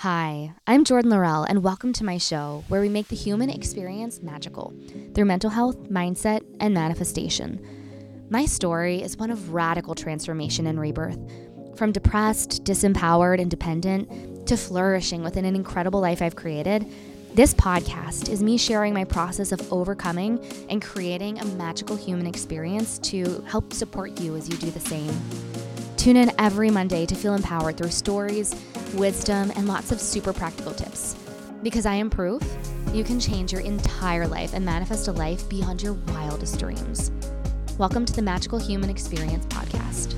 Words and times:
Hi, 0.00 0.52
I'm 0.66 0.84
Jordan 0.84 1.10
Laurelle, 1.10 1.46
and 1.48 1.64
welcome 1.64 1.94
to 1.94 2.04
my 2.04 2.18
show 2.18 2.64
where 2.68 2.82
we 2.82 2.90
make 2.90 3.08
the 3.08 3.16
human 3.16 3.48
experience 3.48 4.20
magical 4.20 4.74
through 5.14 5.24
mental 5.24 5.48
health, 5.48 5.88
mindset, 5.88 6.44
and 6.60 6.74
manifestation. 6.74 8.26
My 8.28 8.44
story 8.44 9.00
is 9.00 9.16
one 9.16 9.30
of 9.30 9.54
radical 9.54 9.94
transformation 9.94 10.66
and 10.66 10.78
rebirth. 10.78 11.18
From 11.76 11.92
depressed, 11.92 12.62
disempowered, 12.62 13.40
and 13.40 13.50
dependent 13.50 14.46
to 14.46 14.58
flourishing 14.58 15.22
within 15.22 15.46
an 15.46 15.56
incredible 15.56 16.00
life 16.00 16.20
I've 16.20 16.36
created, 16.36 16.86
this 17.32 17.54
podcast 17.54 18.28
is 18.28 18.42
me 18.42 18.58
sharing 18.58 18.92
my 18.92 19.04
process 19.04 19.50
of 19.50 19.72
overcoming 19.72 20.44
and 20.68 20.82
creating 20.82 21.38
a 21.38 21.44
magical 21.46 21.96
human 21.96 22.26
experience 22.26 22.98
to 22.98 23.40
help 23.48 23.72
support 23.72 24.20
you 24.20 24.36
as 24.36 24.46
you 24.46 24.58
do 24.58 24.70
the 24.70 24.78
same. 24.78 25.65
Tune 26.06 26.18
in 26.18 26.30
every 26.38 26.70
Monday 26.70 27.04
to 27.04 27.16
feel 27.16 27.34
empowered 27.34 27.76
through 27.76 27.90
stories, 27.90 28.54
wisdom, 28.94 29.50
and 29.56 29.66
lots 29.66 29.90
of 29.90 30.00
super 30.00 30.32
practical 30.32 30.72
tips. 30.72 31.16
Because 31.64 31.84
I 31.84 31.94
am 31.94 32.10
proof 32.10 32.40
you 32.94 33.02
can 33.02 33.18
change 33.18 33.50
your 33.50 33.62
entire 33.62 34.28
life 34.28 34.54
and 34.54 34.64
manifest 34.64 35.08
a 35.08 35.12
life 35.12 35.48
beyond 35.48 35.82
your 35.82 35.94
wildest 35.94 36.60
dreams. 36.60 37.10
Welcome 37.76 38.04
to 38.04 38.12
the 38.12 38.22
Magical 38.22 38.60
Human 38.60 38.88
Experience 38.88 39.46
Podcast. 39.46 40.14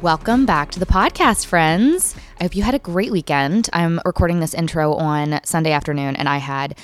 Welcome 0.00 0.46
back 0.46 0.70
to 0.70 0.78
the 0.78 0.86
podcast, 0.86 1.46
friends. 1.46 2.14
I 2.38 2.44
hope 2.44 2.54
you 2.54 2.62
had 2.62 2.76
a 2.76 2.78
great 2.78 3.10
weekend. 3.10 3.68
I'm 3.72 4.00
recording 4.04 4.38
this 4.38 4.54
intro 4.54 4.94
on 4.94 5.40
Sunday 5.42 5.72
afternoon, 5.72 6.14
and 6.14 6.28
I 6.28 6.36
had 6.36 6.78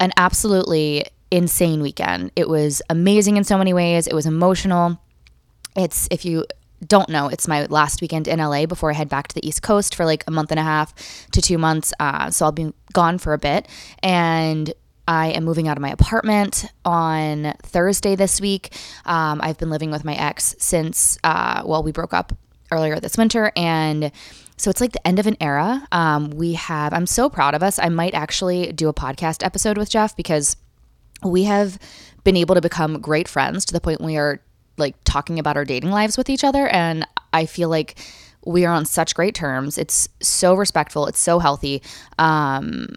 an 0.00 0.10
absolutely 0.16 1.04
insane 1.30 1.82
weekend. 1.82 2.30
It 2.36 2.48
was 2.48 2.82
amazing 2.90 3.36
in 3.36 3.44
so 3.44 3.58
many 3.58 3.72
ways. 3.72 4.06
It 4.06 4.14
was 4.14 4.26
emotional. 4.26 5.00
It's, 5.76 6.08
if 6.10 6.24
you 6.24 6.46
don't 6.86 7.08
know, 7.08 7.28
it's 7.28 7.48
my 7.48 7.66
last 7.66 8.00
weekend 8.00 8.28
in 8.28 8.38
LA 8.38 8.66
before 8.66 8.90
I 8.90 8.94
head 8.94 9.08
back 9.08 9.28
to 9.28 9.34
the 9.34 9.46
East 9.46 9.62
Coast 9.62 9.94
for 9.94 10.04
like 10.04 10.24
a 10.26 10.30
month 10.30 10.50
and 10.50 10.60
a 10.60 10.62
half 10.62 10.94
to 11.30 11.40
two 11.40 11.58
months. 11.58 11.92
Uh, 11.98 12.30
so 12.30 12.44
I'll 12.44 12.52
be 12.52 12.72
gone 12.92 13.18
for 13.18 13.32
a 13.32 13.38
bit. 13.38 13.68
And 14.02 14.72
I 15.06 15.28
am 15.28 15.44
moving 15.44 15.68
out 15.68 15.76
of 15.76 15.82
my 15.82 15.90
apartment 15.90 16.64
on 16.84 17.54
Thursday 17.62 18.16
this 18.16 18.40
week. 18.40 18.74
Um, 19.04 19.40
I've 19.42 19.58
been 19.58 19.70
living 19.70 19.90
with 19.90 20.04
my 20.04 20.14
ex 20.14 20.54
since, 20.58 21.18
uh, 21.24 21.62
well, 21.64 21.82
we 21.82 21.92
broke 21.92 22.14
up 22.14 22.32
earlier 22.70 22.98
this 23.00 23.18
winter. 23.18 23.52
And 23.54 24.10
so 24.56 24.70
it's 24.70 24.80
like 24.80 24.92
the 24.92 25.06
end 25.06 25.18
of 25.18 25.26
an 25.26 25.36
era. 25.40 25.86
Um, 25.92 26.30
we 26.30 26.54
have, 26.54 26.94
I'm 26.94 27.06
so 27.06 27.28
proud 27.28 27.54
of 27.54 27.62
us. 27.62 27.78
I 27.78 27.88
might 27.88 28.14
actually 28.14 28.72
do 28.72 28.88
a 28.88 28.94
podcast 28.94 29.44
episode 29.44 29.76
with 29.76 29.90
Jeff 29.90 30.16
because 30.16 30.56
we 31.24 31.44
have 31.44 31.78
been 32.22 32.36
able 32.36 32.54
to 32.54 32.60
become 32.60 33.00
great 33.00 33.28
friends 33.28 33.64
to 33.66 33.72
the 33.72 33.80
point 33.80 34.00
we 34.00 34.16
are 34.16 34.40
like 34.76 34.96
talking 35.04 35.38
about 35.38 35.56
our 35.56 35.64
dating 35.64 35.90
lives 35.90 36.16
with 36.16 36.28
each 36.28 36.44
other. 36.44 36.68
And 36.68 37.06
I 37.32 37.46
feel 37.46 37.68
like 37.68 37.98
we 38.44 38.64
are 38.64 38.72
on 38.72 38.84
such 38.84 39.14
great 39.14 39.34
terms. 39.34 39.78
It's 39.78 40.08
so 40.20 40.54
respectful. 40.54 41.06
It's 41.06 41.20
so 41.20 41.38
healthy. 41.38 41.82
Um, 42.18 42.88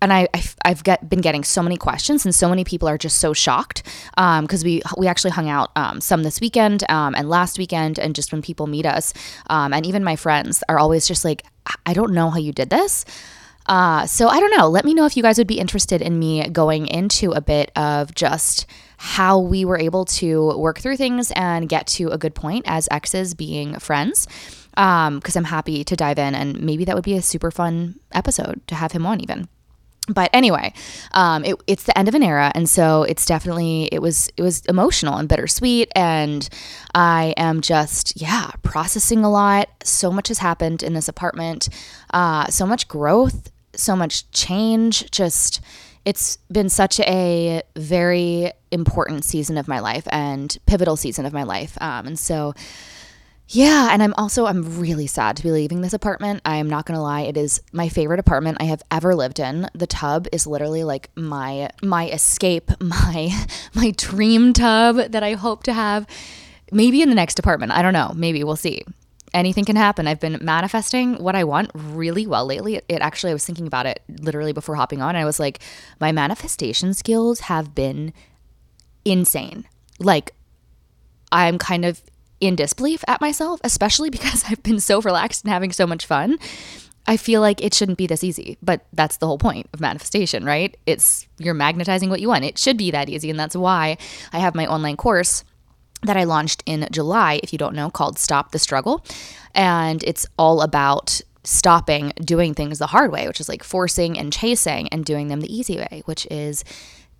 and 0.00 0.12
I, 0.12 0.28
I've, 0.34 0.56
I've 0.64 0.84
get, 0.84 1.08
been 1.08 1.20
getting 1.20 1.44
so 1.44 1.62
many 1.62 1.76
questions, 1.76 2.24
and 2.24 2.34
so 2.34 2.48
many 2.48 2.64
people 2.64 2.88
are 2.88 2.98
just 2.98 3.18
so 3.18 3.32
shocked 3.32 3.84
because 4.16 4.62
um, 4.62 4.64
we 4.64 4.82
we 4.98 5.06
actually 5.06 5.30
hung 5.30 5.48
out 5.48 5.70
um, 5.76 6.00
some 6.00 6.24
this 6.24 6.40
weekend 6.40 6.82
um, 6.90 7.14
and 7.14 7.30
last 7.30 7.56
weekend, 7.56 8.00
and 8.00 8.12
just 8.12 8.32
when 8.32 8.42
people 8.42 8.66
meet 8.66 8.84
us, 8.84 9.14
um, 9.48 9.72
and 9.72 9.86
even 9.86 10.02
my 10.02 10.16
friends 10.16 10.64
are 10.68 10.80
always 10.80 11.06
just 11.06 11.24
like, 11.24 11.44
I 11.86 11.94
don't 11.94 12.12
know 12.12 12.30
how 12.30 12.38
you 12.38 12.52
did 12.52 12.68
this. 12.68 13.04
Uh, 13.66 14.06
so 14.06 14.28
I 14.28 14.40
don't 14.40 14.56
know. 14.56 14.68
Let 14.68 14.84
me 14.84 14.94
know 14.94 15.06
if 15.06 15.16
you 15.16 15.22
guys 15.22 15.38
would 15.38 15.46
be 15.46 15.58
interested 15.58 16.02
in 16.02 16.18
me 16.18 16.48
going 16.48 16.86
into 16.86 17.32
a 17.32 17.40
bit 17.40 17.70
of 17.76 18.14
just 18.14 18.66
how 18.96 19.38
we 19.38 19.64
were 19.64 19.78
able 19.78 20.04
to 20.04 20.56
work 20.56 20.78
through 20.78 20.96
things 20.96 21.32
and 21.34 21.68
get 21.68 21.86
to 21.88 22.08
a 22.08 22.18
good 22.18 22.34
point 22.34 22.64
as 22.68 22.88
exes 22.90 23.34
being 23.34 23.78
friends. 23.78 24.26
Because 24.70 25.36
um, 25.36 25.40
I'm 25.40 25.44
happy 25.44 25.84
to 25.84 25.96
dive 25.96 26.18
in, 26.18 26.34
and 26.34 26.60
maybe 26.62 26.86
that 26.86 26.94
would 26.94 27.04
be 27.04 27.14
a 27.14 27.22
super 27.22 27.50
fun 27.50 28.00
episode 28.12 28.66
to 28.68 28.74
have 28.74 28.92
him 28.92 29.04
on, 29.04 29.20
even 29.20 29.48
but 30.08 30.30
anyway 30.32 30.72
um, 31.12 31.44
it, 31.44 31.56
it's 31.66 31.84
the 31.84 31.96
end 31.96 32.08
of 32.08 32.14
an 32.14 32.22
era 32.22 32.50
and 32.54 32.68
so 32.68 33.04
it's 33.04 33.24
definitely 33.24 33.88
it 33.92 34.02
was 34.02 34.28
it 34.36 34.42
was 34.42 34.64
emotional 34.66 35.16
and 35.16 35.28
bittersweet 35.28 35.90
and 35.94 36.48
i 36.94 37.32
am 37.36 37.60
just 37.60 38.20
yeah 38.20 38.50
processing 38.62 39.24
a 39.24 39.30
lot 39.30 39.68
so 39.84 40.10
much 40.10 40.28
has 40.28 40.38
happened 40.38 40.82
in 40.82 40.94
this 40.94 41.08
apartment 41.08 41.68
uh, 42.12 42.46
so 42.46 42.66
much 42.66 42.88
growth 42.88 43.51
so 43.74 43.96
much 43.96 44.30
change 44.30 45.10
just 45.10 45.60
it's 46.04 46.36
been 46.50 46.68
such 46.68 46.98
a 47.00 47.62
very 47.76 48.52
important 48.70 49.24
season 49.24 49.56
of 49.56 49.68
my 49.68 49.78
life 49.78 50.06
and 50.10 50.58
pivotal 50.66 50.96
season 50.96 51.24
of 51.26 51.32
my 51.32 51.42
life 51.42 51.76
um, 51.80 52.06
and 52.06 52.18
so 52.18 52.54
yeah, 53.54 53.90
and 53.92 54.02
I'm 54.02 54.14
also 54.16 54.46
I'm 54.46 54.80
really 54.80 55.06
sad 55.06 55.36
to 55.36 55.42
be 55.42 55.50
leaving 55.50 55.82
this 55.82 55.92
apartment. 55.92 56.40
I 56.44 56.56
am 56.56 56.70
not 56.70 56.86
going 56.86 56.96
to 56.96 57.02
lie, 57.02 57.22
it 57.22 57.36
is 57.36 57.60
my 57.70 57.90
favorite 57.90 58.18
apartment 58.18 58.58
I 58.60 58.64
have 58.64 58.82
ever 58.90 59.14
lived 59.14 59.38
in. 59.38 59.68
The 59.74 59.86
tub 59.86 60.26
is 60.32 60.46
literally 60.46 60.84
like 60.84 61.10
my 61.16 61.68
my 61.82 62.08
escape, 62.08 62.70
my 62.80 63.46
my 63.74 63.92
dream 63.96 64.54
tub 64.54 64.96
that 64.96 65.22
I 65.22 65.34
hope 65.34 65.64
to 65.64 65.74
have 65.74 66.06
maybe 66.70 67.02
in 67.02 67.10
the 67.10 67.14
next 67.14 67.38
apartment. 67.38 67.72
I 67.72 67.82
don't 67.82 67.92
know, 67.92 68.12
maybe 68.14 68.42
we'll 68.42 68.56
see. 68.56 68.84
Anything 69.34 69.64
can 69.64 69.76
happen. 69.76 70.06
I've 70.06 70.20
been 70.20 70.38
manifesting 70.42 71.14
what 71.22 71.34
I 71.34 71.44
want 71.44 71.70
really 71.74 72.26
well 72.26 72.44
lately. 72.44 72.76
It, 72.76 73.00
actually 73.00 73.30
I 73.30 73.34
was 73.34 73.46
thinking 73.46 73.66
about 73.66 73.86
it 73.86 74.02
literally 74.20 74.52
before 74.52 74.76
hopping 74.76 75.00
on. 75.00 75.10
And 75.10 75.18
I 75.18 75.24
was 75.24 75.40
like, 75.40 75.60
my 76.00 76.12
manifestation 76.12 76.92
skills 76.92 77.40
have 77.40 77.74
been 77.74 78.12
insane. 79.04 79.66
Like 79.98 80.34
I'm 81.30 81.58
kind 81.58 81.84
of 81.84 82.02
in 82.40 82.56
disbelief 82.56 83.02
at 83.08 83.20
myself, 83.20 83.60
especially 83.64 84.10
because 84.16 84.44
I've 84.48 84.62
been 84.62 84.80
so 84.80 85.00
relaxed 85.00 85.44
and 85.44 85.52
having 85.52 85.72
so 85.72 85.86
much 85.86 86.04
fun. 86.04 86.38
I 87.06 87.16
feel 87.16 87.40
like 87.40 87.62
it 87.62 87.74
shouldn't 87.74 87.98
be 87.98 88.06
this 88.06 88.22
easy, 88.22 88.58
but 88.62 88.86
that's 88.92 89.16
the 89.16 89.26
whole 89.26 89.38
point 89.38 89.68
of 89.72 89.80
manifestation, 89.80 90.44
right? 90.44 90.76
It's 90.86 91.26
you're 91.38 91.54
magnetizing 91.54 92.10
what 92.10 92.20
you 92.20 92.28
want. 92.28 92.44
It 92.44 92.58
should 92.58 92.76
be 92.76 92.92
that 92.92 93.08
easy. 93.08 93.28
And 93.28 93.40
that's 93.40 93.56
why 93.56 93.96
I 94.32 94.38
have 94.38 94.54
my 94.54 94.66
online 94.66 94.96
course 94.96 95.42
that 96.02 96.16
I 96.16 96.24
launched 96.24 96.62
in 96.66 96.88
July, 96.90 97.40
if 97.42 97.52
you 97.52 97.58
don't 97.58 97.74
know, 97.74 97.90
called 97.90 98.18
Stop 98.18 98.52
the 98.52 98.58
Struggle. 98.58 99.04
And 99.54 100.02
it's 100.04 100.26
all 100.38 100.62
about 100.62 101.20
stopping 101.44 102.12
doing 102.20 102.54
things 102.54 102.78
the 102.78 102.88
hard 102.88 103.10
way, 103.12 103.26
which 103.26 103.40
is 103.40 103.48
like 103.48 103.64
forcing 103.64 104.18
and 104.18 104.32
chasing 104.32 104.88
and 104.88 105.04
doing 105.04 105.28
them 105.28 105.40
the 105.40 105.54
easy 105.54 105.76
way, 105.76 106.02
which 106.06 106.26
is 106.30 106.64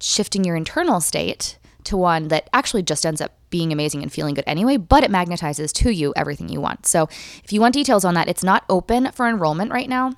shifting 0.01 0.45
your 0.45 0.57
internal 0.57 1.01
state 1.01 1.59
to 1.85 1.97
one 1.97 2.29
that 2.29 2.49
actually 2.53 2.83
just 2.83 3.05
ends 3.05 3.21
up 3.21 3.33
being 3.51 3.73
amazing 3.73 4.03
and 4.03 4.13
feeling 4.13 4.35
good 4.35 4.45
anyway, 4.47 4.77
but 4.77 5.03
it 5.03 5.11
magnetizes 5.11 5.73
to 5.73 5.91
you 5.91 6.13
everything 6.17 6.49
you 6.49 6.61
want. 6.61 6.87
So 6.87 7.09
if 7.45 7.53
you 7.53 7.61
want 7.61 7.75
details 7.75 8.05
on 8.05 8.15
that, 8.15 8.29
it's 8.29 8.45
not 8.45 8.65
open 8.69 9.11
for 9.13 9.29
enrollment 9.29 9.73
right 9.73 9.89
now. 9.89 10.15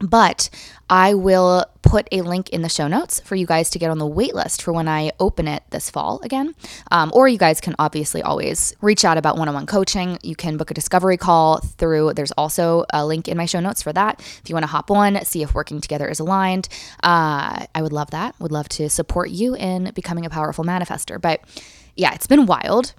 But 0.00 0.50
I 0.90 1.14
will 1.14 1.64
put 1.82 2.06
a 2.12 2.20
link 2.20 2.50
in 2.50 2.62
the 2.62 2.68
show 2.68 2.86
notes 2.86 3.20
for 3.20 3.34
you 3.34 3.46
guys 3.46 3.70
to 3.70 3.78
get 3.78 3.90
on 3.90 3.98
the 3.98 4.06
wait 4.06 4.34
list 4.34 4.60
for 4.62 4.72
when 4.72 4.88
I 4.88 5.12
open 5.18 5.48
it 5.48 5.62
this 5.70 5.88
fall 5.88 6.20
again. 6.22 6.54
Um, 6.90 7.10
or 7.14 7.28
you 7.28 7.38
guys 7.38 7.60
can 7.60 7.74
obviously 7.78 8.22
always 8.22 8.74
reach 8.82 9.04
out 9.04 9.16
about 9.16 9.38
one 9.38 9.48
on 9.48 9.54
one 9.54 9.66
coaching. 9.66 10.18
You 10.22 10.36
can 10.36 10.56
book 10.58 10.70
a 10.70 10.74
discovery 10.74 11.16
call 11.16 11.58
through, 11.60 12.14
there's 12.14 12.32
also 12.32 12.84
a 12.92 13.06
link 13.06 13.26
in 13.26 13.36
my 13.36 13.46
show 13.46 13.60
notes 13.60 13.82
for 13.82 13.92
that. 13.92 14.20
If 14.20 14.42
you 14.48 14.54
want 14.54 14.64
to 14.64 14.68
hop 14.68 14.90
on, 14.90 15.24
see 15.24 15.42
if 15.42 15.54
working 15.54 15.80
together 15.80 16.08
is 16.08 16.20
aligned, 16.20 16.68
uh, 17.02 17.66
I 17.74 17.82
would 17.82 17.92
love 17.92 18.10
that. 18.10 18.38
Would 18.38 18.52
love 18.52 18.68
to 18.70 18.90
support 18.90 19.30
you 19.30 19.56
in 19.56 19.92
becoming 19.94 20.26
a 20.26 20.30
powerful 20.30 20.64
manifester. 20.64 21.20
But 21.20 21.40
yeah, 21.96 22.14
it's 22.14 22.26
been 22.26 22.46
wild. 22.46 22.94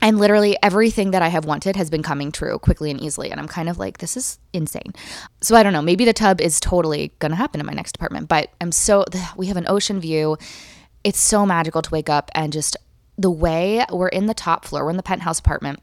And 0.00 0.18
literally 0.18 0.56
everything 0.62 1.10
that 1.10 1.22
I 1.22 1.28
have 1.28 1.44
wanted 1.44 1.76
has 1.76 1.90
been 1.90 2.02
coming 2.02 2.30
true 2.30 2.58
quickly 2.58 2.90
and 2.90 3.00
easily. 3.00 3.30
And 3.30 3.40
I'm 3.40 3.48
kind 3.48 3.68
of 3.68 3.78
like, 3.78 3.98
this 3.98 4.16
is 4.16 4.38
insane. 4.52 4.94
So 5.40 5.56
I 5.56 5.62
don't 5.62 5.72
know. 5.72 5.82
Maybe 5.82 6.04
the 6.04 6.12
tub 6.12 6.40
is 6.40 6.60
totally 6.60 7.12
going 7.18 7.30
to 7.30 7.36
happen 7.36 7.60
in 7.60 7.66
my 7.66 7.72
next 7.72 7.96
apartment. 7.96 8.28
But 8.28 8.50
I'm 8.60 8.72
so, 8.72 9.04
we 9.36 9.46
have 9.46 9.56
an 9.56 9.66
ocean 9.68 10.00
view. 10.00 10.36
It's 11.04 11.20
so 11.20 11.44
magical 11.46 11.82
to 11.82 11.90
wake 11.90 12.08
up 12.08 12.30
and 12.34 12.52
just 12.52 12.76
the 13.16 13.30
way 13.30 13.84
we're 13.90 14.08
in 14.08 14.26
the 14.26 14.34
top 14.34 14.64
floor, 14.64 14.84
we're 14.84 14.90
in 14.90 14.96
the 14.96 15.02
penthouse 15.02 15.40
apartment 15.40 15.82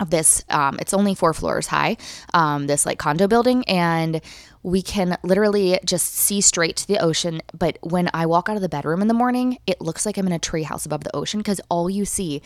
of 0.00 0.10
this 0.10 0.42
um, 0.48 0.78
it's 0.80 0.94
only 0.94 1.14
four 1.14 1.32
floors 1.32 1.66
high 1.66 1.96
um, 2.32 2.66
this 2.66 2.86
like 2.86 2.98
condo 2.98 3.28
building 3.28 3.62
and 3.68 4.20
we 4.62 4.82
can 4.82 5.16
literally 5.22 5.78
just 5.84 6.14
see 6.14 6.40
straight 6.40 6.76
to 6.76 6.88
the 6.88 6.98
ocean 6.98 7.40
but 7.56 7.78
when 7.82 8.08
i 8.14 8.24
walk 8.26 8.48
out 8.48 8.56
of 8.56 8.62
the 8.62 8.68
bedroom 8.68 9.02
in 9.02 9.08
the 9.08 9.14
morning 9.14 9.58
it 9.66 9.80
looks 9.80 10.04
like 10.06 10.16
i'm 10.16 10.26
in 10.26 10.32
a 10.32 10.38
treehouse 10.38 10.86
above 10.86 11.04
the 11.04 11.14
ocean 11.14 11.38
because 11.38 11.60
all 11.68 11.88
you 11.88 12.04
see 12.04 12.40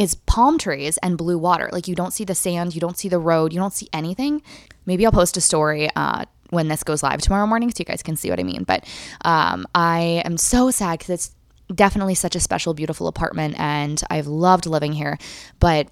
is 0.00 0.14
palm 0.14 0.58
trees 0.58 0.96
and 0.98 1.16
blue 1.16 1.38
water 1.38 1.68
like 1.72 1.86
you 1.86 1.94
don't 1.94 2.12
see 2.12 2.24
the 2.24 2.34
sand 2.34 2.74
you 2.74 2.80
don't 2.80 2.98
see 2.98 3.08
the 3.08 3.18
road 3.18 3.52
you 3.52 3.60
don't 3.60 3.74
see 3.74 3.88
anything 3.92 4.42
maybe 4.86 5.04
i'll 5.04 5.12
post 5.12 5.36
a 5.36 5.40
story 5.40 5.88
uh, 5.94 6.24
when 6.50 6.68
this 6.68 6.82
goes 6.82 7.02
live 7.02 7.20
tomorrow 7.20 7.46
morning 7.46 7.70
so 7.70 7.76
you 7.78 7.84
guys 7.84 8.02
can 8.02 8.16
see 8.16 8.30
what 8.30 8.40
i 8.40 8.42
mean 8.42 8.64
but 8.64 8.84
um, 9.24 9.66
i 9.74 10.22
am 10.24 10.36
so 10.36 10.70
sad 10.70 10.98
because 10.98 11.10
it's 11.10 11.34
definitely 11.74 12.16
such 12.16 12.34
a 12.34 12.40
special 12.40 12.74
beautiful 12.74 13.06
apartment 13.06 13.54
and 13.58 14.02
i've 14.10 14.26
loved 14.26 14.66
living 14.66 14.92
here 14.92 15.16
but 15.60 15.88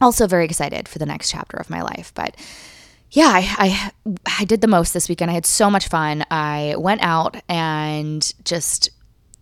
also 0.00 0.26
very 0.26 0.44
excited 0.44 0.88
for 0.88 0.98
the 0.98 1.06
next 1.06 1.30
chapter 1.30 1.56
of 1.56 1.70
my 1.70 1.82
life. 1.82 2.12
But 2.14 2.36
yeah, 3.10 3.30
I, 3.32 3.92
I, 4.06 4.20
I 4.40 4.44
did 4.44 4.60
the 4.60 4.66
most 4.66 4.92
this 4.92 5.08
weekend. 5.08 5.30
I 5.30 5.34
had 5.34 5.46
so 5.46 5.70
much 5.70 5.88
fun. 5.88 6.24
I 6.30 6.74
went 6.76 7.02
out 7.02 7.36
and 7.48 8.32
just 8.44 8.90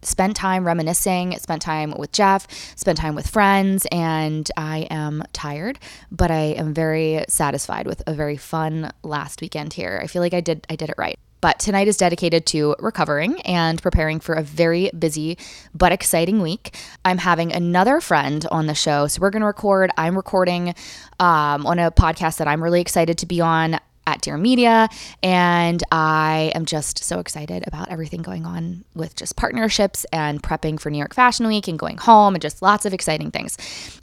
spent 0.06 0.36
time 0.36 0.66
reminiscing, 0.66 1.38
spent 1.38 1.62
time 1.62 1.94
with 1.96 2.12
Jeff, 2.12 2.46
spent 2.76 2.98
time 2.98 3.14
with 3.14 3.28
friends, 3.28 3.86
and 3.90 4.50
I 4.56 4.86
am 4.90 5.22
tired, 5.32 5.78
but 6.10 6.30
I 6.30 6.54
am 6.56 6.74
very 6.74 7.24
satisfied 7.28 7.86
with 7.86 8.02
a 8.06 8.14
very 8.14 8.36
fun 8.36 8.92
last 9.02 9.40
weekend 9.40 9.72
here. 9.72 10.00
I 10.02 10.06
feel 10.06 10.22
like 10.22 10.34
I 10.34 10.40
did 10.40 10.66
I 10.70 10.76
did 10.76 10.90
it 10.90 10.96
right. 10.98 11.18
But 11.44 11.58
tonight 11.58 11.88
is 11.88 11.98
dedicated 11.98 12.46
to 12.46 12.74
recovering 12.78 13.38
and 13.42 13.82
preparing 13.82 14.18
for 14.18 14.34
a 14.34 14.42
very 14.42 14.90
busy 14.98 15.36
but 15.74 15.92
exciting 15.92 16.40
week. 16.40 16.74
I'm 17.04 17.18
having 17.18 17.52
another 17.52 18.00
friend 18.00 18.46
on 18.50 18.66
the 18.66 18.74
show. 18.74 19.08
So 19.08 19.20
we're 19.20 19.28
going 19.28 19.42
to 19.42 19.46
record. 19.46 19.90
I'm 19.98 20.16
recording 20.16 20.74
um, 21.20 21.66
on 21.66 21.78
a 21.78 21.90
podcast 21.90 22.38
that 22.38 22.48
I'm 22.48 22.62
really 22.62 22.80
excited 22.80 23.18
to 23.18 23.26
be 23.26 23.42
on 23.42 23.78
at 24.06 24.20
Dear 24.20 24.36
Media. 24.36 24.88
And 25.22 25.82
I 25.90 26.52
am 26.54 26.64
just 26.64 27.02
so 27.02 27.18
excited 27.18 27.64
about 27.66 27.90
everything 27.90 28.22
going 28.22 28.46
on 28.46 28.84
with 28.94 29.16
just 29.16 29.36
partnerships 29.36 30.04
and 30.12 30.42
prepping 30.42 30.78
for 30.80 30.90
New 30.90 30.98
York 30.98 31.14
Fashion 31.14 31.46
Week 31.46 31.68
and 31.68 31.78
going 31.78 31.96
home 31.96 32.34
and 32.34 32.42
just 32.42 32.62
lots 32.62 32.86
of 32.86 32.94
exciting 32.94 33.30
things. 33.30 33.56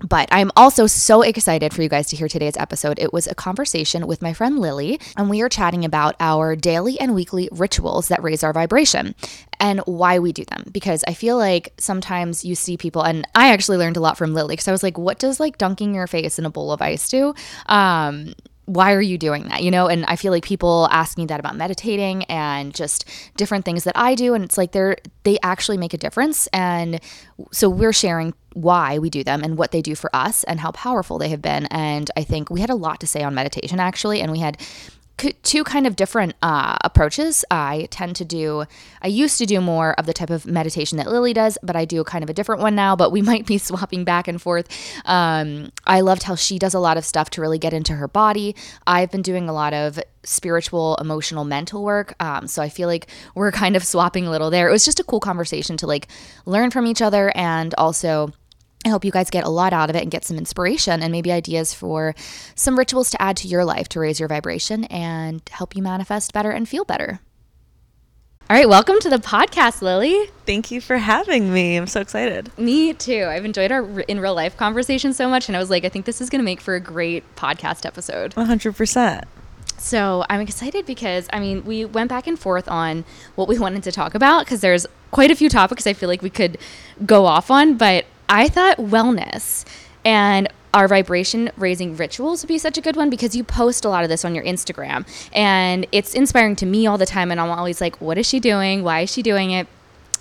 But 0.08 0.30
I'm 0.32 0.52
also 0.56 0.88
so 0.88 1.22
excited 1.22 1.74
for 1.74 1.82
you 1.82 1.90
guys 1.90 2.08
to 2.10 2.16
hear 2.16 2.28
today's 2.28 2.58
episode. 2.58 3.00
It 3.00 3.14
was 3.14 3.28
a 3.28 3.36
conversation 3.36 4.08
with 4.08 4.22
my 4.22 4.34
friend 4.34 4.60
Lily, 4.60 5.00
and 5.18 5.30
we 5.30 5.42
are 5.42 5.50
chatting 5.50 5.86
about 5.86 6.16
our 6.20 6.56
daily 6.56 7.00
and 7.00 7.16
weekly 7.16 7.50
rituals 7.52 8.08
that 8.08 8.24
raise 8.24 8.44
our 8.44 8.54
vibration 8.54 9.16
and 9.62 9.80
why 9.82 10.20
we 10.20 10.34
do 10.34 10.44
them 10.46 10.66
because 10.72 11.04
I 11.08 11.14
feel 11.14 11.38
like 11.38 11.72
sometimes 11.78 12.44
you 12.44 12.56
see 12.56 12.76
people 12.78 13.04
and 13.04 13.28
I 13.36 13.54
actually 13.54 13.78
learned 13.78 13.96
a 13.96 14.02
lot 14.02 14.18
from 14.18 14.34
Lily 14.34 14.54
because 14.54 14.68
I 14.68 14.72
was 14.72 14.84
like 14.84 14.98
what 14.98 15.20
does 15.20 15.40
like 15.40 15.58
dunking 15.58 15.94
your 15.94 16.08
face 16.08 16.40
in 16.40 16.46
a 16.46 16.50
bowl 16.50 16.72
of 16.72 16.82
ice 16.82 17.08
do 17.08 17.34
um 17.68 18.34
why 18.66 18.94
are 18.94 19.02
you 19.02 19.18
doing 19.18 19.48
that? 19.50 19.64
You 19.64 19.72
know, 19.72 19.88
and 19.88 20.06
I 20.06 20.16
feel 20.16 20.32
like 20.32 20.46
people 20.46 20.88
ask 20.92 21.18
me 21.18 21.26
that 21.26 21.40
about 21.40 21.56
meditating 21.56 22.24
and 22.26 22.74
just 22.74 23.10
different 23.36 23.66
things 23.66 23.84
that 23.84 23.98
I 23.98 24.16
do. 24.16 24.34
And 24.34 24.44
it's 24.44 24.58
like 24.58 24.72
they're, 24.72 24.98
they 25.24 25.38
actually 25.44 25.78
make 25.78 25.94
a 25.94 25.98
difference. 25.98 26.48
And 26.48 27.00
so 27.52 27.70
we're 27.70 27.94
sharing 27.94 28.34
why 28.54 29.00
we 29.00 29.10
do 29.10 29.24
them 29.24 29.44
and 29.44 29.58
what 29.58 29.72
they 29.72 29.82
do 29.82 29.96
for 29.96 30.14
us 30.16 30.44
and 30.44 30.60
how 30.60 30.72
powerful 30.72 31.18
they 31.18 31.30
have 31.30 31.42
been. 31.42 31.66
And 31.68 32.12
I 32.16 32.24
think 32.24 32.50
we 32.50 32.62
had 32.62 32.70
a 32.70 32.76
lot 32.76 33.00
to 33.00 33.08
say 33.08 33.24
on 33.24 33.34
meditation 33.34 33.80
actually. 33.80 34.22
And 34.22 34.32
we 34.32 34.40
had 34.40 34.58
two 35.44 35.64
kind 35.64 35.88
of 35.88 35.96
different 35.96 36.36
uh, 36.42 36.78
approaches. 36.84 37.46
I 37.52 37.88
tend 37.92 38.16
to 38.18 38.26
do, 38.26 38.66
I 39.02 39.08
used 39.08 39.38
to 39.40 39.46
do 39.46 39.62
more 39.62 39.94
of 39.94 40.06
the 40.06 40.14
type 40.14 40.30
of 40.30 40.46
meditation 40.46 40.98
that 40.98 41.08
Lily 41.08 41.34
does, 41.34 41.58
but 41.64 41.76
I 41.76 41.86
do 41.86 42.04
kind 42.04 42.24
of 42.24 42.30
a 42.30 42.34
different 42.34 42.62
one 42.62 42.76
now, 42.76 42.96
but 42.96 43.12
we 43.12 43.22
might 43.32 43.46
be 43.46 43.58
swapping 43.58 44.04
back 44.04 44.28
and 44.28 44.42
forth. 44.42 44.68
Um, 45.06 45.72
I 45.86 46.02
loved 46.02 46.24
how 46.24 46.36
she 46.36 46.60
does 46.60 46.74
a 46.74 46.80
lot 46.80 46.98
of 46.98 47.06
stuff 47.06 47.30
to 47.32 47.42
really 47.42 47.60
get 47.60 47.74
into 47.74 47.94
her 47.94 48.08
body. 48.08 48.56
I've 48.88 49.12
been 49.12 49.22
doing 49.22 49.50
a 49.50 49.54
lot 49.54 49.74
of 49.74 50.00
spiritual, 50.24 50.96
emotional, 50.98 51.44
mental 51.44 51.84
work. 51.84 52.14
Um, 52.20 52.48
so 52.48 52.62
I 52.62 52.70
feel 52.70 52.88
like 52.88 53.08
we're 53.36 53.52
kind 53.52 53.76
of 53.76 53.84
swapping 53.84 54.28
a 54.28 54.32
little 54.32 54.50
there. 54.50 54.68
It 54.70 54.72
was 54.72 54.86
just 54.86 55.00
a 55.00 55.04
cool 55.04 55.20
conversation 55.20 55.78
to 55.78 55.88
like 55.88 56.08
learn 56.46 56.72
from 56.72 56.86
each 56.86 57.02
other 57.02 57.32
and 57.36 57.74
also 57.78 58.32
I 58.84 58.90
hope 58.90 59.06
you 59.06 59.12
guys 59.12 59.30
get 59.30 59.44
a 59.44 59.50
lot 59.50 59.74
out 59.74 59.90
of 59.90 59.96
it 59.96 60.02
and 60.02 60.10
get 60.10 60.26
some 60.26 60.38
inspiration 60.38 61.04
and 61.04 61.12
maybe 61.12 61.32
ideas 61.32 61.74
for 61.74 62.16
some 62.56 62.80
rituals 62.80 63.12
to 63.12 63.22
add 63.22 63.38
to 63.38 63.48
your 63.48 63.64
life 63.64 63.88
to 63.90 64.00
raise 64.00 64.20
your 64.20 64.28
vibration 64.28 64.86
and 64.86 65.42
help 65.52 65.76
you 65.76 65.84
manifest 65.84 66.34
better 66.34 66.50
and 66.50 66.68
feel 66.68 66.84
better. 66.84 67.20
All 68.50 68.58
right, 68.58 68.68
welcome 68.68 69.00
to 69.00 69.10
the 69.10 69.18
podcast, 69.18 69.82
Lily. 69.82 70.26
Thank 70.46 70.72
you 70.72 70.82
for 70.82 70.98
having 70.98 71.54
me. 71.54 71.78
I'm 71.78 71.88
so 71.88 72.02
excited. 72.02 72.52
Me 72.58 72.92
too. 72.92 73.26
I've 73.30 73.46
enjoyed 73.46 73.72
our 73.72 74.02
in 74.02 74.20
real 74.20 74.34
life 74.34 74.58
conversation 74.58 75.14
so 75.14 75.30
much, 75.30 75.48
and 75.48 75.56
I 75.56 75.60
was 75.60 75.70
like, 75.70 75.86
I 75.86 75.90
think 75.90 76.06
this 76.06 76.20
is 76.20 76.30
going 76.30 76.40
to 76.40 76.44
make 76.46 76.60
for 76.60 76.76
a 76.76 76.80
great 76.80 77.24
podcast 77.36 77.86
episode. 77.86 78.34
100%. 78.36 79.24
So 79.78 80.26
I'm 80.30 80.42
excited 80.42 80.86
because 80.86 81.28
I 81.32 81.40
mean, 81.40 81.64
we 81.64 81.86
went 81.86 82.10
back 82.10 82.28
and 82.28 82.38
forth 82.38 82.68
on 82.68 83.06
what 83.36 83.48
we 83.48 83.58
wanted 83.66 83.84
to 83.84 83.92
talk 83.92 84.16
about 84.16 84.46
because 84.46 84.60
there's 84.62 84.86
quite 85.12 85.32
a 85.32 85.36
few 85.36 85.50
topics 85.50 85.86
I 85.88 85.94
feel 85.94 86.10
like 86.10 86.22
we 86.22 86.30
could 86.30 86.58
go 87.06 87.26
off 87.28 87.52
on, 87.52 87.78
but 87.78 88.06
I 88.32 88.48
thought 88.48 88.78
wellness 88.78 89.66
and 90.06 90.48
our 90.74 90.88
vibration 90.88 91.52
raising 91.58 91.98
rituals 91.98 92.42
would 92.42 92.48
be 92.48 92.58
such 92.58 92.78
a 92.78 92.82
good 92.82 92.96
one 92.96 93.10
because 93.10 93.36
you 93.36 93.44
post 93.44 93.84
a 93.84 93.90
lot 93.90 94.04
of 94.04 94.10
this 94.10 94.24
on 94.24 94.34
your 94.34 94.46
Instagram. 94.46 95.06
And 95.34 95.86
it's 95.92 96.14
inspiring 96.14 96.56
to 96.56 96.66
me 96.66 96.88
all 96.88 96.98
the 96.98 97.06
time. 97.06 97.30
And 97.30 97.42
I'm 97.42 97.50
always 97.50 97.82
like 97.82 98.00
what 98.00 98.18
is 98.18 98.26
she 98.26 98.40
doing? 98.40 98.84
Why 98.84 99.02
is 99.02 99.12
she 99.12 99.22
doing 99.22 99.52
it? 99.52 99.68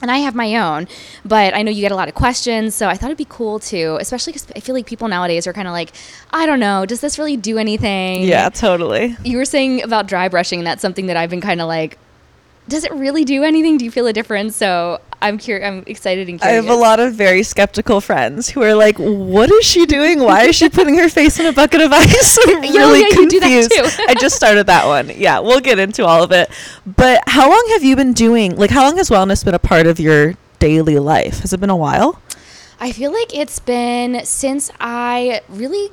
And 0.02 0.10
I 0.10 0.18
have 0.18 0.34
my 0.34 0.56
own, 0.56 0.88
but 1.26 1.54
I 1.54 1.62
know 1.62 1.70
you 1.70 1.82
get 1.82 1.92
a 1.92 1.94
lot 1.94 2.08
of 2.08 2.14
questions, 2.14 2.74
so 2.74 2.88
I 2.88 2.94
thought 2.94 3.08
it'd 3.08 3.18
be 3.18 3.26
cool 3.28 3.58
too, 3.58 3.98
especially 4.00 4.32
because 4.32 4.50
I 4.56 4.60
feel 4.60 4.74
like 4.74 4.86
people 4.86 5.08
nowadays 5.08 5.46
are 5.46 5.52
kind 5.52 5.68
of 5.68 5.72
like, 5.72 5.92
I 6.30 6.46
don't 6.46 6.58
know, 6.58 6.86
does 6.86 7.02
this 7.02 7.18
really 7.18 7.36
do 7.36 7.58
anything? 7.58 8.22
Yeah, 8.22 8.48
totally. 8.48 9.14
You 9.24 9.36
were 9.36 9.44
saying 9.44 9.82
about 9.82 10.06
dry 10.06 10.28
brushing, 10.28 10.60
and 10.60 10.66
that's 10.66 10.80
something 10.80 11.04
that 11.06 11.18
I've 11.18 11.28
been 11.28 11.42
kind 11.42 11.60
of 11.60 11.68
like, 11.68 11.98
does 12.70 12.84
it 12.84 12.92
really 12.92 13.24
do 13.24 13.44
anything? 13.44 13.76
Do 13.76 13.84
you 13.84 13.90
feel 13.90 14.06
a 14.06 14.12
difference? 14.12 14.56
So 14.56 15.00
I'm 15.20 15.36
curious. 15.36 15.66
I'm 15.66 15.84
excited 15.86 16.28
and 16.28 16.40
curious. 16.40 16.52
I 16.52 16.62
have 16.62 16.70
a 16.74 16.80
lot 16.80 17.00
of 17.00 17.12
very 17.14 17.42
skeptical 17.42 18.00
friends 18.00 18.48
who 18.48 18.62
are 18.62 18.74
like, 18.74 18.96
"What 18.98 19.50
is 19.50 19.66
she 19.66 19.84
doing? 19.84 20.20
Why 20.20 20.44
is 20.44 20.56
she 20.56 20.70
putting 20.70 20.96
her 20.98 21.08
face 21.08 21.38
in 21.38 21.46
a 21.46 21.52
bucket 21.52 21.82
of 21.82 21.92
ice?" 21.94 22.38
I'm 22.46 22.64
yeah, 22.64 22.70
really 22.80 23.00
yeah, 23.00 23.08
confused. 23.10 23.72
I 24.08 24.14
just 24.18 24.36
started 24.36 24.66
that 24.68 24.86
one. 24.86 25.10
Yeah, 25.14 25.40
we'll 25.40 25.60
get 25.60 25.78
into 25.78 26.06
all 26.06 26.22
of 26.22 26.32
it. 26.32 26.50
But 26.86 27.22
how 27.26 27.50
long 27.50 27.66
have 27.72 27.84
you 27.84 27.96
been 27.96 28.14
doing? 28.14 28.56
Like, 28.56 28.70
how 28.70 28.84
long 28.84 28.96
has 28.96 29.10
wellness 29.10 29.44
been 29.44 29.54
a 29.54 29.58
part 29.58 29.86
of 29.86 30.00
your 30.00 30.34
daily 30.58 30.98
life? 30.98 31.40
Has 31.40 31.52
it 31.52 31.60
been 31.60 31.70
a 31.70 31.76
while? 31.76 32.22
I 32.78 32.92
feel 32.92 33.12
like 33.12 33.36
it's 33.36 33.58
been 33.58 34.24
since 34.24 34.70
I 34.80 35.42
really 35.50 35.90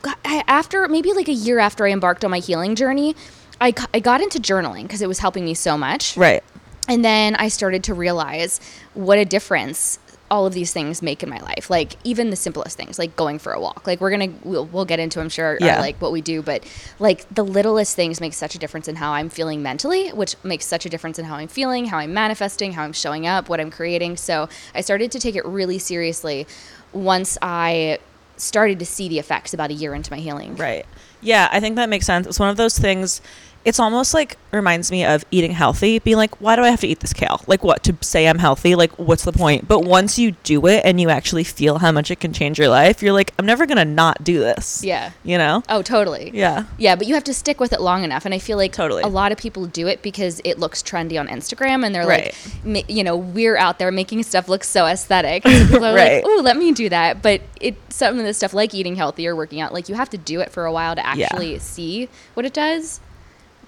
got, 0.00 0.18
after 0.24 0.88
maybe 0.88 1.12
like 1.12 1.28
a 1.28 1.34
year 1.34 1.58
after 1.58 1.86
I 1.86 1.90
embarked 1.90 2.24
on 2.24 2.30
my 2.30 2.38
healing 2.38 2.74
journey. 2.74 3.14
I, 3.60 3.74
I 3.92 4.00
got 4.00 4.20
into 4.20 4.38
journaling 4.38 4.82
because 4.82 5.02
it 5.02 5.08
was 5.08 5.18
helping 5.18 5.44
me 5.44 5.54
so 5.54 5.76
much. 5.76 6.16
Right. 6.16 6.42
And 6.88 7.04
then 7.04 7.34
I 7.36 7.48
started 7.48 7.84
to 7.84 7.94
realize 7.94 8.60
what 8.94 9.18
a 9.18 9.24
difference 9.24 9.98
all 10.30 10.46
of 10.46 10.52
these 10.52 10.72
things 10.72 11.00
make 11.00 11.22
in 11.22 11.28
my 11.28 11.40
life. 11.40 11.70
Like 11.70 11.96
even 12.04 12.30
the 12.30 12.36
simplest 12.36 12.76
things, 12.76 12.98
like 12.98 13.16
going 13.16 13.38
for 13.38 13.52
a 13.52 13.60
walk. 13.60 13.86
Like 13.86 14.00
we're 14.00 14.10
gonna 14.10 14.32
we'll, 14.44 14.66
we'll 14.66 14.84
get 14.84 15.00
into, 15.00 15.20
I'm 15.20 15.28
sure, 15.28 15.54
uh, 15.54 15.64
yeah. 15.64 15.80
like 15.80 16.00
what 16.00 16.12
we 16.12 16.20
do, 16.20 16.42
but 16.42 16.64
like 16.98 17.26
the 17.34 17.44
littlest 17.44 17.96
things 17.96 18.20
make 18.20 18.34
such 18.34 18.54
a 18.54 18.58
difference 18.58 18.88
in 18.88 18.96
how 18.96 19.12
I'm 19.12 19.28
feeling 19.28 19.62
mentally, 19.62 20.10
which 20.10 20.36
makes 20.44 20.66
such 20.66 20.86
a 20.86 20.88
difference 20.88 21.18
in 21.18 21.24
how 21.24 21.36
I'm 21.36 21.48
feeling, 21.48 21.86
how 21.86 21.98
I'm 21.98 22.12
manifesting, 22.12 22.72
how 22.72 22.84
I'm 22.84 22.92
showing 22.92 23.26
up, 23.26 23.48
what 23.48 23.60
I'm 23.60 23.70
creating. 23.70 24.16
So 24.16 24.48
I 24.74 24.80
started 24.80 25.10
to 25.12 25.20
take 25.20 25.36
it 25.36 25.44
really 25.44 25.78
seriously 25.78 26.46
once 26.92 27.38
I 27.40 27.98
started 28.36 28.78
to 28.78 28.86
see 28.86 29.08
the 29.08 29.18
effects 29.18 29.52
about 29.52 29.70
a 29.70 29.74
year 29.74 29.94
into 29.94 30.12
my 30.12 30.18
healing. 30.18 30.56
Right. 30.56 30.86
Yeah, 31.20 31.48
I 31.50 31.58
think 31.58 31.76
that 31.76 31.88
makes 31.88 32.06
sense. 32.06 32.26
It's 32.26 32.38
one 32.38 32.50
of 32.50 32.56
those 32.56 32.78
things 32.78 33.20
it's 33.64 33.78
almost 33.78 34.14
like 34.14 34.36
reminds 34.50 34.90
me 34.90 35.04
of 35.04 35.24
eating 35.30 35.52
healthy, 35.52 35.98
being 35.98 36.16
like, 36.16 36.40
why 36.40 36.56
do 36.56 36.62
I 36.62 36.70
have 36.70 36.80
to 36.80 36.86
eat 36.86 37.00
this 37.00 37.12
kale? 37.12 37.42
Like, 37.46 37.62
what 37.62 37.82
to 37.84 37.96
say 38.00 38.26
I'm 38.26 38.38
healthy? 38.38 38.74
Like, 38.74 38.98
what's 38.98 39.24
the 39.24 39.32
point? 39.32 39.68
But 39.68 39.84
once 39.84 40.18
you 40.18 40.32
do 40.42 40.66
it 40.66 40.82
and 40.84 41.00
you 41.00 41.10
actually 41.10 41.44
feel 41.44 41.78
how 41.78 41.92
much 41.92 42.10
it 42.10 42.20
can 42.20 42.32
change 42.32 42.58
your 42.58 42.68
life, 42.68 43.02
you're 43.02 43.12
like, 43.12 43.34
I'm 43.38 43.46
never 43.46 43.66
gonna 43.66 43.84
not 43.84 44.24
do 44.24 44.38
this. 44.38 44.82
Yeah. 44.82 45.12
You 45.22 45.38
know? 45.38 45.62
Oh, 45.68 45.82
totally. 45.82 46.30
Yeah. 46.32 46.64
Yeah, 46.78 46.96
but 46.96 47.06
you 47.06 47.14
have 47.14 47.24
to 47.24 47.34
stick 47.34 47.60
with 47.60 47.72
it 47.72 47.80
long 47.80 48.04
enough, 48.04 48.24
and 48.24 48.34
I 48.34 48.38
feel 48.38 48.56
like 48.56 48.72
totally 48.72 49.02
a 49.02 49.08
lot 49.08 49.32
of 49.32 49.38
people 49.38 49.66
do 49.66 49.86
it 49.86 50.02
because 50.02 50.40
it 50.44 50.58
looks 50.58 50.82
trendy 50.82 51.18
on 51.20 51.28
Instagram, 51.28 51.84
and 51.84 51.94
they're 51.94 52.06
right. 52.06 52.34
like, 52.64 52.88
you 52.88 53.04
know, 53.04 53.16
we're 53.16 53.56
out 53.56 53.78
there 53.78 53.90
making 53.90 54.22
stuff 54.22 54.48
look 54.48 54.64
so 54.64 54.86
aesthetic. 54.86 55.44
So 55.68 55.80
right. 55.94 56.22
like, 56.22 56.24
oh, 56.24 56.40
let 56.42 56.56
me 56.56 56.72
do 56.72 56.88
that. 56.88 57.20
But 57.20 57.42
it 57.60 57.76
some 57.90 58.18
of 58.18 58.24
the 58.24 58.32
stuff 58.32 58.54
like 58.54 58.74
eating 58.74 58.96
healthy 58.96 59.26
or 59.26 59.36
working 59.36 59.60
out, 59.60 59.74
like 59.74 59.88
you 59.88 59.94
have 59.96 60.08
to 60.10 60.18
do 60.18 60.40
it 60.40 60.50
for 60.50 60.64
a 60.64 60.72
while 60.72 60.94
to 60.94 61.04
actually 61.04 61.52
yeah. 61.52 61.58
see 61.58 62.08
what 62.34 62.46
it 62.46 62.54
does. 62.54 63.00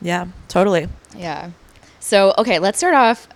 Yeah, 0.01 0.27
totally. 0.49 0.89
Yeah. 1.17 1.51
So, 2.01 2.35
okay, 2.39 2.59
let's 2.59 2.79
start 2.79 2.95
off. 2.95 3.29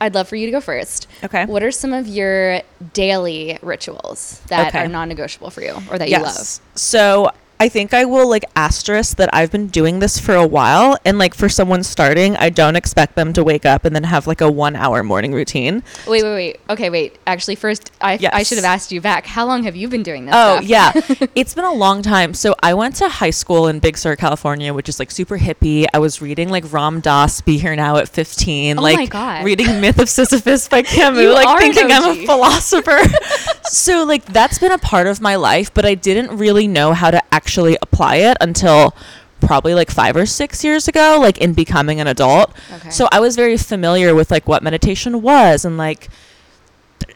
I'd 0.00 0.14
love 0.14 0.28
for 0.28 0.36
you 0.36 0.46
to 0.46 0.52
go 0.52 0.60
first. 0.60 1.06
Okay. 1.22 1.44
What 1.44 1.62
are 1.62 1.70
some 1.70 1.92
of 1.92 2.08
your 2.08 2.62
daily 2.94 3.58
rituals 3.62 4.40
that 4.48 4.68
okay. 4.68 4.84
are 4.84 4.88
non 4.88 5.08
negotiable 5.08 5.50
for 5.50 5.62
you 5.62 5.74
or 5.90 5.98
that 5.98 6.08
yes. 6.08 6.20
you 6.20 6.24
love? 6.24 6.76
So, 6.76 7.30
I 7.60 7.68
think 7.68 7.92
I 7.92 8.06
will 8.06 8.26
like 8.26 8.46
asterisk 8.56 9.18
that 9.18 9.28
I've 9.34 9.52
been 9.52 9.66
doing 9.66 9.98
this 9.98 10.18
for 10.18 10.34
a 10.34 10.46
while. 10.46 10.96
And 11.04 11.18
like 11.18 11.34
for 11.34 11.50
someone 11.50 11.82
starting, 11.82 12.34
I 12.38 12.48
don't 12.48 12.74
expect 12.74 13.16
them 13.16 13.34
to 13.34 13.44
wake 13.44 13.66
up 13.66 13.84
and 13.84 13.94
then 13.94 14.04
have 14.04 14.26
like 14.26 14.40
a 14.40 14.50
one 14.50 14.74
hour 14.74 15.02
morning 15.02 15.34
routine. 15.34 15.82
Wait, 16.06 16.22
wait, 16.22 16.34
wait. 16.34 16.60
Okay, 16.70 16.88
wait. 16.88 17.18
Actually, 17.26 17.56
first, 17.56 17.92
I, 18.00 18.14
yes. 18.14 18.32
I 18.34 18.44
should 18.44 18.56
have 18.56 18.64
asked 18.64 18.92
you 18.92 19.02
back. 19.02 19.26
How 19.26 19.44
long 19.44 19.64
have 19.64 19.76
you 19.76 19.88
been 19.88 20.02
doing 20.02 20.24
this? 20.24 20.34
Oh, 20.34 20.56
stuff? 20.56 20.64
yeah. 20.64 21.26
it's 21.34 21.52
been 21.52 21.66
a 21.66 21.74
long 21.74 22.00
time. 22.00 22.32
So 22.32 22.54
I 22.62 22.72
went 22.72 22.96
to 22.96 23.10
high 23.10 23.28
school 23.28 23.68
in 23.68 23.78
Big 23.78 23.98
Sur, 23.98 24.16
California, 24.16 24.72
which 24.72 24.88
is 24.88 24.98
like 24.98 25.10
super 25.10 25.36
hippie. 25.36 25.84
I 25.92 25.98
was 25.98 26.22
reading 26.22 26.48
like 26.48 26.72
Ram 26.72 27.00
Dass, 27.00 27.42
Be 27.42 27.58
Here 27.58 27.76
Now 27.76 27.96
at 27.96 28.08
15. 28.08 28.78
Oh 28.78 28.82
like 28.82 28.96
my 28.96 29.04
God. 29.04 29.44
reading 29.44 29.82
Myth 29.82 29.98
of 29.98 30.08
Sisyphus 30.08 30.66
by 30.66 30.80
Camus, 30.82 31.20
you 31.20 31.34
like 31.34 31.60
thinking 31.60 31.92
I'm 31.92 32.22
a 32.22 32.24
philosopher. 32.24 33.00
so 33.64 34.04
like 34.06 34.24
that's 34.24 34.58
been 34.58 34.72
a 34.72 34.78
part 34.78 35.06
of 35.06 35.20
my 35.20 35.36
life, 35.36 35.74
but 35.74 35.84
I 35.84 35.94
didn't 35.94 36.38
really 36.38 36.66
know 36.66 36.94
how 36.94 37.10
to 37.10 37.20
actually 37.30 37.49
actually 37.50 37.76
apply 37.82 38.16
it 38.16 38.36
until 38.40 38.94
probably 39.40 39.74
like 39.74 39.90
five 39.90 40.14
or 40.14 40.24
six 40.24 40.62
years 40.62 40.86
ago, 40.86 41.18
like 41.20 41.38
in 41.38 41.52
becoming 41.52 42.00
an 42.00 42.06
adult. 42.06 42.54
Okay. 42.72 42.90
So 42.90 43.08
I 43.10 43.18
was 43.18 43.34
very 43.34 43.56
familiar 43.56 44.14
with 44.14 44.30
like 44.30 44.46
what 44.46 44.62
meditation 44.62 45.20
was 45.20 45.64
and 45.64 45.76
like 45.76 46.08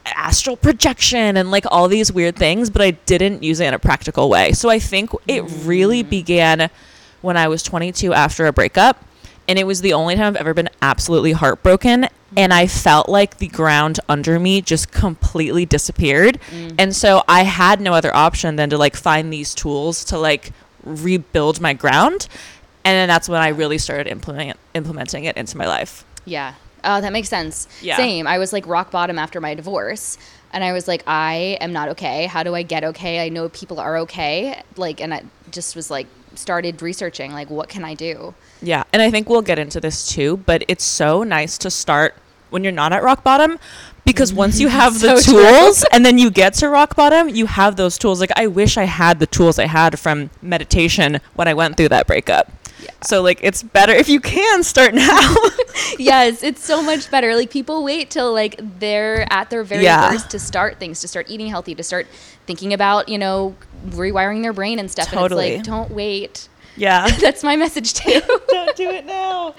astral 0.05 0.57
projection 0.57 1.37
and 1.37 1.53
like 1.53 1.65
all 1.71 1.87
these 1.87 2.13
weird 2.13 2.35
things, 2.35 2.69
but 2.69 2.83
I 2.83 2.93
didn't 3.07 3.45
use 3.45 3.61
it 3.61 3.67
in 3.67 3.75
a 3.75 3.79
practical 3.79 4.29
way. 4.29 4.51
So 4.53 4.69
I 4.69 4.81
think 4.81 5.11
it 5.29 5.45
really 5.63 6.03
mm. 6.03 6.11
began 6.11 6.69
when 7.21 7.37
I 7.37 7.47
was 7.47 7.63
22 7.63 8.13
after 8.13 8.47
a 8.47 8.53
breakup. 8.53 9.05
And 9.49 9.59
it 9.59 9.67
was 9.67 9.81
the 9.81 9.93
only 9.93 10.17
time 10.17 10.27
I've 10.27 10.37
ever 10.37 10.55
been 10.55 10.71
absolutely 10.83 11.33
heartbroken. 11.33 12.09
And 12.37 12.53
I 12.53 12.67
felt 12.67 13.09
like 13.09 13.39
the 13.39 13.47
ground 13.47 14.01
under 14.09 14.41
me 14.41 14.61
just 14.61 14.91
completely 14.91 15.67
disappeared. 15.67 16.41
Mm. 16.51 16.75
And 16.79 16.97
so 16.97 17.23
I 17.29 17.45
had 17.45 17.81
no 17.81 17.93
other 17.93 18.15
option 18.15 18.57
than 18.57 18.71
to 18.71 18.79
like 18.79 18.97
find 18.97 19.33
these 19.33 19.55
tools 19.55 20.05
to 20.07 20.19
like 20.19 20.53
rebuild 20.83 21.61
my 21.61 21.75
ground. 21.75 22.29
And 22.85 22.97
then 22.97 23.09
that's 23.09 23.29
when 23.29 23.41
I 23.41 23.49
really 23.49 23.79
started 23.79 24.09
implementing 24.09 24.55
implementing 24.75 25.25
it 25.25 25.37
into 25.37 25.57
my 25.57 25.67
life. 25.67 26.05
Yeah. 26.25 26.55
Oh, 26.83 27.01
that 27.01 27.13
makes 27.13 27.29
sense. 27.29 27.69
Yeah. 27.81 27.97
Same. 27.97 28.27
I 28.27 28.39
was 28.39 28.53
like 28.53 28.67
rock 28.67 28.91
bottom 28.91 29.19
after 29.19 29.41
my 29.41 29.55
divorce. 29.55 30.19
And 30.53 30.63
I 30.63 30.73
was 30.73 30.87
like, 30.87 31.03
I 31.07 31.59
am 31.61 31.73
not 31.73 31.89
okay. 31.91 32.27
How 32.27 32.43
do 32.43 32.55
I 32.55 32.63
get 32.63 32.85
okay? 32.85 33.25
I 33.25 33.29
know 33.29 33.49
people 33.49 33.81
are 33.81 33.99
okay. 33.99 34.63
Like, 34.77 35.01
and 35.01 35.13
I 35.13 35.25
just 35.51 35.75
was 35.75 35.91
like, 35.91 36.07
started 36.37 36.81
researching, 36.83 37.33
like, 37.33 37.51
what 37.51 37.69
can 37.69 37.85
I 37.85 37.95
do? 37.95 38.35
Yeah. 38.65 38.85
And 38.93 39.03
I 39.03 39.11
think 39.11 39.29
we'll 39.29 39.43
get 39.43 39.59
into 39.59 39.81
this 39.81 40.09
too, 40.09 40.39
but 40.39 40.65
it's 40.69 40.85
so 40.85 41.23
nice 41.23 41.59
to 41.59 41.71
start 41.71 42.17
when 42.51 42.65
you're 42.65 42.73
not 42.73 42.93
at 42.93 43.03
rock 43.03 43.23
bottom 43.23 43.59
because 44.05 44.31
mm-hmm. 44.31 44.39
once 44.39 44.61
you 44.61 44.69
have 44.81 45.01
the 45.01 45.19
so 45.19 45.33
tools 45.33 45.85
and 45.93 46.05
then 46.05 46.19
you 46.19 46.31
get 46.31 46.55
to 46.55 46.69
rock 46.69 46.97
bottom, 46.97 47.29
you 47.29 47.47
have 47.47 47.77
those 47.77 47.99
tools. 47.99 48.21
Like, 48.21 48.33
I 48.37 48.47
wish 48.47 48.77
I 48.77 48.85
had 48.85 49.19
the 49.19 49.27
tools 49.27 49.59
I 49.59 49.67
had 49.67 49.99
from 49.99 50.31
meditation 50.41 51.21
when 51.35 51.47
I 51.47 51.55
went 51.55 51.77
through 51.77 51.91
that 51.91 52.07
breakup. 52.07 52.51
Yeah. 52.83 52.91
So 53.03 53.23
like 53.23 53.39
it's 53.43 53.63
better 53.63 53.93
if 53.93 54.09
you 54.09 54.21
can 54.21 54.63
start 54.63 54.95
now. 54.95 55.35
yes, 55.99 56.43
it's 56.43 56.63
so 56.63 56.83
much 56.83 57.11
better. 57.11 57.35
Like 57.35 57.51
people 57.51 57.83
wait 57.83 58.11
till 58.11 58.33
like 58.33 58.61
they're 58.79 59.33
at 59.33 59.49
their 59.49 59.65
very 59.65 59.85
yeah. 59.85 60.11
worst 60.11 60.31
to 60.31 60.39
start 60.39 60.79
things, 60.79 61.01
to 61.01 61.09
start 61.09 61.31
eating 61.31 61.47
healthy, 61.47 61.75
to 61.77 61.83
start 61.83 62.07
thinking 62.47 62.75
about, 62.75 63.09
you 63.09 63.17
know, 63.17 63.57
rewiring 63.87 64.43
their 64.43 64.53
brain 64.53 64.79
and 64.79 64.91
stuff. 64.91 65.09
Totally. 65.09 65.53
And 65.53 65.61
it's 65.61 65.69
like 65.69 65.77
don't 65.77 65.91
wait 65.95 66.49
yeah. 66.77 67.09
That's 67.21 67.43
my 67.43 67.57
message 67.57 67.95
too. 67.95 68.21
Don't 68.49 68.77
do 68.77 68.91
it 68.91 69.05
now. 69.07 69.55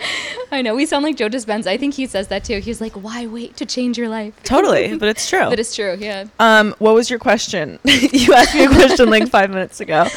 I 0.51 0.62
know. 0.62 0.75
We 0.75 0.86
sound 0.86 1.03
like 1.03 1.15
Joe 1.15 1.29
Dispenza. 1.29 1.67
I 1.67 1.77
think 1.77 1.93
he 1.93 2.07
says 2.07 2.27
that 2.29 2.43
too. 2.43 2.60
He's 2.60 2.81
like, 2.81 2.93
why 2.93 3.27
wait 3.27 3.55
to 3.57 3.65
change 3.65 3.98
your 3.98 4.10
life? 4.10 4.34
Totally. 4.43 4.98
But 5.05 5.10
it's 5.10 5.29
true. 5.29 5.50
but 5.50 5.60
it's 5.60 5.75
true. 5.75 5.98
Yeah. 6.00 6.25
Um, 6.39 6.74
what 6.79 6.95
was 6.95 7.10
your 7.10 7.19
question? 7.19 7.79
you 7.84 8.34
asked 8.34 8.55
me 8.55 8.65
a 8.65 8.69
question 8.69 9.10
like 9.10 9.27
five 9.29 9.50
minutes 9.50 9.81
ago. 9.81 10.07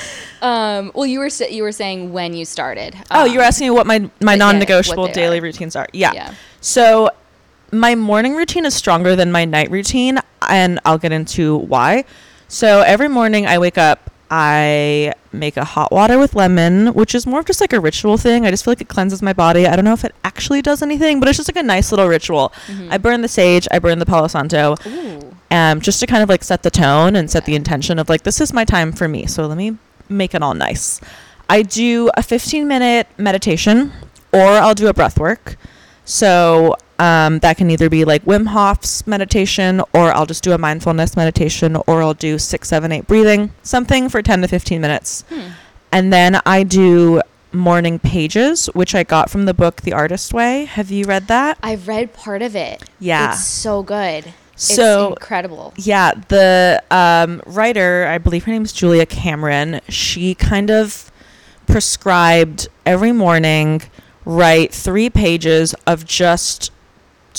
Um, 0.40 0.92
well, 0.94 1.04
you 1.04 1.18
were 1.18 1.28
you 1.50 1.62
were 1.62 1.72
saying 1.72 2.12
when 2.12 2.32
you 2.32 2.44
started. 2.44 2.94
Um, 2.94 3.02
oh, 3.10 3.24
you 3.24 3.38
were 3.38 3.44
asking 3.44 3.66
me 3.66 3.70
what 3.70 3.86
my 3.86 4.08
my 4.22 4.36
non-negotiable 4.36 5.08
yeah, 5.08 5.12
daily 5.12 5.38
are. 5.40 5.42
routines 5.42 5.76
are. 5.76 5.88
Yeah. 5.92 6.12
yeah. 6.12 6.34
So 6.60 7.10
my 7.72 7.94
morning 7.94 8.34
routine 8.34 8.64
is 8.64 8.74
stronger 8.74 9.16
than 9.16 9.32
my 9.32 9.44
night 9.44 9.70
routine, 9.70 10.20
and 10.48 10.80
I'll 10.84 10.98
get 10.98 11.12
into 11.12 11.56
why. 11.56 12.04
So 12.48 12.80
every 12.80 13.08
morning 13.08 13.46
I 13.46 13.58
wake 13.58 13.78
up, 13.78 14.10
I 14.30 15.14
make 15.32 15.56
a 15.56 15.64
hot 15.64 15.92
water 15.92 16.18
with 16.18 16.34
lemon, 16.34 16.88
which 16.94 17.14
is 17.14 17.26
more 17.26 17.40
of 17.40 17.46
just 17.46 17.60
like 17.60 17.72
a 17.72 17.80
ritual 17.80 18.16
thing. 18.16 18.46
I 18.46 18.50
just 18.50 18.64
feel 18.64 18.72
like 18.72 18.80
it 18.80 18.88
cleanses 18.88 19.22
my 19.22 19.32
body. 19.32 19.66
I 19.66 19.76
don't 19.76 19.84
know 19.84 19.92
if 19.92 20.04
it 20.04 20.14
actually 20.24 20.62
does 20.62 20.82
anything, 20.82 21.20
but 21.20 21.28
it's 21.28 21.38
just 21.38 21.48
like 21.48 21.62
a 21.62 21.66
nice 21.66 21.92
little 21.92 22.06
ritual. 22.06 22.52
Mm-hmm. 22.66 22.92
I 22.92 22.98
burn 22.98 23.20
the 23.22 23.28
sage, 23.28 23.68
I 23.70 23.78
burn 23.78 23.98
the 23.98 24.06
Palo 24.06 24.28
Santo, 24.28 24.76
um, 25.50 25.80
just 25.80 26.00
to 26.00 26.06
kind 26.06 26.22
of 26.22 26.28
like 26.28 26.44
set 26.44 26.62
the 26.62 26.70
tone 26.70 27.16
and 27.16 27.30
set 27.30 27.44
the 27.44 27.54
intention 27.54 27.98
of 27.98 28.08
like, 28.08 28.22
this 28.22 28.40
is 28.40 28.52
my 28.52 28.64
time 28.64 28.92
for 28.92 29.08
me. 29.08 29.26
So 29.26 29.46
let 29.46 29.58
me 29.58 29.76
make 30.08 30.34
it 30.34 30.42
all 30.42 30.54
nice. 30.54 31.00
I 31.48 31.62
do 31.62 32.10
a 32.16 32.22
15 32.22 32.68
minute 32.68 33.06
meditation 33.16 33.92
or 34.32 34.42
I'll 34.42 34.74
do 34.74 34.88
a 34.88 34.94
breath 34.94 35.18
work. 35.18 35.56
So 36.04 36.76
um, 36.98 37.38
that 37.40 37.56
can 37.56 37.70
either 37.70 37.88
be 37.88 38.04
like 38.04 38.24
Wim 38.24 38.48
Hof's 38.48 39.06
meditation, 39.06 39.80
or 39.92 40.12
I'll 40.12 40.26
just 40.26 40.42
do 40.42 40.52
a 40.52 40.58
mindfulness 40.58 41.16
meditation, 41.16 41.76
or 41.86 42.02
I'll 42.02 42.14
do 42.14 42.38
six, 42.38 42.68
seven, 42.68 42.92
eight 42.92 43.06
breathing, 43.06 43.52
something 43.62 44.08
for 44.08 44.22
10 44.22 44.42
to 44.42 44.48
15 44.48 44.80
minutes. 44.80 45.24
Hmm. 45.28 45.48
And 45.92 46.12
then 46.12 46.40
I 46.44 46.64
do 46.64 47.22
morning 47.52 47.98
pages, 47.98 48.66
which 48.74 48.94
I 48.94 49.04
got 49.04 49.30
from 49.30 49.46
the 49.46 49.54
book 49.54 49.82
The 49.82 49.92
Artist 49.92 50.34
Way. 50.34 50.66
Have 50.66 50.90
you 50.90 51.04
read 51.04 51.28
that? 51.28 51.58
I've 51.62 51.88
read 51.88 52.12
part 52.12 52.42
of 52.42 52.54
it. 52.54 52.82
Yeah. 53.00 53.32
It's 53.32 53.44
so 53.44 53.82
good. 53.82 54.34
So 54.56 55.12
it's 55.12 55.20
incredible. 55.20 55.72
Yeah. 55.76 56.12
The 56.28 56.82
um, 56.90 57.42
writer, 57.46 58.06
I 58.06 58.18
believe 58.18 58.44
her 58.44 58.52
name 58.52 58.64
is 58.64 58.72
Julia 58.72 59.06
Cameron, 59.06 59.80
she 59.88 60.34
kind 60.34 60.70
of 60.70 61.10
prescribed 61.66 62.68
every 62.84 63.12
morning 63.12 63.82
write 64.24 64.74
three 64.74 65.08
pages 65.08 65.74
of 65.86 66.04
just 66.04 66.70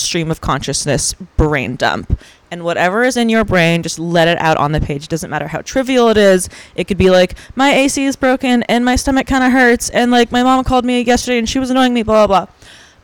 stream 0.00 0.30
of 0.30 0.40
consciousness 0.40 1.14
brain 1.36 1.76
dump. 1.76 2.18
And 2.50 2.64
whatever 2.64 3.04
is 3.04 3.16
in 3.16 3.28
your 3.28 3.44
brain, 3.44 3.82
just 3.82 3.98
let 3.98 4.26
it 4.26 4.38
out 4.38 4.56
on 4.56 4.72
the 4.72 4.80
page. 4.80 5.04
It 5.04 5.10
doesn't 5.10 5.30
matter 5.30 5.46
how 5.46 5.60
trivial 5.62 6.08
it 6.08 6.16
is. 6.16 6.48
It 6.74 6.88
could 6.88 6.98
be 6.98 7.08
like, 7.08 7.36
my 7.54 7.72
AC 7.72 8.04
is 8.04 8.16
broken 8.16 8.64
and 8.64 8.84
my 8.84 8.96
stomach 8.96 9.28
kind 9.28 9.44
of 9.44 9.52
hurts. 9.52 9.88
And 9.90 10.10
like, 10.10 10.32
my 10.32 10.42
mom 10.42 10.64
called 10.64 10.84
me 10.84 11.00
yesterday 11.02 11.38
and 11.38 11.48
she 11.48 11.60
was 11.60 11.70
annoying 11.70 11.94
me, 11.94 12.02
blah, 12.02 12.26
blah, 12.26 12.46
blah. 12.46 12.54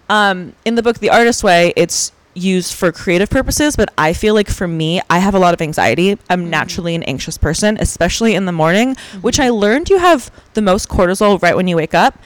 Um, 0.09 0.55
in 0.65 0.75
the 0.75 0.83
book, 0.83 0.99
The 0.99 1.11
Artist 1.11 1.45
Way, 1.45 1.73
it's 1.77 2.13
used 2.37 2.75
for 2.75 2.93
creative 2.93 3.31
purposes, 3.31 3.77
but 3.77 3.93
I 3.97 4.13
feel 4.13 4.35
like 4.35 4.49
for 4.49 4.69
me, 4.69 5.01
I 5.09 5.19
have 5.19 5.35
a 5.35 5.39
lot 5.39 5.55
of 5.55 5.63
anxiety. 5.63 6.13
I'm 6.29 6.43
mm-hmm. 6.43 6.51
naturally 6.51 6.95
an 6.95 7.03
anxious 7.05 7.39
person, 7.39 7.77
especially 7.81 8.35
in 8.35 8.45
the 8.45 8.53
morning, 8.53 8.95
mm-hmm. 8.95 9.21
which 9.21 9.41
I 9.41 9.49
learned 9.49 9.91
you 9.91 9.99
have 9.99 10.31
the 10.55 10.63
most 10.63 10.89
cortisol 10.89 11.41
right 11.41 11.57
when 11.57 11.67
you 11.67 11.77
wake 11.77 11.95
up. 11.95 12.19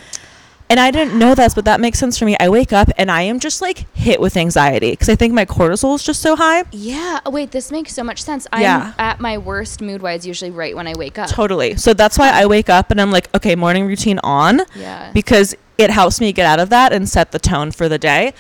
And 0.71 0.79
I 0.79 0.93
didn't 0.93 1.19
know 1.19 1.35
this, 1.35 1.53
but 1.53 1.65
that 1.65 1.81
makes 1.81 1.99
sense 1.99 2.17
for 2.17 2.25
me. 2.25 2.37
I 2.39 2.49
wake 2.49 2.73
up 2.73 2.91
and 2.97 3.11
I 3.11 3.23
am 3.23 3.41
just 3.41 3.61
like 3.61 3.93
hit 3.93 4.21
with 4.21 4.37
anxiety 4.37 4.93
because 4.93 5.09
I 5.09 5.17
think 5.17 5.35
my 5.35 5.45
cortisol 5.45 5.97
is 5.97 6.05
just 6.05 6.23
so 6.23 6.37
high. 6.37 6.63
Yeah. 6.71 7.19
Oh, 7.27 7.31
wait, 7.31 7.51
this 7.51 7.73
makes 7.73 7.93
so 7.93 8.05
much 8.05 8.23
sense. 8.23 8.47
I'm 8.53 8.63
yeah. 8.63 8.95
at 8.97 9.19
my 9.19 9.37
worst 9.37 9.83
mood 9.83 10.01
wise 10.01 10.25
usually 10.25 10.53
right 10.53 10.77
when 10.77 10.87
I 10.87 10.95
wake 10.95 11.19
up. 11.19 11.29
Totally. 11.29 11.77
So 11.77 11.93
that's 11.93 12.17
why 12.17 12.31
I 12.31 12.47
wake 12.47 12.69
up 12.71 12.93
and 12.93 13.01
I'm 13.01 13.11
like, 13.11 13.35
okay, 13.35 13.57
morning 13.57 13.85
routine 13.85 14.21
on. 14.23 14.61
Yeah. 14.77 15.11
Because 15.13 15.57
it 15.77 15.91
helps 15.91 16.21
me 16.21 16.33
get 16.33 16.47
out 16.47 16.61
of 16.61 16.71
that 16.71 16.93
and 16.93 17.09
set 17.09 17.33
the 17.33 17.41
tone 17.41 17.73
for 17.73 17.89
the 17.89 17.99
day. 17.99 18.33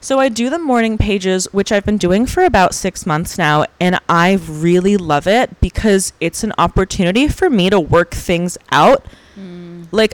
So 0.00 0.20
I 0.20 0.28
do 0.28 0.50
the 0.50 0.58
morning 0.58 0.96
pages, 0.96 1.52
which 1.52 1.72
I've 1.72 1.84
been 1.84 1.96
doing 1.96 2.26
for 2.26 2.44
about 2.44 2.74
six 2.74 3.06
months 3.06 3.38
now, 3.38 3.64
and 3.80 3.98
I 4.06 4.38
really 4.46 4.98
love 4.98 5.26
it 5.26 5.60
because 5.62 6.12
it's 6.20 6.44
an 6.44 6.52
opportunity 6.58 7.26
for 7.26 7.48
me 7.48 7.70
to 7.70 7.80
work 7.80 8.10
things 8.10 8.58
out. 8.70 9.06
Mm. 9.34 9.88
Like 9.92 10.12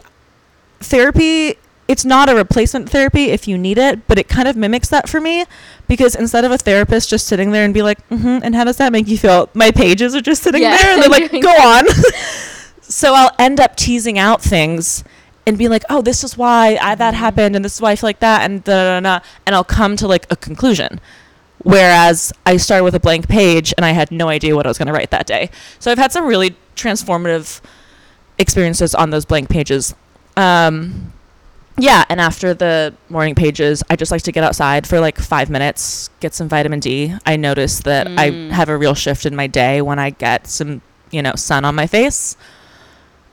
therapy 0.80 1.56
it's 1.90 2.04
not 2.04 2.28
a 2.28 2.36
replacement 2.36 2.88
therapy 2.88 3.30
if 3.30 3.48
you 3.48 3.58
need 3.58 3.76
it, 3.76 4.06
but 4.06 4.16
it 4.16 4.28
kind 4.28 4.46
of 4.46 4.54
mimics 4.54 4.88
that 4.90 5.08
for 5.08 5.20
me 5.20 5.44
because 5.88 6.14
instead 6.14 6.44
of 6.44 6.52
a 6.52 6.56
therapist 6.56 7.10
just 7.10 7.26
sitting 7.26 7.50
there 7.50 7.64
and 7.64 7.74
be 7.74 7.82
like, 7.82 7.98
mm-hmm, 8.10 8.38
and 8.44 8.54
how 8.54 8.62
does 8.62 8.76
that 8.76 8.92
make 8.92 9.08
you 9.08 9.18
feel? 9.18 9.50
My 9.54 9.72
pages 9.72 10.14
are 10.14 10.20
just 10.20 10.44
sitting 10.44 10.62
yeah. 10.62 10.76
there 10.76 10.92
and 10.92 11.02
they're 11.02 11.10
like, 11.10 11.32
go 11.32 11.50
on. 11.50 11.88
so 12.80 13.12
I'll 13.12 13.34
end 13.40 13.58
up 13.58 13.74
teasing 13.74 14.20
out 14.20 14.40
things 14.40 15.02
and 15.48 15.58
be 15.58 15.66
like, 15.66 15.82
oh, 15.90 16.00
this 16.00 16.22
is 16.22 16.38
why 16.38 16.78
I, 16.80 16.94
that 16.94 17.14
mm-hmm. 17.14 17.18
happened 17.18 17.56
and 17.56 17.64
this 17.64 17.74
is 17.74 17.80
why 17.80 17.90
I 17.90 17.96
feel 17.96 18.06
like 18.06 18.20
that 18.20 18.48
and 18.48 18.62
da, 18.62 19.00
da, 19.00 19.18
da, 19.18 19.24
and 19.44 19.56
I'll 19.56 19.64
come 19.64 19.96
to 19.96 20.06
like 20.06 20.30
a 20.30 20.36
conclusion. 20.36 21.00
Whereas 21.64 22.32
I 22.46 22.56
started 22.56 22.84
with 22.84 22.94
a 22.94 23.00
blank 23.00 23.28
page 23.28 23.74
and 23.76 23.84
I 23.84 23.90
had 23.90 24.12
no 24.12 24.28
idea 24.28 24.54
what 24.54 24.64
I 24.64 24.70
was 24.70 24.78
going 24.78 24.86
to 24.86 24.92
write 24.92 25.10
that 25.10 25.26
day. 25.26 25.50
So 25.80 25.90
I've 25.90 25.98
had 25.98 26.12
some 26.12 26.24
really 26.24 26.54
transformative 26.76 27.60
experiences 28.38 28.94
on 28.94 29.10
those 29.10 29.24
blank 29.24 29.50
pages 29.50 29.96
um, 30.36 31.12
yeah, 31.80 32.04
and 32.08 32.20
after 32.20 32.52
the 32.52 32.94
morning 33.08 33.34
pages, 33.34 33.82
I 33.88 33.96
just 33.96 34.12
like 34.12 34.22
to 34.22 34.32
get 34.32 34.44
outside 34.44 34.86
for 34.86 35.00
like 35.00 35.18
five 35.18 35.48
minutes, 35.48 36.10
get 36.20 36.34
some 36.34 36.48
vitamin 36.48 36.80
D. 36.80 37.14
I 37.24 37.36
notice 37.36 37.80
that 37.80 38.06
mm. 38.06 38.18
I 38.18 38.54
have 38.54 38.68
a 38.68 38.76
real 38.76 38.94
shift 38.94 39.24
in 39.24 39.34
my 39.34 39.46
day 39.46 39.80
when 39.80 39.98
I 39.98 40.10
get 40.10 40.46
some, 40.46 40.82
you 41.10 41.22
know, 41.22 41.34
sun 41.36 41.64
on 41.64 41.74
my 41.74 41.86
face. 41.86 42.36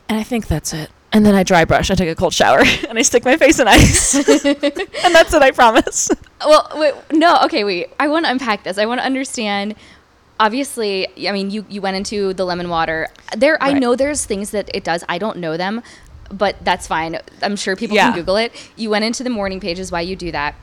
And 0.07 0.17
I 0.17 0.23
think 0.23 0.47
that's 0.47 0.73
it. 0.73 0.89
And 1.11 1.25
then 1.25 1.35
I 1.35 1.43
dry 1.43 1.65
brush, 1.65 1.91
I 1.91 1.95
take 1.95 2.09
a 2.09 2.15
cold 2.15 2.33
shower, 2.33 2.59
and 2.87 2.97
I 2.97 3.01
stick 3.01 3.25
my 3.25 3.37
face 3.37 3.59
in 3.59 3.67
ice. 3.67 4.15
and 4.45 5.15
that's 5.15 5.33
it, 5.33 5.41
I 5.41 5.51
promise. 5.51 6.09
Well, 6.45 6.69
wait, 6.75 6.93
no, 7.11 7.39
okay, 7.45 7.63
wait. 7.63 7.89
I 7.99 8.07
want 8.07 8.25
to 8.25 8.31
unpack 8.31 8.63
this. 8.63 8.77
I 8.77 8.85
want 8.85 9.01
to 9.01 9.05
understand 9.05 9.75
obviously 10.39 11.07
i 11.27 11.31
mean 11.31 11.49
you 11.49 11.65
you 11.67 11.81
went 11.81 11.97
into 11.97 12.31
the 12.33 12.45
lemon 12.45 12.69
water 12.69 13.07
there 13.35 13.53
right. 13.53 13.75
i 13.75 13.79
know 13.79 13.95
there's 13.95 14.23
things 14.23 14.51
that 14.51 14.69
it 14.73 14.83
does 14.83 15.03
i 15.09 15.17
don't 15.17 15.37
know 15.37 15.57
them 15.57 15.81
but 16.31 16.55
that's 16.63 16.87
fine. 16.87 17.19
I'm 17.41 17.55
sure 17.55 17.75
people 17.75 17.95
yeah. 17.95 18.11
can 18.11 18.19
Google 18.19 18.37
it. 18.37 18.53
You 18.75 18.89
went 18.89 19.05
into 19.05 19.23
the 19.23 19.29
morning 19.29 19.59
pages, 19.59 19.91
why 19.91 20.01
you 20.01 20.15
do 20.15 20.31
that. 20.31 20.55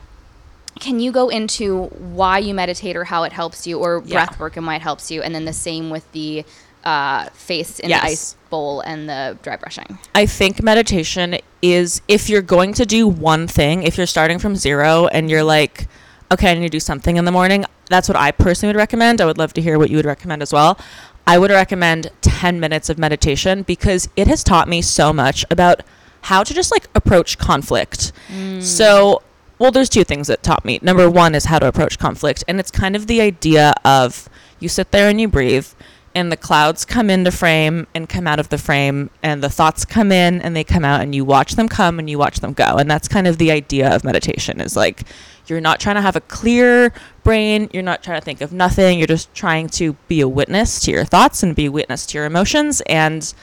Can 0.79 0.99
you 0.99 1.11
go 1.11 1.29
into 1.29 1.85
why 1.85 2.39
you 2.39 2.53
meditate 2.53 2.95
or 2.97 3.05
how 3.05 3.23
it 3.23 3.31
helps 3.31 3.65
you, 3.65 3.79
or 3.79 4.03
yeah. 4.05 4.25
breath 4.25 4.39
work 4.39 4.57
and 4.57 4.67
why 4.67 4.75
it 4.75 4.81
helps 4.81 5.09
you? 5.09 5.21
And 5.21 5.33
then 5.33 5.45
the 5.45 5.53
same 5.53 5.89
with 5.89 6.11
the 6.11 6.43
uh, 6.83 7.29
face 7.29 7.79
in 7.79 7.89
yes. 7.89 8.01
the 8.01 8.07
ice 8.07 8.35
bowl 8.49 8.81
and 8.81 9.09
the 9.09 9.37
dry 9.41 9.55
brushing. 9.55 9.97
I 10.13 10.25
think 10.25 10.61
meditation 10.61 11.37
is 11.61 12.01
if 12.07 12.29
you're 12.29 12.41
going 12.41 12.73
to 12.73 12.85
do 12.85 13.07
one 13.07 13.47
thing, 13.47 13.83
if 13.83 13.97
you're 13.97 14.05
starting 14.05 14.37
from 14.37 14.55
zero 14.55 15.07
and 15.07 15.29
you're 15.29 15.43
like, 15.43 15.87
okay, 16.31 16.51
I 16.51 16.53
need 16.55 16.61
to 16.61 16.69
do 16.69 16.79
something 16.79 17.17
in 17.17 17.25
the 17.25 17.31
morning, 17.31 17.65
that's 17.89 18.07
what 18.07 18.17
I 18.17 18.31
personally 18.31 18.73
would 18.73 18.79
recommend. 18.79 19.21
I 19.21 19.25
would 19.25 19.37
love 19.37 19.53
to 19.53 19.61
hear 19.61 19.79
what 19.79 19.89
you 19.89 19.95
would 19.97 20.05
recommend 20.05 20.41
as 20.41 20.51
well. 20.51 20.77
I 21.27 21.37
would 21.37 21.51
recommend 21.51 22.11
10 22.21 22.59
minutes 22.59 22.89
of 22.89 22.97
meditation 22.97 23.63
because 23.63 24.09
it 24.15 24.27
has 24.27 24.43
taught 24.43 24.67
me 24.67 24.81
so 24.81 25.11
much 25.11 25.45
about 25.49 25.81
how 26.21 26.43
to 26.43 26.53
just 26.53 26.71
like 26.71 26.87
approach 26.95 27.37
conflict. 27.37 28.11
Mm. 28.29 28.61
So, 28.61 29.21
well, 29.57 29.71
there's 29.71 29.89
two 29.89 30.03
things 30.03 30.27
that 30.27 30.43
taught 30.43 30.65
me. 30.65 30.79
Number 30.81 31.09
one 31.09 31.35
is 31.35 31.45
how 31.45 31.59
to 31.59 31.67
approach 31.67 31.97
conflict. 31.97 32.43
And 32.47 32.59
it's 32.59 32.71
kind 32.71 32.95
of 32.95 33.07
the 33.07 33.21
idea 33.21 33.73
of 33.83 34.29
you 34.59 34.69
sit 34.69 34.91
there 34.91 35.09
and 35.09 35.19
you 35.19 35.27
breathe 35.27 35.67
and 36.15 36.31
the 36.31 36.37
clouds 36.37 36.85
come 36.85 37.09
into 37.09 37.29
frame 37.29 37.85
and 37.93 38.07
come 38.07 38.25
out 38.25 38.39
of 38.39 38.49
the 38.49 38.57
frame 38.57 39.09
and 39.21 39.43
the 39.43 39.49
thoughts 39.49 39.83
come 39.83 40.11
in 40.11 40.41
and 40.41 40.55
they 40.55 40.63
come 40.63 40.85
out 40.85 41.01
and 41.01 41.13
you 41.13 41.25
watch 41.25 41.55
them 41.55 41.67
come 41.67 41.99
and 41.99 42.09
you 42.09 42.17
watch 42.17 42.39
them 42.39 42.53
go 42.53 42.77
and 42.77 42.89
that's 42.89 43.09
kind 43.09 43.27
of 43.27 43.37
the 43.37 43.51
idea 43.51 43.93
of 43.93 44.05
meditation 44.05 44.61
is 44.61 44.77
like 44.77 45.03
you're 45.49 45.61
not 45.61 45.79
trying 45.79 45.95
to 45.95 46.01
have 46.01 46.15
a 46.15 46.21
clear 46.21 46.91
brain 47.23 47.69
you're 47.73 47.83
not 47.83 48.03
trying 48.03 48.19
to 48.19 48.25
think 48.25 48.41
of 48.41 48.51
nothing 48.51 48.97
you're 48.97 49.07
just 49.07 49.33
trying 49.33 49.67
to 49.67 49.93
be 50.07 50.21
a 50.21 50.27
witness 50.27 50.79
to 50.79 50.91
your 50.91 51.05
thoughts 51.05 51.43
and 51.43 51.55
be 51.55 51.65
a 51.65 51.71
witness 51.71 52.05
to 52.05 52.17
your 52.17 52.25
emotions 52.25 52.81
and 52.87 53.33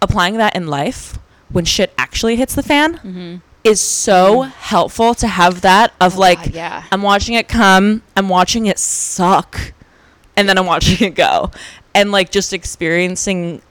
applying 0.00 0.36
that 0.36 0.54
in 0.54 0.66
life 0.66 1.18
when 1.50 1.64
shit 1.64 1.92
actually 1.96 2.36
hits 2.36 2.54
the 2.54 2.62
fan 2.62 2.94
mm-hmm. 2.98 3.36
is 3.64 3.80
so 3.80 4.40
mm-hmm. 4.40 4.50
helpful 4.50 5.14
to 5.14 5.26
have 5.26 5.60
that 5.62 5.92
of 6.00 6.16
oh, 6.16 6.20
like 6.20 6.38
God, 6.38 6.54
yeah. 6.54 6.84
i'm 6.92 7.02
watching 7.02 7.34
it 7.34 7.48
come 7.48 8.02
i'm 8.16 8.28
watching 8.28 8.66
it 8.66 8.78
suck 8.78 9.72
and 10.36 10.48
then 10.48 10.58
i'm 10.58 10.66
watching 10.66 11.06
it 11.08 11.14
go 11.14 11.50
and 11.94 12.12
like 12.12 12.30
just 12.30 12.52
experiencing 12.52 13.62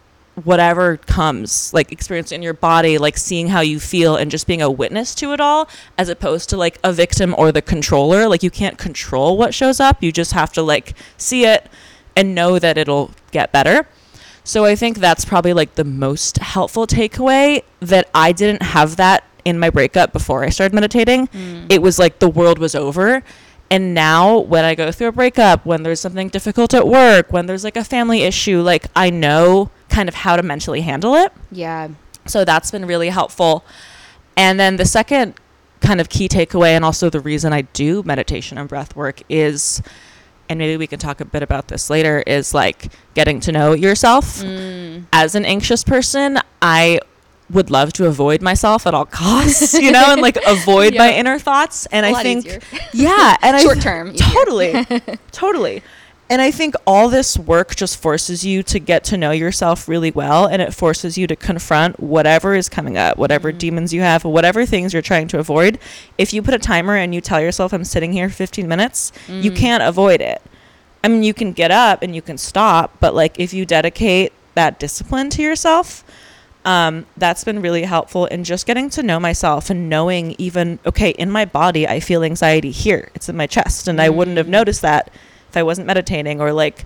whatever 0.44 0.98
comes 0.98 1.74
like 1.74 1.92
experiencing 1.92 2.38
in 2.38 2.44
your 2.44 2.54
body 2.54 2.98
like 2.98 3.18
seeing 3.18 3.48
how 3.48 3.62
you 3.62 3.80
feel 3.80 4.18
and 4.18 4.30
just 4.30 4.46
being 4.48 4.62
a 4.62 4.70
witness 4.70 5.16
to 5.16 5.32
it 5.32 5.40
all 5.40 5.70
as 5.98 6.10
opposed 6.10 6.50
to 6.50 6.58
like 6.58 6.78
a 6.84 6.92
victim 6.92 7.34
or 7.38 7.52
the 7.52 7.62
controller. 7.62 8.28
Like 8.28 8.44
you 8.44 8.52
can't 8.52 8.78
control 8.78 9.38
what 9.38 9.54
shows 9.54 9.80
up. 9.80 10.04
You 10.04 10.12
just 10.12 10.34
have 10.34 10.52
to 10.54 10.62
like 10.62 10.94
see 11.18 11.46
it 11.46 11.70
and 12.16 12.36
know 12.36 12.60
that 12.60 12.78
it'll 12.78 13.12
get 13.32 13.52
better. 13.52 13.88
So 14.44 14.64
i 14.66 14.76
think 14.76 15.00
that's 15.00 15.26
probably 15.26 15.54
like 15.54 15.76
the 15.76 15.84
most 15.84 16.38
helpful 16.38 16.86
takeaway 16.86 17.64
that 17.80 18.08
i 18.14 18.32
didn't 18.32 18.62
have 18.62 18.96
that 18.98 19.24
in 19.44 19.58
my 19.58 19.72
breakup 19.72 20.14
before 20.14 20.44
i 20.44 20.50
started 20.50 20.76
meditating. 20.76 21.28
Mm. 21.28 21.66
it 21.70 21.82
was 21.82 21.98
like 21.98 22.20
the 22.20 22.30
world 22.30 22.60
was 22.60 22.76
over. 22.76 23.24
And 23.72 23.96
now 23.96 24.38
when 24.38 24.64
I 24.64 24.76
go 24.76 24.92
through 24.92 25.08
a 25.08 25.12
breakup, 25.12 25.66
when 25.66 25.82
there's 25.82 26.00
something 26.00 26.30
difficult 26.30 26.76
at 26.76 26.88
work, 26.88 27.34
when 27.34 27.48
there's 27.48 27.64
like 27.64 27.76
a 27.76 27.84
family 27.84 28.22
issue, 28.22 28.62
like 28.62 28.86
I 28.96 29.10
know 29.10 29.72
kind 29.90 30.10
of 30.10 30.16
how 30.16 30.36
to 30.36 30.44
mentally 30.44 30.82
handle 30.82 31.16
it. 31.16 31.32
Yeah. 31.52 31.90
So 32.26 32.44
that's 32.44 32.72
been 32.72 32.86
really 32.86 33.10
helpful. 33.10 33.64
And 34.36 34.60
then 34.60 34.78
the 34.78 34.86
second 34.86 35.36
kind 35.82 36.02
of 36.02 36.10
key 36.10 36.28
takeaway 36.28 36.70
and 36.70 36.84
also 36.84 37.10
the 37.10 37.20
reason 37.20 37.54
I 37.54 37.62
do 37.62 38.02
meditation 38.04 38.58
and 38.58 38.68
breath 38.68 38.96
work 38.96 39.22
is 39.30 39.82
and 40.50 40.60
maybe 40.60 40.78
we 40.78 40.88
can 40.88 41.00
talk 41.00 41.22
a 41.22 41.26
bit 41.26 41.44
about 41.44 41.68
this 41.68 41.90
later 41.90 42.24
is 42.26 42.54
like 42.54 42.92
getting 43.14 43.40
to 43.42 43.52
know 43.52 43.74
yourself. 43.74 44.42
Mm. 44.42 45.06
As 45.12 45.36
an 45.36 45.44
anxious 45.46 45.84
person, 45.84 46.40
I 46.62 47.00
would 47.50 47.70
love 47.70 47.94
to 47.94 48.08
avoid 48.08 48.42
myself 48.42 48.88
at 48.88 48.94
all 48.94 49.06
costs, 49.06 49.74
you 49.74 49.92
know, 49.92 50.06
and 50.10 50.22
like 50.22 50.38
avoid 50.48 50.96
my 50.98 51.14
inner 51.14 51.40
thoughts. 51.40 51.86
And 51.88 52.06
I 52.06 52.22
think, 52.22 52.46
yeah, 52.94 53.38
and 53.42 53.60
short 53.62 53.82
term, 53.82 54.14
totally, 54.16 54.86
totally. 55.32 55.84
And 56.28 56.42
I 56.42 56.50
think 56.50 56.74
all 56.88 57.10
this 57.10 57.38
work 57.38 57.76
just 57.76 58.02
forces 58.02 58.44
you 58.44 58.64
to 58.64 58.80
get 58.80 59.04
to 59.06 59.18
know 59.18 59.30
yourself 59.30 59.88
really 59.88 60.10
well, 60.10 60.48
and 60.48 60.60
it 60.60 60.74
forces 60.74 61.20
you 61.20 61.28
to 61.28 61.36
confront 61.36 62.00
whatever 62.00 62.56
is 62.56 62.68
coming 62.68 62.98
up, 62.98 63.18
whatever 63.18 63.50
mm-hmm. 63.50 63.60
demons 63.60 63.94
you 63.94 64.02
have, 64.02 64.24
whatever 64.24 64.66
things 64.66 64.92
you're 64.92 65.04
trying 65.04 65.28
to 65.28 65.40
avoid. 65.40 65.78
If 66.18 66.34
you 66.34 66.42
put 66.42 66.56
a 66.56 66.60
timer 66.60 66.96
and 66.96 67.14
you 67.14 67.22
tell 67.22 67.40
yourself, 67.40 67.74
"I'm 67.74 67.84
sitting 67.84 68.12
here 68.12 68.28
for 68.30 68.36
15 68.36 68.68
minutes," 68.68 69.12
mm-hmm. 69.28 69.42
you 69.42 69.52
can't 69.52 69.84
avoid 69.84 70.20
it. 70.20 70.42
I 71.04 71.10
mean, 71.10 71.22
you 71.22 71.36
can 71.36 71.54
get 71.54 71.70
up 71.70 72.02
and 72.02 72.16
you 72.16 72.24
can 72.24 72.40
stop, 72.40 72.98
but 73.00 73.14
like 73.14 73.40
if 73.40 73.54
you 73.54 73.64
dedicate 73.64 74.34
that 74.56 74.80
discipline 74.80 75.30
to 75.32 75.44
yourself, 75.44 76.04
um, 76.66 77.06
that's 77.16 77.44
been 77.44 77.62
really 77.62 77.84
helpful 77.84 78.26
in 78.26 78.44
just 78.44 78.66
getting 78.66 78.90
to 78.90 79.04
know 79.04 79.20
myself 79.20 79.70
and 79.70 79.88
knowing 79.88 80.36
even 80.40 80.80
okay 80.86 81.12
in 81.12 81.30
my 81.30 81.46
body 81.46 81.88
i 81.88 82.00
feel 82.00 82.24
anxiety 82.24 82.72
here 82.72 83.12
it's 83.14 83.30
in 83.30 83.38
my 83.38 83.46
chest 83.46 83.88
and 83.88 84.00
mm. 84.00 84.02
i 84.02 84.10
wouldn't 84.10 84.38
have 84.38 84.48
mm. 84.48 84.58
noticed 84.58 84.82
that 84.82 85.12
if 85.56 85.58
i 85.58 85.64
wasn't 85.64 85.88
meditating 85.88 86.42
or 86.42 86.52
like 86.52 86.86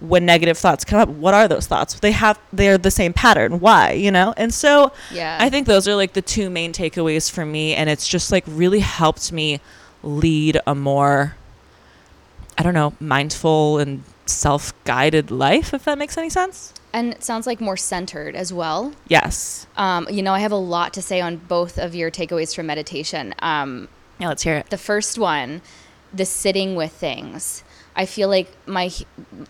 when 0.00 0.24
negative 0.24 0.56
thoughts 0.56 0.84
come 0.84 1.00
up 1.00 1.08
what 1.08 1.34
are 1.34 1.48
those 1.48 1.66
thoughts 1.66 1.98
they 2.00 2.12
have 2.12 2.38
they're 2.52 2.78
the 2.78 2.90
same 2.90 3.12
pattern 3.12 3.58
why 3.60 3.92
you 3.92 4.10
know 4.10 4.32
and 4.36 4.54
so 4.54 4.92
yeah 5.12 5.36
i 5.40 5.50
think 5.50 5.66
those 5.66 5.88
are 5.88 5.96
like 5.96 6.12
the 6.12 6.22
two 6.22 6.48
main 6.48 6.72
takeaways 6.72 7.30
for 7.30 7.44
me 7.44 7.74
and 7.74 7.90
it's 7.90 8.06
just 8.06 8.30
like 8.30 8.44
really 8.46 8.80
helped 8.80 9.32
me 9.32 9.60
lead 10.02 10.60
a 10.66 10.74
more 10.74 11.34
i 12.56 12.62
don't 12.62 12.74
know 12.74 12.92
mindful 13.00 13.78
and 13.78 14.02
self-guided 14.26 15.30
life 15.30 15.74
if 15.74 15.84
that 15.84 15.98
makes 15.98 16.16
any 16.16 16.30
sense 16.30 16.72
and 16.94 17.14
it 17.14 17.24
sounds 17.24 17.44
like 17.44 17.60
more 17.60 17.76
centered 17.76 18.36
as 18.36 18.52
well. 18.52 18.92
Yes. 19.08 19.66
Um, 19.76 20.06
you 20.08 20.22
know, 20.22 20.32
I 20.32 20.38
have 20.38 20.52
a 20.52 20.56
lot 20.56 20.94
to 20.94 21.02
say 21.02 21.20
on 21.20 21.38
both 21.38 21.76
of 21.76 21.92
your 21.92 22.08
takeaways 22.08 22.54
from 22.54 22.66
meditation. 22.66 23.34
Um, 23.40 23.88
yeah, 24.20 24.28
let's 24.28 24.44
hear 24.44 24.58
it. 24.58 24.70
The 24.70 24.78
first 24.78 25.18
one, 25.18 25.60
the 26.12 26.24
sitting 26.24 26.76
with 26.76 26.92
things. 26.92 27.64
I 27.96 28.06
feel 28.06 28.28
like 28.28 28.50
my 28.66 28.90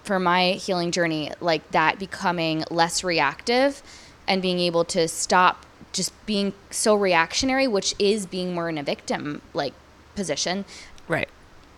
for 0.02 0.18
my 0.18 0.52
healing 0.52 0.90
journey, 0.90 1.32
like 1.40 1.70
that 1.70 1.98
becoming 1.98 2.64
less 2.70 3.02
reactive 3.02 3.82
and 4.26 4.42
being 4.42 4.58
able 4.58 4.84
to 4.86 5.08
stop 5.08 5.66
just 5.92 6.12
being 6.26 6.52
so 6.70 6.94
reactionary, 6.94 7.66
which 7.66 7.94
is 7.98 8.26
being 8.26 8.54
more 8.54 8.68
in 8.68 8.76
a 8.76 8.82
victim 8.82 9.40
like 9.54 9.72
position. 10.14 10.64
Right. 11.08 11.28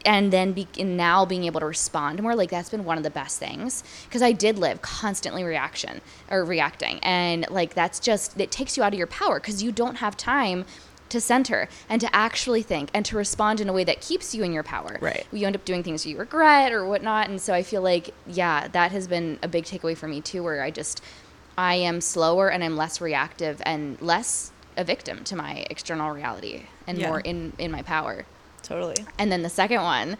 And 0.04 0.32
then 0.32 0.52
be, 0.52 0.68
and 0.78 0.96
now 0.96 1.24
being 1.24 1.44
able 1.44 1.58
to 1.58 1.66
respond 1.66 2.22
more 2.22 2.36
like 2.36 2.50
that's 2.50 2.70
been 2.70 2.84
one 2.84 2.96
of 2.96 3.02
the 3.02 3.10
best 3.10 3.38
things. 3.38 3.82
Because 4.04 4.22
i 4.22 4.32
did 4.32 4.58
live 4.58 4.82
constantly 4.82 5.44
reaction 5.44 6.00
or 6.30 6.44
reacting. 6.44 6.98
And 7.02 7.46
like 7.50 7.74
that's 7.74 8.00
just 8.00 8.40
it 8.40 8.50
takes 8.50 8.76
you 8.76 8.82
out 8.82 8.92
of 8.92 8.98
your 8.98 9.08
power 9.08 9.38
because 9.40 9.62
you 9.62 9.70
don't 9.72 9.96
have 9.96 10.16
time 10.16 10.64
to 11.08 11.20
center 11.20 11.68
and 11.88 12.00
to 12.00 12.14
actually 12.14 12.62
think 12.62 12.90
and 12.92 13.04
to 13.06 13.16
respond 13.16 13.60
in 13.60 13.68
a 13.68 13.72
way 13.72 13.84
that 13.84 14.00
keeps 14.00 14.34
you 14.34 14.42
in 14.42 14.52
your 14.52 14.62
power. 14.62 14.98
Right. 15.00 15.26
You 15.32 15.46
end 15.46 15.56
up 15.56 15.64
doing 15.64 15.82
things 15.82 16.04
you 16.06 16.16
regret 16.16 16.72
or 16.72 16.86
whatnot. 16.86 17.28
And 17.28 17.40
so 17.40 17.54
I 17.54 17.62
feel 17.62 17.82
like, 17.82 18.14
yeah, 18.26 18.68
that 18.68 18.92
has 18.92 19.06
been 19.06 19.38
a 19.42 19.48
big 19.48 19.64
takeaway 19.64 19.96
for 19.96 20.08
me 20.08 20.20
too, 20.20 20.42
where 20.42 20.62
I 20.62 20.70
just, 20.70 21.02
I 21.56 21.74
am 21.76 22.00
slower 22.00 22.50
and 22.50 22.62
I'm 22.64 22.76
less 22.76 23.00
reactive 23.00 23.62
and 23.64 24.00
less 24.02 24.52
a 24.76 24.84
victim 24.84 25.24
to 25.24 25.36
my 25.36 25.64
external 25.70 26.10
reality 26.10 26.64
and 26.86 26.98
yeah. 26.98 27.08
more 27.08 27.20
in, 27.20 27.52
in 27.58 27.70
my 27.70 27.82
power. 27.82 28.26
Totally. 28.62 28.96
And 29.18 29.30
then 29.30 29.42
the 29.42 29.48
second 29.48 29.82
one, 29.82 30.16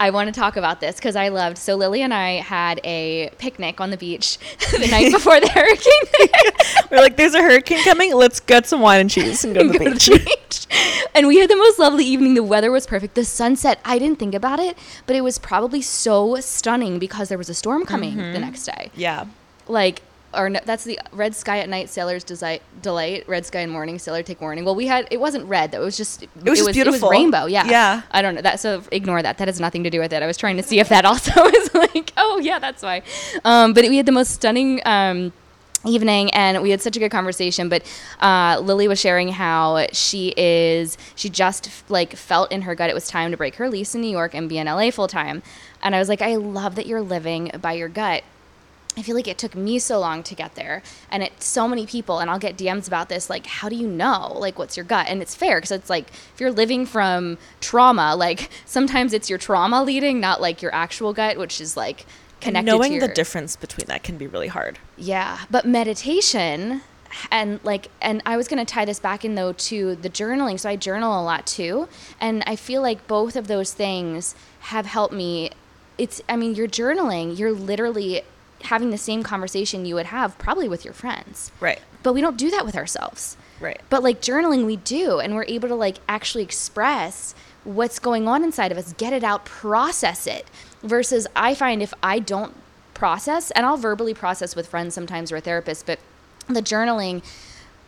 I 0.00 0.10
want 0.10 0.32
to 0.32 0.38
talk 0.38 0.56
about 0.56 0.80
this 0.80 0.96
because 0.96 1.16
I 1.16 1.28
loved. 1.28 1.58
So 1.58 1.74
Lily 1.74 2.02
and 2.02 2.14
I 2.14 2.34
had 2.34 2.80
a 2.84 3.30
picnic 3.38 3.80
on 3.80 3.90
the 3.90 3.96
beach 3.96 4.38
the 4.70 4.86
night 4.90 5.12
before 5.12 5.40
the 5.40 5.48
hurricane. 5.48 6.86
We're 6.90 7.02
like, 7.02 7.16
"There's 7.16 7.34
a 7.34 7.42
hurricane 7.42 7.82
coming. 7.84 8.14
Let's 8.14 8.40
get 8.40 8.66
some 8.66 8.80
wine 8.80 9.00
and 9.00 9.10
cheese 9.10 9.44
and 9.44 9.54
go 9.54 9.62
to 9.62 9.78
the, 9.78 9.78
beach. 9.90 10.06
the 10.06 10.18
beach." 10.18 11.08
and 11.14 11.26
we 11.26 11.38
had 11.38 11.50
the 11.50 11.56
most 11.56 11.78
lovely 11.78 12.04
evening. 12.04 12.34
The 12.34 12.42
weather 12.42 12.70
was 12.70 12.86
perfect. 12.86 13.14
The 13.14 13.24
sunset. 13.24 13.80
I 13.84 13.98
didn't 13.98 14.18
think 14.18 14.34
about 14.34 14.60
it, 14.60 14.78
but 15.06 15.16
it 15.16 15.22
was 15.22 15.38
probably 15.38 15.82
so 15.82 16.36
stunning 16.40 16.98
because 16.98 17.28
there 17.28 17.38
was 17.38 17.48
a 17.48 17.54
storm 17.54 17.84
coming 17.84 18.16
mm-hmm. 18.16 18.32
the 18.32 18.38
next 18.38 18.64
day. 18.66 18.90
Yeah. 18.94 19.26
Like 19.66 20.02
or 20.34 20.50
no, 20.50 20.60
that's 20.64 20.84
the 20.84 20.98
red 21.12 21.34
sky 21.34 21.58
at 21.58 21.68
night, 21.68 21.88
sailors 21.88 22.24
desi- 22.24 22.60
delight. 22.82 23.28
Red 23.28 23.46
sky 23.46 23.60
in 23.60 23.70
morning, 23.70 23.98
sailor 23.98 24.22
take 24.22 24.40
warning. 24.40 24.64
Well, 24.64 24.74
we 24.74 24.86
had 24.86 25.08
it 25.10 25.20
wasn't 25.20 25.46
red 25.46 25.72
though. 25.72 25.82
It 25.82 25.84
was 25.84 25.96
just 25.96 26.22
it 26.22 26.30
was, 26.42 26.60
it 26.60 26.66
was 26.66 26.74
beautiful. 26.74 26.98
It 26.98 27.02
was 27.02 27.10
rainbow. 27.10 27.46
Yeah. 27.46 27.66
Yeah. 27.66 28.02
I 28.10 28.22
don't 28.22 28.34
know 28.34 28.42
that. 28.42 28.60
So 28.60 28.82
ignore 28.92 29.22
that. 29.22 29.38
That 29.38 29.48
has 29.48 29.58
nothing 29.60 29.84
to 29.84 29.90
do 29.90 30.00
with 30.00 30.12
it. 30.12 30.22
I 30.22 30.26
was 30.26 30.36
trying 30.36 30.56
to 30.58 30.62
see 30.62 30.80
if 30.80 30.88
that 30.90 31.04
also 31.04 31.32
was 31.36 31.74
like, 31.74 32.12
oh 32.16 32.38
yeah, 32.38 32.58
that's 32.58 32.82
why. 32.82 33.02
Um, 33.44 33.72
but 33.72 33.84
we 33.88 33.96
had 33.96 34.06
the 34.06 34.12
most 34.12 34.32
stunning. 34.32 34.80
Um, 34.84 35.32
evening 35.86 36.28
and 36.32 36.60
we 36.60 36.70
had 36.70 36.80
such 36.80 36.96
a 36.96 36.98
good 36.98 37.10
conversation 37.10 37.68
but 37.68 37.84
uh, 38.20 38.58
lily 38.60 38.88
was 38.88 38.98
sharing 38.98 39.28
how 39.28 39.86
she 39.92 40.34
is 40.36 40.98
she 41.14 41.28
just 41.28 41.70
like 41.88 42.16
felt 42.16 42.50
in 42.50 42.62
her 42.62 42.74
gut 42.74 42.90
it 42.90 42.94
was 42.94 43.06
time 43.06 43.30
to 43.30 43.36
break 43.36 43.54
her 43.54 43.70
lease 43.70 43.94
in 43.94 44.00
new 44.00 44.10
york 44.10 44.34
and 44.34 44.48
be 44.48 44.58
in 44.58 44.66
la 44.66 44.90
full 44.90 45.06
time 45.06 45.40
and 45.80 45.94
i 45.94 45.98
was 45.98 46.08
like 46.08 46.20
i 46.20 46.34
love 46.34 46.74
that 46.74 46.86
you're 46.86 47.00
living 47.00 47.48
by 47.60 47.72
your 47.72 47.88
gut 47.88 48.24
I 48.98 49.02
feel 49.02 49.14
like 49.14 49.28
it 49.28 49.38
took 49.38 49.54
me 49.54 49.78
so 49.78 50.00
long 50.00 50.24
to 50.24 50.34
get 50.34 50.56
there, 50.56 50.82
and 51.08 51.22
it's 51.22 51.46
so 51.46 51.68
many 51.68 51.86
people, 51.86 52.18
and 52.18 52.28
I'll 52.28 52.40
get 52.40 52.56
DMs 52.56 52.88
about 52.88 53.08
this. 53.08 53.30
Like, 53.30 53.46
how 53.46 53.68
do 53.68 53.76
you 53.76 53.86
know? 53.86 54.32
Like, 54.36 54.58
what's 54.58 54.76
your 54.76 54.84
gut? 54.84 55.06
And 55.08 55.22
it's 55.22 55.36
fair 55.36 55.58
because 55.58 55.70
it's 55.70 55.88
like 55.88 56.10
if 56.10 56.40
you're 56.40 56.50
living 56.50 56.84
from 56.84 57.38
trauma, 57.60 58.16
like 58.16 58.50
sometimes 58.66 59.12
it's 59.12 59.30
your 59.30 59.38
trauma 59.38 59.84
leading, 59.84 60.18
not 60.18 60.40
like 60.40 60.62
your 60.62 60.74
actual 60.74 61.12
gut, 61.12 61.38
which 61.38 61.60
is 61.60 61.76
like 61.76 62.06
connected. 62.40 62.70
And 62.70 62.78
knowing 62.78 62.92
your, 62.94 63.06
the 63.06 63.14
difference 63.14 63.54
between 63.54 63.86
that 63.86 64.02
can 64.02 64.16
be 64.16 64.26
really 64.26 64.48
hard. 64.48 64.80
Yeah, 64.96 65.38
but 65.48 65.64
meditation 65.64 66.82
and 67.30 67.58
like 67.64 67.88
and 68.02 68.20
i 68.26 68.36
was 68.36 68.48
going 68.48 68.64
to 68.64 68.70
tie 68.70 68.84
this 68.84 69.00
back 69.00 69.24
in 69.24 69.34
though 69.34 69.54
to 69.54 69.96
the 69.96 70.10
journaling 70.10 70.60
so 70.60 70.68
i 70.68 70.76
journal 70.76 71.18
a 71.18 71.24
lot 71.24 71.46
too 71.46 71.88
and 72.20 72.44
i 72.46 72.54
feel 72.54 72.82
like 72.82 73.06
both 73.06 73.34
of 73.34 73.46
those 73.48 73.72
things 73.72 74.34
have 74.60 74.84
helped 74.84 75.14
me 75.14 75.50
it's 75.96 76.20
i 76.28 76.36
mean 76.36 76.54
you're 76.54 76.68
journaling 76.68 77.38
you're 77.38 77.50
literally 77.50 78.22
having 78.62 78.90
the 78.90 78.98
same 78.98 79.22
conversation 79.22 79.84
you 79.84 79.94
would 79.94 80.06
have 80.06 80.36
probably 80.38 80.68
with 80.68 80.84
your 80.84 80.94
friends. 80.94 81.52
Right. 81.60 81.80
But 82.02 82.12
we 82.12 82.20
don't 82.20 82.36
do 82.36 82.50
that 82.50 82.64
with 82.64 82.76
ourselves. 82.76 83.36
Right. 83.60 83.80
But 83.90 84.02
like 84.02 84.20
journaling, 84.20 84.66
we 84.66 84.76
do, 84.76 85.18
and 85.18 85.34
we're 85.34 85.44
able 85.44 85.68
to 85.68 85.74
like 85.74 85.98
actually 86.08 86.44
express 86.44 87.34
what's 87.64 87.98
going 87.98 88.28
on 88.28 88.44
inside 88.44 88.72
of 88.72 88.78
us, 88.78 88.92
get 88.94 89.12
it 89.12 89.24
out, 89.24 89.44
process 89.44 90.26
it. 90.26 90.46
Versus, 90.82 91.26
I 91.34 91.54
find 91.54 91.82
if 91.82 91.92
I 92.02 92.18
don't 92.20 92.54
process, 92.94 93.50
and 93.52 93.66
I'll 93.66 93.76
verbally 93.76 94.14
process 94.14 94.54
with 94.54 94.68
friends 94.68 94.94
sometimes 94.94 95.32
or 95.32 95.36
a 95.36 95.40
therapist, 95.40 95.86
but 95.86 95.98
the 96.46 96.62
journaling 96.62 97.22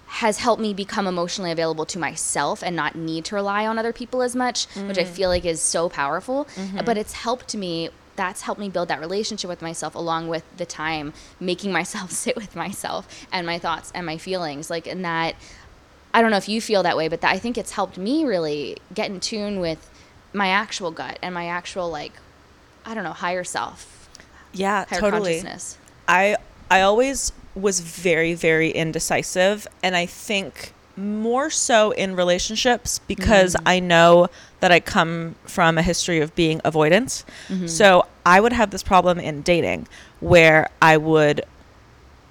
has 0.06 0.38
helped 0.38 0.60
me 0.60 0.74
become 0.74 1.06
emotionally 1.06 1.52
available 1.52 1.86
to 1.86 1.98
myself 1.98 2.64
and 2.64 2.74
not 2.74 2.96
need 2.96 3.24
to 3.24 3.36
rely 3.36 3.64
on 3.64 3.78
other 3.78 3.92
people 3.92 4.22
as 4.22 4.34
much, 4.34 4.66
mm-hmm. 4.70 4.88
which 4.88 4.98
I 4.98 5.04
mm. 5.04 5.08
feel 5.08 5.28
like 5.28 5.44
is 5.44 5.60
so 5.60 5.88
powerful. 5.88 6.46
Mm-hmm. 6.56 6.80
But 6.84 6.98
it's 6.98 7.12
helped 7.12 7.54
me 7.54 7.90
that's 8.20 8.42
helped 8.42 8.60
me 8.60 8.68
build 8.68 8.88
that 8.88 9.00
relationship 9.00 9.48
with 9.48 9.62
myself 9.62 9.94
along 9.94 10.28
with 10.28 10.44
the 10.56 10.66
time 10.66 11.12
making 11.40 11.72
myself 11.80 12.10
sit 12.10 12.36
with 12.36 12.54
myself 12.54 13.26
and 13.32 13.46
my 13.46 13.58
thoughts 13.58 13.90
and 13.94 14.04
my 14.04 14.18
feelings 14.18 14.68
like 14.70 14.86
and 14.86 15.04
that 15.04 15.34
I 16.12 16.22
don't 16.22 16.30
know 16.30 16.36
if 16.36 16.48
you 16.48 16.60
feel 16.60 16.82
that 16.82 16.96
way, 16.96 17.08
but 17.08 17.20
that, 17.20 17.32
I 17.32 17.38
think 17.38 17.56
it's 17.56 17.72
helped 17.72 17.96
me 17.96 18.24
really 18.24 18.76
get 18.92 19.10
in 19.10 19.20
tune 19.20 19.60
with 19.60 19.88
my 20.32 20.48
actual 20.48 20.90
gut 20.90 21.18
and 21.22 21.34
my 21.34 21.46
actual 21.46 21.90
like 21.90 22.12
I 22.84 22.94
don't 22.94 23.04
know 23.04 23.12
higher 23.12 23.44
self. 23.44 24.08
Yeah, 24.52 24.84
higher 24.86 25.00
totally. 25.00 25.42
I 26.08 26.36
I 26.70 26.80
always 26.80 27.32
was 27.54 27.80
very 27.80 28.34
very 28.34 28.70
indecisive, 28.70 29.66
and 29.82 29.96
I 29.96 30.06
think 30.06 30.72
more 30.96 31.50
so 31.50 31.92
in 31.92 32.16
relationships 32.16 32.98
because 33.06 33.54
mm-hmm. 33.54 33.68
I 33.68 33.80
know 33.80 34.28
that 34.60 34.70
I 34.70 34.80
come 34.80 35.36
from 35.44 35.78
a 35.78 35.82
history 35.82 36.20
of 36.20 36.34
being 36.34 36.60
avoidance. 36.64 37.24
Mm-hmm. 37.48 37.66
So 37.66 38.06
I 38.24 38.40
would 38.40 38.52
have 38.52 38.70
this 38.70 38.82
problem 38.82 39.18
in 39.18 39.42
dating 39.42 39.88
where 40.20 40.68
I 40.82 40.96
would 40.96 41.42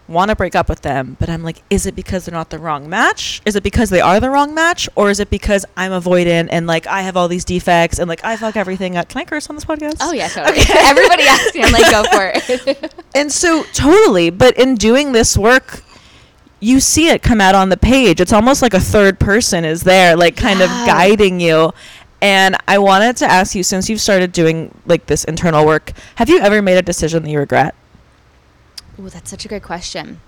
want 0.10 0.30
to 0.30 0.36
break 0.36 0.56
up 0.56 0.68
with 0.68 0.82
them, 0.82 1.16
but 1.20 1.30
I'm 1.30 1.44
like, 1.44 1.62
is 1.70 1.86
it 1.86 1.96
because 1.96 2.26
they're 2.26 2.34
not 2.34 2.50
the 2.50 2.58
wrong 2.58 2.90
match? 2.90 3.42
Is 3.46 3.56
it 3.56 3.64
because 3.64 3.92
they 3.92 4.02
are 4.02 4.20
the 4.20 4.30
wrong 4.30 4.54
match? 4.56 4.90
Or 4.96 5.10
is 5.10 5.20
it 5.20 5.30
because 5.30 5.66
I'm 5.78 5.92
avoidant 5.92 6.50
and 6.52 6.66
like 6.66 6.88
I 6.88 7.04
have 7.04 7.16
all 7.16 7.28
these 7.28 7.46
defects 7.46 8.00
and 8.00 8.10
like 8.10 8.24
I 8.26 8.36
fuck 8.36 8.58
everything 8.64 8.98
up? 8.98 9.08
Can 9.08 9.22
I 9.22 9.26
curse 9.26 9.50
on 9.50 9.56
this 9.56 9.66
podcast? 9.66 9.98
Oh, 10.02 10.12
yeah, 10.12 10.28
totally. 10.28 10.60
Okay. 10.62 10.74
Everybody 10.78 11.24
asks 11.24 11.56
me, 11.56 11.64
I'm 11.64 11.72
like, 11.72 11.92
go 11.92 12.04
for 12.04 12.32
it. 12.34 12.94
and 13.16 13.32
so, 13.32 13.64
totally. 13.74 14.32
But 14.32 14.58
in 14.58 14.76
doing 14.76 15.12
this 15.12 15.38
work, 15.38 15.84
you 16.60 16.80
see 16.80 17.10
it 17.10 17.22
come 17.22 17.40
out 17.40 17.56
on 17.56 17.70
the 17.70 17.78
page. 17.78 18.20
It's 18.20 18.34
almost 18.34 18.62
like 18.62 18.74
a 18.74 18.80
third 18.80 19.20
person 19.20 19.64
is 19.64 19.84
there, 19.84 20.16
like 20.16 20.36
kind 20.36 20.60
yeah. 20.60 20.66
of 20.66 20.88
guiding 20.88 21.40
you. 21.40 21.74
And 22.22 22.58
I 22.68 22.80
wanted 22.80 23.16
to 23.18 23.26
ask 23.26 23.56
you, 23.56 23.64
since 23.64 23.90
you've 23.90 24.02
started 24.02 24.32
doing 24.32 24.74
like 24.86 25.06
this 25.06 25.24
internal 25.24 25.66
work, 25.66 25.94
have 26.16 26.30
you 26.30 26.40
ever 26.40 26.62
made 26.62 26.78
a 26.78 26.82
decision 26.82 27.24
that 27.24 27.30
you 27.30 27.40
regret? 27.40 27.76
Oh, 28.98 29.08
that's 29.08 29.30
such 29.30 29.46
a 29.46 29.48
good 29.48 29.64
question. 29.64 30.20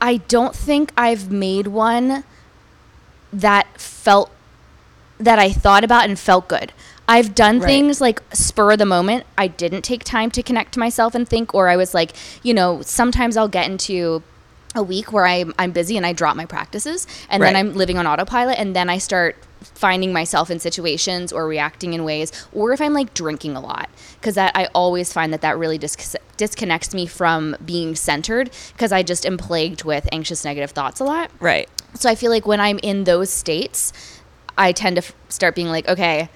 I 0.00 0.18
don't 0.18 0.54
think 0.54 0.92
I've 0.96 1.30
made 1.30 1.66
one 1.66 2.24
that 3.32 3.80
felt 3.80 4.30
that 5.18 5.38
I 5.38 5.50
thought 5.50 5.84
about 5.84 6.04
and 6.04 6.18
felt 6.18 6.48
good. 6.48 6.72
I've 7.06 7.34
done 7.34 7.60
right. 7.60 7.66
things 7.66 8.00
like 8.00 8.22
spur 8.32 8.72
of 8.72 8.78
the 8.78 8.86
moment. 8.86 9.26
I 9.36 9.46
didn't 9.48 9.82
take 9.82 10.02
time 10.02 10.30
to 10.32 10.42
connect 10.42 10.72
to 10.74 10.80
myself 10.80 11.14
and 11.14 11.28
think, 11.28 11.54
or 11.54 11.68
I 11.68 11.76
was 11.76 11.92
like, 11.92 12.12
you 12.42 12.54
know, 12.54 12.80
sometimes 12.82 13.36
I'll 13.36 13.48
get 13.48 13.70
into 13.70 14.22
a 14.74 14.82
week 14.82 15.12
where 15.12 15.26
I'm, 15.26 15.54
I'm 15.58 15.72
busy 15.72 15.96
and 15.96 16.04
I 16.04 16.12
drop 16.12 16.36
my 16.36 16.46
practices 16.46 17.06
and 17.28 17.40
right. 17.40 17.52
then 17.52 17.56
I'm 17.56 17.74
living 17.74 17.98
on 17.98 18.06
autopilot 18.06 18.58
and 18.58 18.74
then 18.74 18.90
I 18.90 18.98
start 18.98 19.36
finding 19.62 20.12
myself 20.12 20.50
in 20.50 20.58
situations 20.58 21.32
or 21.32 21.46
reacting 21.46 21.94
in 21.94 22.04
ways 22.04 22.32
or 22.52 22.72
if 22.72 22.80
I'm 22.80 22.92
like 22.92 23.14
drinking 23.14 23.56
a 23.56 23.60
lot 23.60 23.88
because 24.20 24.34
that 24.34 24.52
I 24.54 24.66
always 24.74 25.12
find 25.12 25.32
that 25.32 25.40
that 25.40 25.56
really 25.58 25.78
dis- 25.78 26.16
disconnects 26.36 26.94
me 26.94 27.06
from 27.06 27.56
being 27.64 27.94
centered 27.94 28.50
because 28.72 28.92
I 28.92 29.02
just 29.02 29.24
am 29.24 29.38
plagued 29.38 29.84
with 29.84 30.08
anxious 30.12 30.44
negative 30.44 30.72
thoughts 30.72 31.00
a 31.00 31.04
lot. 31.04 31.30
Right. 31.40 31.68
So 31.94 32.10
I 32.10 32.14
feel 32.14 32.30
like 32.30 32.46
when 32.46 32.60
I'm 32.60 32.78
in 32.82 33.04
those 33.04 33.30
states 33.30 33.92
I 34.56 34.72
tend 34.72 34.96
to 34.96 35.02
f- 35.02 35.14
start 35.28 35.54
being 35.54 35.68
like 35.68 35.88
okay 35.88 36.28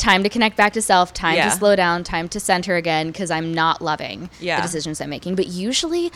time 0.00 0.22
to 0.22 0.30
connect 0.30 0.56
back 0.56 0.72
to 0.72 0.80
self, 0.82 1.12
time 1.12 1.36
yeah. 1.36 1.44
to 1.44 1.50
slow 1.50 1.76
down, 1.76 2.02
time 2.02 2.26
to 2.26 2.40
center 2.40 2.76
again 2.76 3.08
because 3.08 3.30
I'm 3.30 3.52
not 3.52 3.82
loving 3.82 4.30
yeah. 4.40 4.56
the 4.56 4.62
decisions 4.62 5.00
I'm 5.00 5.10
making. 5.10 5.34
But 5.34 5.48
usually 5.48 6.10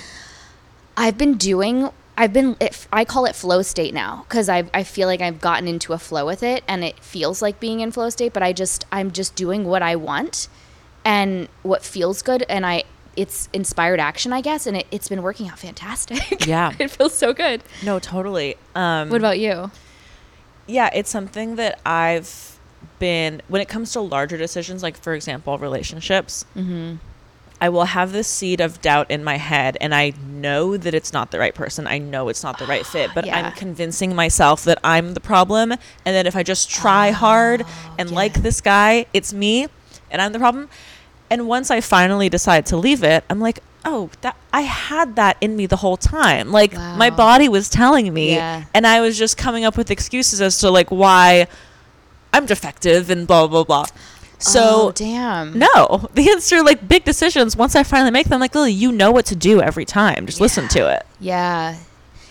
I've 0.96 1.18
been 1.18 1.34
doing 1.34 1.90
I've 2.16 2.32
been 2.32 2.56
it, 2.60 2.86
I 2.92 3.04
call 3.04 3.24
it 3.24 3.34
flow 3.34 3.62
state 3.62 3.92
now 3.92 4.24
cuz 4.28 4.48
I 4.48 4.64
I 4.72 4.84
feel 4.84 5.08
like 5.08 5.20
I've 5.20 5.40
gotten 5.40 5.66
into 5.66 5.92
a 5.92 5.98
flow 5.98 6.24
with 6.26 6.42
it 6.42 6.62
and 6.68 6.84
it 6.84 7.00
feels 7.00 7.42
like 7.42 7.58
being 7.60 7.80
in 7.80 7.90
flow 7.92 8.08
state 8.10 8.32
but 8.32 8.42
I 8.42 8.52
just 8.52 8.84
I'm 8.92 9.10
just 9.10 9.34
doing 9.34 9.64
what 9.64 9.82
I 9.82 9.96
want 9.96 10.48
and 11.04 11.48
what 11.62 11.82
feels 11.84 12.22
good 12.22 12.44
and 12.48 12.64
I 12.64 12.84
it's 13.16 13.48
inspired 13.52 14.00
action 14.00 14.32
I 14.32 14.40
guess 14.40 14.66
and 14.66 14.76
it, 14.76 14.86
it's 14.90 15.08
been 15.08 15.22
working 15.22 15.48
out 15.48 15.58
fantastic. 15.58 16.46
Yeah. 16.46 16.72
it 16.78 16.90
feels 16.90 17.14
so 17.14 17.32
good. 17.32 17.62
No, 17.82 17.98
totally. 17.98 18.56
Um 18.74 19.10
What 19.10 19.20
about 19.20 19.38
you? 19.38 19.70
Yeah, 20.66 20.88
it's 20.94 21.10
something 21.10 21.56
that 21.56 21.78
I've 21.84 22.58
been 22.98 23.42
when 23.48 23.60
it 23.60 23.68
comes 23.68 23.92
to 23.92 24.00
larger 24.00 24.36
decisions 24.38 24.82
like 24.82 24.96
for 24.96 25.14
example 25.14 25.58
relationships. 25.58 26.44
hmm 26.54 26.94
I 27.64 27.70
will 27.70 27.86
have 27.86 28.12
this 28.12 28.28
seed 28.28 28.60
of 28.60 28.82
doubt 28.82 29.10
in 29.10 29.24
my 29.24 29.38
head 29.38 29.78
and 29.80 29.94
I 29.94 30.12
know 30.28 30.76
that 30.76 30.92
it's 30.92 31.14
not 31.14 31.30
the 31.30 31.38
right 31.38 31.54
person. 31.54 31.86
I 31.86 31.96
know 31.96 32.28
it's 32.28 32.42
not 32.42 32.58
the 32.58 32.66
right 32.66 32.84
fit, 32.84 33.12
but 33.14 33.24
yeah. 33.24 33.38
I'm 33.38 33.52
convincing 33.52 34.14
myself 34.14 34.64
that 34.64 34.78
I'm 34.84 35.14
the 35.14 35.20
problem 35.20 35.72
and 35.72 36.14
that 36.14 36.26
if 36.26 36.36
I 36.36 36.42
just 36.42 36.68
try 36.68 37.08
oh, 37.08 37.12
hard 37.14 37.64
and 37.98 38.10
yeah. 38.10 38.16
like 38.16 38.34
this 38.34 38.60
guy, 38.60 39.06
it's 39.14 39.32
me 39.32 39.68
and 40.10 40.20
I'm 40.20 40.34
the 40.34 40.38
problem. 40.38 40.68
And 41.30 41.48
once 41.48 41.70
I 41.70 41.80
finally 41.80 42.28
decide 42.28 42.66
to 42.66 42.76
leave 42.76 43.02
it, 43.02 43.24
I'm 43.30 43.40
like, 43.40 43.60
"Oh, 43.82 44.10
that 44.20 44.36
I 44.52 44.60
had 44.60 45.16
that 45.16 45.38
in 45.40 45.56
me 45.56 45.64
the 45.64 45.76
whole 45.76 45.96
time. 45.96 46.52
Like 46.52 46.74
wow. 46.74 46.96
my 46.96 47.08
body 47.08 47.48
was 47.48 47.70
telling 47.70 48.12
me 48.12 48.34
yeah. 48.34 48.64
and 48.74 48.86
I 48.86 49.00
was 49.00 49.16
just 49.16 49.38
coming 49.38 49.64
up 49.64 49.78
with 49.78 49.90
excuses 49.90 50.42
as 50.42 50.58
to 50.58 50.70
like 50.70 50.90
why 50.90 51.46
I'm 52.30 52.44
defective 52.44 53.08
and 53.08 53.26
blah 53.26 53.46
blah 53.46 53.64
blah." 53.64 53.86
So 54.44 54.88
oh, 54.88 54.92
damn. 54.92 55.58
No, 55.58 56.08
the 56.14 56.30
answer 56.30 56.62
like 56.62 56.86
big 56.86 57.04
decisions. 57.04 57.56
Once 57.56 57.74
I 57.74 57.82
finally 57.82 58.10
make 58.10 58.28
them, 58.28 58.40
like 58.40 58.54
Lily, 58.54 58.72
you 58.72 58.92
know 58.92 59.10
what 59.10 59.26
to 59.26 59.36
do 59.36 59.62
every 59.62 59.86
time. 59.86 60.26
Just 60.26 60.38
yeah. 60.38 60.42
listen 60.42 60.68
to 60.68 60.92
it. 60.92 61.06
Yeah, 61.18 61.76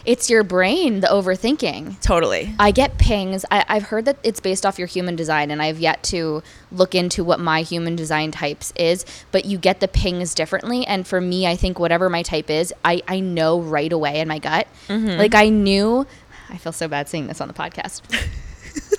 it's 0.05 0.29
your 0.29 0.43
brain, 0.43 0.99
the 0.99 1.07
overthinking. 1.07 1.99
Totally. 2.01 2.53
I 2.59 2.69
get 2.69 2.99
pings. 2.99 3.45
I, 3.49 3.65
I've 3.67 3.83
heard 3.83 4.05
that 4.05 4.17
it's 4.21 4.39
based 4.39 4.63
off 4.63 4.77
your 4.77 4.87
human 4.87 5.15
design, 5.15 5.49
and 5.49 5.59
I've 5.59 5.79
yet 5.79 6.03
to 6.03 6.43
look 6.71 6.93
into 6.93 7.23
what 7.23 7.39
my 7.39 7.63
human 7.63 7.95
design 7.95 8.29
types 8.29 8.73
is. 8.75 9.05
But 9.31 9.45
you 9.45 9.57
get 9.57 9.79
the 9.79 9.87
pings 9.87 10.35
differently, 10.35 10.85
and 10.85 11.07
for 11.07 11.19
me, 11.19 11.47
I 11.47 11.55
think 11.55 11.79
whatever 11.79 12.09
my 12.09 12.21
type 12.21 12.51
is, 12.51 12.71
I 12.85 13.01
I 13.07 13.21
know 13.21 13.59
right 13.59 13.91
away 13.91 14.19
in 14.19 14.27
my 14.27 14.37
gut. 14.37 14.67
Mm-hmm. 14.87 15.17
Like 15.17 15.33
I 15.33 15.49
knew. 15.49 16.05
I 16.51 16.57
feel 16.57 16.73
so 16.73 16.87
bad 16.87 17.09
saying 17.09 17.25
this 17.25 17.41
on 17.41 17.47
the 17.47 17.53
podcast. 17.55 18.03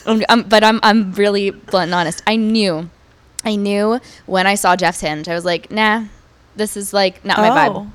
um, 0.28 0.42
but 0.48 0.64
I'm 0.64 0.80
I'm 0.82 1.12
really 1.12 1.50
blunt 1.50 1.90
and 1.90 1.94
honest. 1.94 2.20
I 2.26 2.34
knew 2.34 2.90
I 3.44 3.56
knew 3.56 4.00
when 4.26 4.46
I 4.46 4.54
saw 4.54 4.76
Jeff's 4.76 5.00
hinge, 5.00 5.28
I 5.28 5.34
was 5.34 5.44
like, 5.44 5.70
nah, 5.70 6.04
this 6.56 6.76
is 6.76 6.92
like 6.92 7.24
not 7.24 7.38
my 7.38 7.48
oh. 7.48 7.52
vibe. 7.52 7.90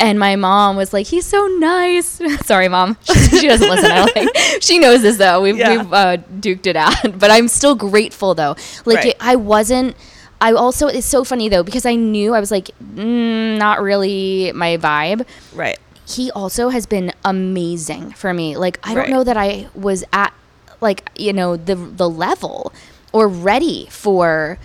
And 0.00 0.20
my 0.20 0.36
mom 0.36 0.76
was 0.76 0.92
like, 0.92 1.08
"He's 1.08 1.26
so 1.26 1.44
nice." 1.58 2.20
Sorry, 2.46 2.68
mom. 2.68 2.96
She, 3.02 3.14
she 3.38 3.48
doesn't 3.48 3.68
listen. 3.68 3.90
I 3.90 4.06
think 4.06 4.30
she 4.60 4.78
knows 4.78 5.02
this 5.02 5.16
though. 5.16 5.42
We've 5.42 5.58
yeah. 5.58 5.76
we've 5.76 5.92
uh, 5.92 6.16
duked 6.38 6.66
it 6.66 6.76
out, 6.76 7.18
but 7.18 7.32
I'm 7.32 7.48
still 7.48 7.74
grateful 7.74 8.34
though. 8.34 8.54
Like 8.84 8.98
right. 8.98 9.06
it, 9.06 9.16
I 9.20 9.34
wasn't. 9.34 9.96
I 10.40 10.52
also 10.52 10.86
it's 10.86 11.06
so 11.06 11.24
funny 11.24 11.48
though 11.48 11.64
because 11.64 11.84
I 11.84 11.96
knew 11.96 12.32
I 12.32 12.38
was 12.38 12.52
like, 12.52 12.70
mm, 12.80 13.58
not 13.58 13.82
really 13.82 14.52
my 14.52 14.76
vibe. 14.76 15.26
Right. 15.52 15.80
He 16.06 16.30
also 16.30 16.68
has 16.68 16.86
been 16.86 17.12
amazing 17.24 18.12
for 18.12 18.32
me. 18.32 18.56
Like 18.56 18.78
I 18.84 18.94
right. 18.94 19.02
don't 19.02 19.10
know 19.10 19.24
that 19.24 19.36
I 19.36 19.66
was 19.74 20.04
at 20.12 20.32
like 20.80 21.10
you 21.16 21.32
know 21.32 21.56
the 21.56 21.74
the 21.74 22.08
level 22.08 22.72
or 23.12 23.26
ready 23.26 23.88
for 23.90 24.58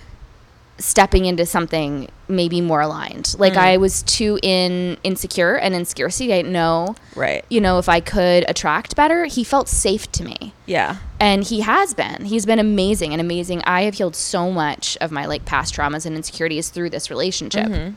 stepping 0.79 1.25
into 1.25 1.45
something 1.45 2.09
maybe 2.27 2.59
more 2.59 2.81
aligned. 2.81 3.35
Like 3.37 3.53
mm. 3.53 3.57
I 3.57 3.77
was 3.77 4.03
too 4.03 4.39
in 4.41 4.97
insecure 5.03 5.55
and 5.55 5.73
in 5.73 5.85
scarcity. 5.85 6.33
I 6.33 6.37
didn't 6.37 6.53
know, 6.53 6.95
right? 7.15 7.45
You 7.49 7.61
know, 7.61 7.77
if 7.77 7.87
I 7.87 7.99
could 7.99 8.45
attract 8.49 8.95
better. 8.95 9.25
He 9.25 9.43
felt 9.43 9.69
safe 9.69 10.11
to 10.13 10.23
me. 10.23 10.53
Yeah, 10.65 10.97
and 11.19 11.43
he 11.43 11.61
has 11.61 11.93
been. 11.93 12.25
He's 12.25 12.45
been 12.45 12.59
amazing 12.59 13.11
and 13.13 13.21
amazing. 13.21 13.61
I 13.65 13.83
have 13.83 13.95
healed 13.95 14.15
so 14.15 14.51
much 14.51 14.97
of 14.99 15.11
my 15.11 15.25
like 15.25 15.45
past 15.45 15.75
traumas 15.75 16.05
and 16.05 16.15
insecurities 16.15 16.69
through 16.69 16.89
this 16.89 17.09
relationship. 17.09 17.67
Mm-hmm. 17.67 17.95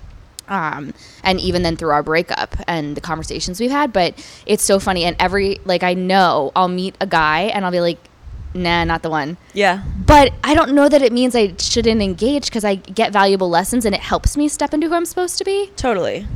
Um, 0.49 0.95
and 1.25 1.41
even 1.41 1.65
then 1.65 1.77
through 1.77 1.91
our 1.91 2.05
breakup 2.05 2.55
and 2.69 2.97
the 2.97 3.01
conversations 3.01 3.59
we've 3.59 3.71
had. 3.71 3.93
But 3.93 4.15
it's 4.47 4.62
so 4.62 4.79
funny. 4.79 5.05
And 5.05 5.17
every 5.19 5.59
like 5.65 5.83
I 5.83 5.95
know 5.95 6.53
I'll 6.55 6.69
meet 6.69 6.97
a 7.01 7.07
guy 7.07 7.43
and 7.43 7.65
I'll 7.65 7.73
be 7.73 7.81
like 7.81 7.99
nah, 8.57 8.85
not 8.85 9.03
the 9.03 9.11
one. 9.11 9.37
Yeah. 9.53 9.83
But 10.07 10.33
I 10.42 10.55
don't 10.55 10.75
know 10.75 10.88
that 10.88 11.03
it 11.03 11.12
means 11.12 11.35
I 11.35 11.55
shouldn't 11.59 12.03
engage 12.03 12.47
because 12.47 12.64
I 12.64 12.77
get 12.77 13.12
valuable 13.12 13.49
lessons 13.49 13.85
and 13.85 13.95
it 13.95 14.01
helps 14.01 14.37
me 14.37 14.49
step 14.49 14.75
into 14.75 14.88
who 14.88 14.95
I'm 14.95 15.07
supposed 15.07 15.38
to 15.38 15.45
be. 15.45 15.71
Totally. 15.77 16.27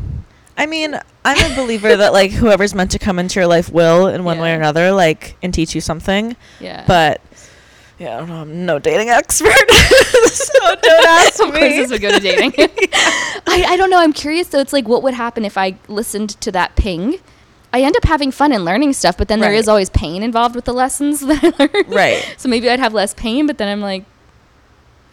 I 0.57 0.67
mean, 0.67 0.99
I'm 1.25 1.53
a 1.53 1.57
believer 1.57 1.97
that 1.97 2.13
like 2.13 2.31
whoever's 2.33 2.75
meant 2.75 2.91
to 2.93 2.99
come 2.99 3.19
into 3.19 3.41
your 3.41 3.47
life 3.47 3.71
will 3.71 4.09
in 4.09 4.25
one 4.25 4.37
yeah. 4.37 4.43
way 4.43 4.53
or 4.53 4.57
another, 4.57 4.93
like, 4.93 5.37
and 5.43 5.55
teach 5.55 5.75
you 5.75 5.81
something. 5.81 6.37
Yeah. 6.61 6.85
But 6.87 7.21
yeah, 7.99 8.17
I 8.17 8.19
don't 8.21 8.29
know. 8.29 8.41
I'm 8.41 8.67
no 8.67 8.79
dating 8.79 9.11
expert, 9.11 9.71
so 10.27 10.75
don't 10.83 11.07
ask 11.07 11.39
me. 11.41 11.47
Of 11.47 11.53
course, 11.53 11.91
would 11.91 12.01
go 12.01 12.11
to 12.13 12.21
dating. 12.21 12.53
I, 13.47 13.65
I 13.69 13.77
don't 13.77 13.91
know. 13.91 13.99
I'm 14.01 14.13
curious 14.13 14.49
though. 14.49 14.61
It's 14.61 14.73
like, 14.73 14.89
what 14.89 15.03
would 15.03 15.15
happen 15.15 15.45
if 15.45 15.59
I 15.59 15.77
listened 15.87 16.31
to 16.41 16.53
that 16.53 16.77
ping 16.77 17.21
I 17.73 17.83
end 17.83 17.97
up 17.97 18.05
having 18.05 18.33
fun 18.33 18.53
and 18.53 18.65
learning 18.65 18.93
stuff, 18.95 19.17
but 19.17 19.29
then 19.29 19.41
right. 19.41 19.49
there 19.49 19.55
is 19.55 19.69
always 19.69 19.91
pain 19.91 20.23
involved 20.23 20.55
with 20.55 20.65
the 20.65 20.73
lessons 20.73 21.21
that 21.27 21.43
I 21.43 21.53
learn. 21.59 21.87
Right. 21.89 22.35
so 22.37 22.49
maybe 22.49 22.69
I'd 22.69 22.81
have 22.81 22.95
less 22.95 23.15
pain, 23.15 23.47
but 23.47 23.59
then 23.59 23.69
I'm 23.69 23.81
like, 23.81 24.05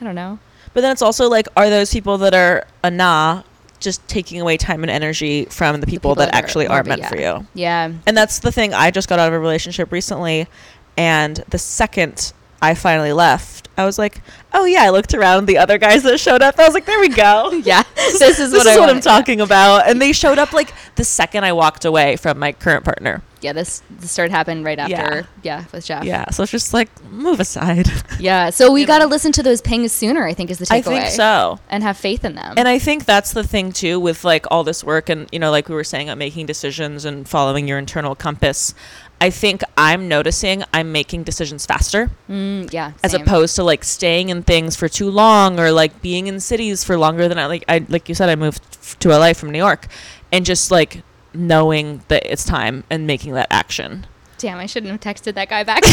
I 0.02 0.06
don't 0.06 0.15
know. 0.15 0.39
But 0.74 0.82
then 0.82 0.91
it's 0.91 1.02
also 1.02 1.30
like, 1.30 1.48
are 1.56 1.70
those 1.70 1.91
people 1.91 2.17
that 2.20 2.34
are 2.34 2.65
a 2.84 2.91
nah 2.91 3.43
just 3.80 4.08
taking 4.08 4.41
away 4.41 4.58
time 4.58 4.84
and 4.84 4.89
energy 4.89 5.46
from 5.46 5.80
the 5.80 5.86
people, 5.86 6.15
the 6.15 6.15
people 6.15 6.15
that, 6.15 6.32
that, 6.32 6.36
actually 6.36 6.67
are, 6.67 6.82
are 6.82 6.84
meant 6.84 7.02
yeah. 7.02 7.10
for 7.10 7.17
you? 7.17 7.48
Yeah. 7.54 7.93
And 8.06 8.17
that's 8.17 8.39
the 8.39 8.52
thing. 8.52 8.74
I 8.74 8.91
just 8.91 9.08
got 9.10 9.20
out 9.20 9.28
of 9.28 9.34
a 9.34 9.39
relationship 9.39 9.91
recently, 9.91 10.48
and 10.96 11.38
the 11.50 11.58
second 11.58 12.34
I 12.62 12.74
finally 12.74 13.13
left, 13.13 13.67
I 13.78 13.86
was 13.86 14.00
like, 14.00 14.22
oh 14.54 14.66
yeah, 14.66 14.84
I 14.84 14.90
looked 14.90 15.13
around 15.13 15.46
the 15.46 15.60
other 15.60 15.78
guys 15.78 16.04
that 16.04 16.20
showed 16.20 16.42
up. 16.42 16.58
I 16.58 16.66
was 16.66 16.74
like, 16.74 16.86
there 16.86 17.00
we 17.00 17.10
go. 17.10 17.52
yeah, 17.63 17.84
this 17.96 18.22
is 18.22 18.38
this 18.52 18.52
what, 18.52 18.66
is 18.66 18.68
I 18.68 18.80
what 18.80 18.90
I'm 18.90 19.02
talking 19.02 19.40
about. 19.40 19.88
And 19.88 20.02
they 20.02 20.13
showed 20.13 20.40
up 20.40 20.52
like 20.52 20.74
the 20.96 21.04
second 21.04 21.44
I 21.44 21.54
walked 21.54 21.86
away 21.86 22.16
from 22.16 22.40
my 22.40 22.52
current 22.52 22.84
partner. 22.84 23.22
Yeah, 23.40 23.54
this, 23.54 23.84
this 23.90 24.12
started 24.12 24.32
happening 24.32 24.63
right 24.63 24.80
after. 24.80 24.94
Yeah. 24.94 25.24
Yeah, 25.44 25.66
with 25.72 25.86
Jeff. 25.86 26.04
Yeah, 26.04 26.30
so 26.32 26.42
it's 26.42 26.52
just 26.52 26.74
like 26.74 26.90
move 27.06 27.40
aside. 27.40 27.88
Yeah. 28.20 28.50
So 28.50 28.72
we 28.72 28.84
got 28.86 29.00
to 29.00 29.06
listen 29.06 29.32
to 29.34 29.44
those 29.44 29.62
pings 29.62 29.92
sooner. 29.92 30.26
I 30.26 30.34
think 30.34 30.50
is 30.50 30.58
the 30.58 30.66
takeaway. 30.66 30.96
I 30.98 31.02
think 31.02 31.06
so. 31.12 31.60
And 31.70 31.84
have 31.84 31.98
faith 31.98 32.26
in 32.26 32.34
them. 32.34 32.56
And 32.58 32.68
I 32.68 32.80
think 32.80 33.06
that's 33.06 33.32
the 33.32 33.44
thing 33.44 33.72
too 33.72 34.00
with 34.00 34.24
like 34.24 34.48
all 34.50 34.63
this 34.63 34.84
work 34.84 35.08
and 35.08 35.30
you 35.32 35.38
know 35.38 35.52
like 35.52 35.70
we 35.70 35.76
were 35.76 35.84
saying 35.84 36.10
about 36.10 36.18
making 36.18 36.48
decisions 36.48 37.06
and 37.06 37.30
following 37.30 37.68
your 37.68 37.78
internal 37.78 38.16
compass. 38.16 38.74
I 39.20 39.30
think 39.32 39.62
I'm 39.78 40.08
noticing 40.08 40.64
I'm 40.74 40.92
making 40.92 41.24
decisions 41.24 41.66
faster 41.66 42.12
Mm, 42.30 42.72
yeah. 42.72 42.92
as 43.04 43.14
opposed 43.14 43.56
to 43.56 43.64
like 43.64 43.84
staying 43.84 44.30
in 44.30 44.44
things 44.44 44.76
for 44.76 44.88
too 44.88 45.10
long 45.10 45.60
or 45.60 45.72
like 45.72 46.02
being 46.02 46.28
in 46.28 46.40
cities 46.40 46.84
for 46.84 46.98
longer 46.98 47.28
than 47.28 47.40
I 47.40 47.48
like 47.48 47.64
I 47.68 47.84
like 47.90 48.08
you 48.10 48.16
said 48.16 48.30
I 48.30 48.36
moved 48.36 48.62
f- 48.74 48.98
to 49.00 49.10
LA 49.10 49.34
from 49.34 49.50
New 49.52 49.58
York 49.58 49.88
and 50.32 50.46
just 50.46 50.70
like 50.72 51.02
knowing 51.34 52.02
that 52.10 52.26
it's 52.32 52.44
time 52.44 52.84
and 52.90 53.08
making 53.08 53.34
that 53.34 53.48
action. 53.50 54.06
Damn, 54.38 54.60
I 54.60 54.66
shouldn't 54.68 54.92
have 54.92 55.02
texted 55.02 55.34
that 55.34 55.50
guy 55.50 55.64
back. 55.64 55.82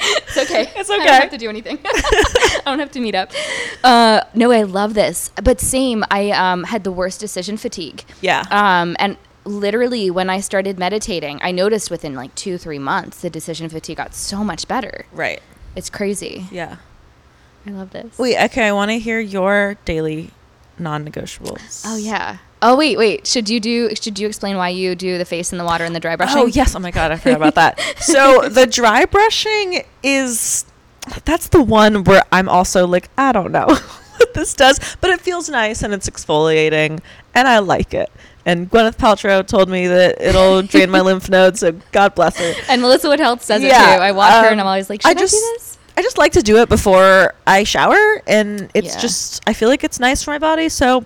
it's 0.00 0.36
okay. 0.38 0.72
It's 0.76 0.90
okay. 0.90 1.02
I 1.02 1.06
don't 1.06 1.20
have 1.22 1.30
to 1.30 1.38
do 1.38 1.48
anything. 1.48 1.78
I 1.84 2.60
don't 2.66 2.78
have 2.78 2.90
to 2.92 3.00
meet 3.00 3.14
up. 3.14 3.30
Uh, 3.84 4.20
no, 4.34 4.50
I 4.50 4.62
love 4.62 4.94
this. 4.94 5.30
But 5.42 5.60
same, 5.60 6.04
I 6.10 6.30
um, 6.30 6.64
had 6.64 6.84
the 6.84 6.92
worst 6.92 7.20
decision 7.20 7.56
fatigue. 7.56 8.04
Yeah. 8.20 8.44
Um, 8.50 8.96
and 8.98 9.16
literally, 9.48 10.10
when 10.10 10.30
I 10.30 10.40
started 10.40 10.78
meditating, 10.78 11.40
I 11.42 11.50
noticed 11.50 11.90
within 11.90 12.14
like 12.14 12.34
two, 12.34 12.58
three 12.58 12.78
months, 12.78 13.20
the 13.20 13.30
decision 13.30 13.68
fatigue 13.68 13.96
got 13.96 14.14
so 14.14 14.44
much 14.44 14.68
better. 14.68 15.06
right. 15.12 15.42
It's 15.76 15.90
crazy. 15.90 16.46
Yeah. 16.50 16.78
I 17.64 17.70
love 17.70 17.90
this. 17.90 18.18
Wait, 18.18 18.36
okay, 18.46 18.66
I 18.66 18.72
want 18.72 18.90
to 18.90 18.98
hear 18.98 19.20
your 19.20 19.76
daily 19.84 20.30
non-negotiables. 20.78 21.84
Oh 21.86 21.96
yeah. 21.96 22.38
Oh 22.60 22.76
wait, 22.76 22.98
wait. 22.98 23.26
Should 23.26 23.48
you 23.48 23.60
do? 23.60 23.94
Should 23.94 24.18
you 24.18 24.26
explain 24.26 24.56
why 24.56 24.70
you 24.70 24.96
do 24.96 25.18
the 25.18 25.24
face 25.24 25.52
in 25.52 25.58
the 25.58 25.64
water 25.64 25.84
and 25.84 25.94
the 25.94 26.00
dry 26.00 26.14
oh, 26.14 26.16
brushing? 26.16 26.38
Oh 26.38 26.46
yes! 26.46 26.74
Oh 26.74 26.80
my 26.80 26.90
god, 26.90 27.12
I 27.12 27.16
forgot 27.16 27.36
about 27.36 27.54
that. 27.54 27.80
So 28.00 28.48
the 28.48 28.66
dry 28.66 29.04
brushing 29.04 29.84
is 30.02 30.64
that's 31.24 31.48
the 31.48 31.62
one 31.62 32.04
where 32.04 32.22
I'm 32.32 32.48
also 32.48 32.86
like 32.86 33.08
I 33.16 33.30
don't 33.30 33.52
know 33.52 33.66
what 34.16 34.34
this 34.34 34.54
does, 34.54 34.80
but 35.00 35.10
it 35.10 35.20
feels 35.20 35.48
nice 35.48 35.82
and 35.82 35.94
it's 35.94 36.08
exfoliating 36.08 37.00
and 37.34 37.46
I 37.46 37.58
like 37.58 37.94
it. 37.94 38.10
And 38.48 38.70
Gwyneth 38.70 38.96
Paltrow 38.96 39.46
told 39.46 39.68
me 39.68 39.86
that 39.86 40.20
it'll 40.20 40.62
drain 40.72 40.88
my 40.90 41.00
lymph 41.02 41.28
nodes, 41.28 41.60
so 41.60 41.72
God 41.92 42.14
bless 42.14 42.38
her. 42.38 42.54
And 42.68 42.80
Melissa 42.80 43.08
Wood 43.08 43.20
Health 43.20 43.42
says 43.44 43.62
Yeah, 43.62 43.94
it 43.94 43.96
too. 43.98 44.02
I 44.02 44.12
watch 44.12 44.32
her 44.32 44.48
and 44.50 44.60
I'm 44.60 44.66
um, 44.66 44.68
always 44.68 44.88
like, 44.88 45.04
I 45.04 45.10
should 45.10 45.18
I, 45.18 45.20
just- 45.20 45.34
do 45.34 45.52
this? 45.54 45.78
I 45.98 46.02
just 46.02 46.16
like 46.16 46.32
to 46.32 46.42
do 46.42 46.56
it 46.58 46.68
before 46.68 47.34
I 47.46 47.64
shower, 47.64 48.22
and 48.26 48.70
it's 48.72 48.94
Yeah. 48.94 49.00
just 49.00 49.42
I 49.48 49.52
feel 49.52 49.68
like 49.68 49.82
it's 49.84 49.98
nice 50.00 50.22
for 50.22 50.30
my 50.30 50.38
body, 50.38 50.68
so 50.68 51.04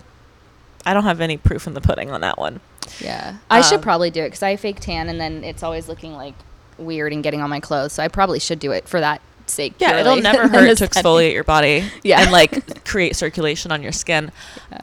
I 0.85 0.93
don't 0.93 1.03
have 1.03 1.19
any 1.19 1.35
proof 1.35 1.65
in 1.67 1.73
the 1.73 1.81
pudding 1.81 2.11
on 2.11 2.21
that 2.21 2.37
one. 2.37 2.59
Yeah. 2.99 3.37
I 3.49 3.61
should 3.61 3.77
Um, 3.77 3.81
probably 3.81 4.11
do 4.11 4.21
it 4.21 4.27
because 4.27 4.43
I 4.43 4.55
fake 4.55 4.79
tan 4.79 5.09
and 5.09 5.19
then 5.19 5.43
it's 5.43 5.63
always 5.63 5.87
looking 5.89 6.13
like 6.13 6.35
weird 6.77 7.11
and 7.11 7.23
getting 7.23 7.41
on 7.41 7.49
my 7.49 7.59
clothes. 7.59 7.93
So 7.93 8.03
I 8.03 8.07
probably 8.07 8.39
should 8.39 8.59
do 8.59 8.71
it 8.71 8.87
for 8.87 8.99
that 8.99 9.19
sake. 9.47 9.73
Yeah, 9.79 9.97
it'll 9.99 10.15
never 10.17 10.47
hurt 10.47 10.77
to 10.77 10.87
exfoliate 10.87 11.33
your 11.33 11.43
body. 11.43 11.85
Yeah. 12.03 12.21
and 12.21 12.31
like 12.31 12.85
create 12.85 13.15
circulation 13.15 13.71
on 13.71 13.81
your 13.83 13.91
skin. 13.93 14.31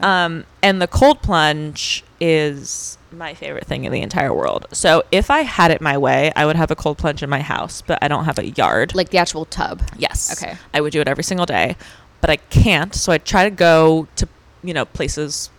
Um, 0.01 0.43
and 0.61 0.81
the 0.81 0.87
cold 0.87 1.21
plunge 1.21 2.03
is 2.21 2.97
my 3.11 3.33
favorite 3.33 3.65
thing 3.65 3.83
in 3.83 3.91
the 3.91 3.99
entire 4.01 4.33
world. 4.33 4.67
So 4.71 5.03
if 5.11 5.29
I 5.29 5.41
had 5.41 5.71
it 5.71 5.81
my 5.81 5.97
way, 5.97 6.31
I 6.35 6.45
would 6.45 6.55
have 6.55 6.71
a 6.71 6.75
cold 6.75 6.97
plunge 6.97 7.21
in 7.23 7.29
my 7.29 7.41
house, 7.41 7.81
but 7.81 7.97
I 8.01 8.07
don't 8.07 8.23
have 8.25 8.39
a 8.39 8.49
yard. 8.51 8.95
Like 8.95 9.09
the 9.09 9.17
actual 9.17 9.43
tub. 9.45 9.81
yes, 9.97 10.31
Okay. 10.41 10.55
I 10.73 10.79
would 10.79 10.93
do 10.93 11.01
it 11.01 11.07
every 11.07 11.23
single 11.23 11.45
day, 11.45 11.75
but 12.21 12.29
I 12.29 12.37
can't. 12.37 12.93
So 12.95 13.11
I 13.11 13.17
try 13.17 13.43
to 13.43 13.49
go 13.49 14.07
to 14.15 14.27
you 14.63 14.73
know 14.73 14.85
places 14.85 15.49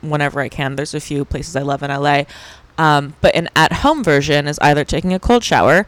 whenever 0.00 0.40
I 0.40 0.48
can. 0.48 0.76
There's 0.76 0.94
a 0.94 1.00
few 1.00 1.24
places 1.24 1.56
I 1.56 1.62
love 1.62 1.82
in 1.82 1.90
LA. 1.90 2.22
Um, 2.78 3.14
but 3.20 3.34
an 3.34 3.48
at 3.54 3.72
home 3.72 4.02
version 4.02 4.46
is 4.46 4.58
either 4.60 4.84
taking 4.84 5.12
a 5.12 5.18
cold 5.18 5.44
shower 5.44 5.86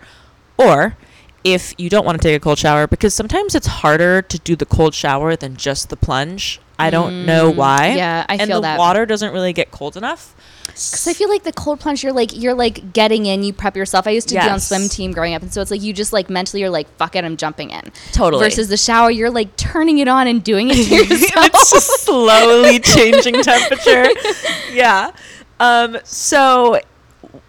or 0.59 0.97
if 1.43 1.75
you 1.79 1.89
don't 1.89 2.05
want 2.05 2.21
to 2.21 2.27
take 2.27 2.37
a 2.37 2.41
cold 2.41 2.59
shower, 2.59 2.87
because 2.87 3.13
sometimes 3.15 3.55
it's 3.55 3.67
harder 3.67 4.23
to 4.23 4.39
do 4.39 4.57
the 4.57 4.65
cold 4.67 4.95
shower 4.95 5.37
than 5.37 5.57
just 5.57 5.91
the 5.91 5.97
plunge. 5.97 6.59
I 6.79 6.91
don't 6.91 7.25
know 7.27 7.53
Mm, 7.53 7.57
why. 7.57 7.95
yeah, 7.97 8.27
I 8.29 8.35
and 8.37 8.49
feel 8.49 8.57
the 8.61 8.63
that. 8.69 8.79
water 8.79 9.07
doesn't 9.07 9.33
really 9.33 9.53
get 9.53 9.71
cold 9.71 9.97
enough. 9.97 10.35
Because 10.67 11.07
I 11.07 11.13
feel 11.13 11.29
like 11.29 11.45
the 11.45 11.53
cold 11.53 11.79
plunge, 11.79 12.03
you're 12.03 12.13
like 12.13 12.37
you're 12.37 12.55
like 12.55 12.93
getting 12.93 13.27
in, 13.27 13.45
you 13.45 13.53
prep 13.53 13.77
yourself. 13.77 14.07
I 14.09 14.11
used 14.11 14.29
to 14.29 14.35
be 14.35 14.41
on 14.41 14.59
swim 14.59 14.89
team 14.89 15.13
growing 15.13 15.35
up, 15.35 15.43
and 15.43 15.53
so 15.53 15.61
it's 15.61 15.71
like 15.71 15.83
you 15.83 15.93
just 15.93 16.13
like 16.13 16.29
mentally 16.29 16.61
you're 16.63 16.71
like, 16.71 16.89
fuck 16.97 17.15
it, 17.15 17.25
I'm 17.25 17.37
jumping 17.37 17.71
in. 17.71 17.93
Totally. 18.13 18.45
Versus 18.45 18.69
the 18.69 18.77
shower, 18.77 19.11
you're 19.11 19.31
like 19.31 19.55
turning 19.57 19.99
it 19.99 20.09
on 20.09 20.27
and 20.27 20.43
doing 20.43 20.71
it 20.71 20.75
to 20.89 20.95
yourself. 20.97 21.47
it's 21.55 21.71
just 21.71 22.05
slowly 22.05 22.79
changing 22.81 23.41
temperature. 23.43 24.07
Yeah. 24.73 25.13
Um, 25.61 25.99
so 26.03 26.81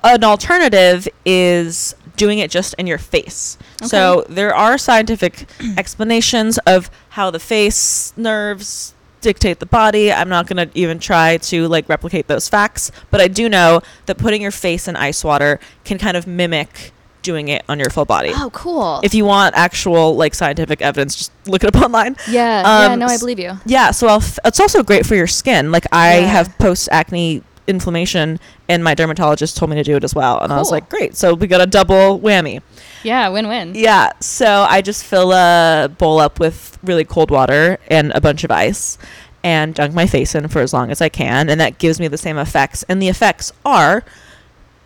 an 0.04 0.24
alternative 0.24 1.08
is 1.26 1.96
doing 2.18 2.40
it 2.40 2.52
just 2.52 2.76
in 2.76 2.86
your 2.88 2.98
face. 3.00 3.58
So 3.84 4.26
there 4.30 4.54
are 4.56 4.78
scientific 4.78 5.48
explanations 5.78 6.58
of 6.60 6.90
how 7.10 7.32
the 7.32 7.40
face 7.40 8.14
nerves 8.16 8.94
dictate 9.26 9.60
the 9.60 9.66
body. 9.66 10.14
I'm 10.14 10.30
not 10.30 10.48
going 10.48 10.70
to 10.70 10.78
even 10.78 11.00
try 11.00 11.38
to 11.38 11.68
like 11.68 11.90
replicate 11.90 12.28
those 12.28 12.48
facts, 12.48 12.92
but 13.12 13.20
I 13.20 13.28
do 13.28 13.50
know 13.50 13.82
that 14.06 14.18
putting 14.18 14.42
your 14.42 14.52
face 14.52 14.88
in 14.88 14.96
ice 14.96 15.24
water 15.24 15.60
can 15.84 15.98
kind 15.98 16.16
of 16.16 16.26
mimic 16.28 16.92
doing 17.24 17.48
it 17.48 17.64
on 17.68 17.80
your 17.80 17.90
full 17.90 18.06
body. 18.06 18.30
oh, 18.36 18.52
cool. 18.54 19.00
If 19.04 19.16
you 19.16 19.26
want 19.26 19.56
actual 19.56 20.16
like 20.16 20.36
scientific 20.36 20.80
evidence, 20.82 21.16
just 21.16 21.32
look 21.48 21.64
it 21.64 21.76
up 21.76 21.82
online. 21.86 22.16
yeah, 22.30 22.62
yeah, 22.62 22.94
Um, 22.94 23.00
no, 23.00 23.08
I 23.08 23.14
s- 23.16 23.20
believe 23.20 23.40
you. 23.40 23.60
Yeah, 23.66 23.90
so 23.92 24.08
I'll 24.08 24.18
f- 24.22 24.38
it's 24.46 24.60
also 24.60 24.84
great 24.84 25.06
for 25.08 25.16
your 25.16 25.26
skin. 25.28 25.72
Like 25.72 25.88
I 25.92 26.20
Yeah. 26.20 26.26
have 26.28 26.58
post 26.60 26.88
acne 26.92 27.42
inflammation, 27.68 28.40
and 28.70 28.84
my 28.84 28.94
dermatologist 28.94 29.58
told 29.58 29.72
me 29.72 29.76
to 29.78 29.84
do 29.84 29.96
it 29.96 30.04
as 30.04 30.14
well, 30.14 30.40
and 30.40 30.54
I 30.54 30.58
was 30.58 30.72
like, 30.72 30.90
great. 30.90 31.16
So 31.16 31.34
we 31.34 31.48
got 31.48 31.62
a 31.62 31.66
double 31.66 32.20
whammy. 32.20 32.62
Yeah, 33.04 33.30
win-win. 33.30 33.74
Yeah. 33.76 34.12
So 34.20 34.66
I 34.70 34.82
just 34.82 35.04
fill 35.04 35.32
a 35.32 35.90
bowl 35.98 36.20
up 36.20 36.40
with 36.40 36.78
really 36.84 37.06
cold 37.06 37.32
water 37.32 37.78
and 37.88 38.12
a 38.14 38.22
bunch 38.22 38.44
of 38.44 38.52
ice, 38.52 38.98
and 39.44 39.76
dunk 39.76 39.94
my 39.94 40.08
face 40.08 40.34
in 40.34 40.48
for 40.48 40.60
as 40.60 40.74
long 40.74 40.90
as 40.90 41.02
I 41.02 41.10
can, 41.10 41.50
and 41.50 41.62
that 41.62 41.78
gives 41.78 42.00
me 42.00 42.08
the 42.08 42.18
same 42.18 42.38
effects. 42.38 42.84
And 42.90 43.02
the 43.02 43.10
effects 43.10 43.52
are, 43.64 44.04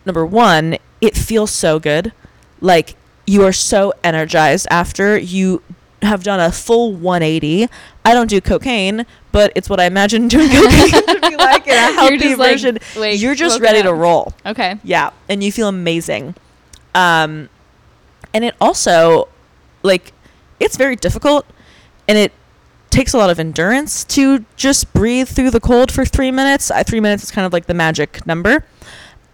number 0.06 0.26
one, 0.26 0.78
it 1.00 1.16
feels 1.16 1.52
so 1.52 1.80
good, 1.80 2.12
like 2.60 2.96
you 3.26 3.44
are 3.44 3.54
so 3.54 3.94
energized 4.04 4.68
after 4.70 5.18
you 5.18 5.62
have 6.02 6.24
done 6.24 6.40
a 6.40 6.52
full 6.52 6.94
180. 6.94 7.68
I 8.06 8.14
don't 8.14 8.30
do 8.30 8.42
cocaine, 8.42 9.06
but 9.32 9.52
it's 9.56 9.70
what 9.70 9.80
I 9.80 9.86
imagine 9.86 10.28
doing 10.30 10.50
cocaine 10.50 11.06
to 11.06 11.20
be 11.30 11.36
like 11.36 11.68
in 11.68 11.74
a 11.74 11.76
You're 11.76 11.94
healthy 11.94 12.18
just 12.18 12.40
like, 12.40 12.52
version. 12.52 12.78
You're 12.96 13.36
just 13.36 13.60
ready 13.60 13.84
to 13.84 13.94
roll. 13.94 14.34
Okay. 14.46 14.78
Yeah, 14.84 15.12
and 15.28 15.44
you 15.44 15.52
feel 15.52 15.68
amazing. 15.68 16.36
Um, 16.96 17.50
and 18.34 18.44
it 18.44 18.56
also, 18.60 19.28
like, 19.84 20.14
it's 20.60 20.78
very 20.78 20.96
difficult, 20.96 21.46
and 22.08 22.18
it 22.18 22.32
takes 22.90 23.14
a 23.14 23.18
lot 23.18 23.30
of 23.30 23.40
endurance 23.40 24.04
to 24.04 24.44
just 24.56 24.92
breathe 24.94 25.28
through 25.28 25.52
the 25.52 25.60
cold 25.60 25.92
for 25.92 26.06
three 26.06 26.32
minutes. 26.32 26.72
Uh, 26.72 26.84
three 26.84 27.00
minutes 27.00 27.24
is 27.24 27.32
kind 27.32 27.46
of 27.46 27.54
like 27.54 27.68
the 27.68 27.74
magic 27.74 28.26
number, 28.26 28.66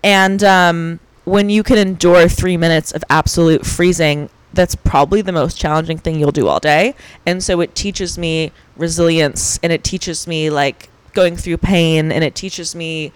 and 0.04 0.43
um, 0.43 0.99
when 1.23 1.49
you 1.49 1.63
can 1.63 1.78
endure 1.78 2.28
three 2.28 2.58
minutes 2.58 2.91
of 2.91 3.04
absolute 3.10 3.65
freezing. 3.65 4.30
That's 4.56 4.76
probably 4.76 5.22
the 5.22 5.32
most 5.32 5.58
challenging 5.58 5.98
thing 5.98 6.20
you'll 6.20 6.32
do 6.32 6.48
all 6.48 6.60
day. 6.60 6.96
And 7.26 7.44
so 7.44 7.62
it 7.62 7.76
teaches 7.76 8.18
me 8.18 8.52
resilience 8.76 9.60
and 9.62 9.72
it 9.72 9.84
teaches 9.84 10.28
me 10.28 10.50
like 10.50 10.89
going 11.13 11.36
through 11.36 11.58
pain 11.58 12.12
and 12.12 12.24
it 12.24 12.36
teaches 12.36 12.76
me 12.76 13.12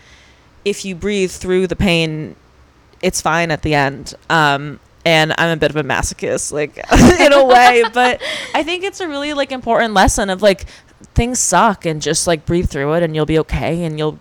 if 0.65 0.85
you 0.85 0.95
breathe 0.95 1.31
through 1.31 1.67
the 1.67 1.75
pain, 1.75 2.35
it's 3.01 3.21
fine 3.21 3.51
at 3.51 3.61
the 3.61 3.73
end. 3.73 4.13
Um, 4.29 4.79
and 5.05 5.33
I'm 5.37 5.51
a 5.51 5.57
bit 5.57 5.69
of 5.69 5.77
a 5.77 5.83
masochist, 5.83 6.51
like 6.51 6.77
in 7.19 7.33
a 7.33 7.45
way, 7.45 7.83
but 7.93 8.21
I 8.53 8.63
think 8.63 8.83
it's 8.83 8.99
a 8.99 9.07
really 9.07 9.33
like 9.33 9.51
important 9.51 9.93
lesson 9.93 10.29
of 10.29 10.41
like 10.41 10.65
things 11.15 11.39
suck 11.39 11.85
and 11.85 12.01
just 12.01 12.27
like 12.27 12.45
breathe 12.45 12.69
through 12.69 12.93
it 12.93 13.03
and 13.03 13.15
you'll 13.15 13.25
be 13.25 13.39
okay 13.39 13.83
and 13.83 13.97
you'll 13.97 14.19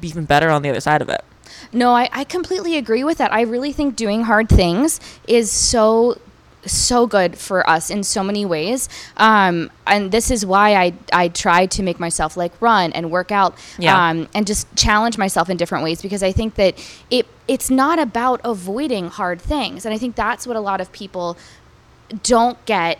be 0.00 0.08
even 0.08 0.24
better 0.24 0.48
on 0.50 0.62
the 0.62 0.70
other 0.70 0.80
side 0.80 1.02
of 1.02 1.08
it. 1.08 1.24
No, 1.72 1.94
I, 1.94 2.08
I 2.12 2.24
completely 2.24 2.76
agree 2.76 3.04
with 3.04 3.18
that. 3.18 3.32
I 3.32 3.42
really 3.42 3.72
think 3.72 3.96
doing 3.96 4.22
hard 4.22 4.48
things 4.48 5.00
is 5.26 5.50
so 5.50 6.18
so 6.64 7.06
good 7.06 7.36
for 7.38 7.68
us 7.68 7.90
in 7.90 8.02
so 8.04 8.22
many 8.22 8.44
ways. 8.44 8.88
Um, 9.16 9.70
and 9.86 10.12
this 10.12 10.30
is 10.30 10.46
why 10.46 10.76
I, 10.76 10.92
I 11.12 11.28
try 11.28 11.66
to 11.66 11.82
make 11.82 11.98
myself 11.98 12.36
like 12.36 12.52
run 12.60 12.92
and 12.92 13.10
work 13.10 13.32
out 13.32 13.56
Yeah. 13.78 14.10
um, 14.10 14.28
and 14.34 14.46
just 14.46 14.66
challenge 14.76 15.18
myself 15.18 15.50
in 15.50 15.56
different 15.56 15.82
ways 15.84 16.00
because 16.02 16.22
I 16.22 16.32
think 16.32 16.54
that 16.54 16.74
it 17.10 17.26
it's 17.48 17.68
not 17.70 17.98
about 17.98 18.40
avoiding 18.44 19.08
hard 19.08 19.40
things. 19.40 19.84
And 19.84 19.92
I 19.94 19.98
think 19.98 20.14
that's 20.14 20.46
what 20.46 20.56
a 20.56 20.60
lot 20.60 20.80
of 20.80 20.92
people 20.92 21.36
don't 22.22 22.62
get 22.66 22.98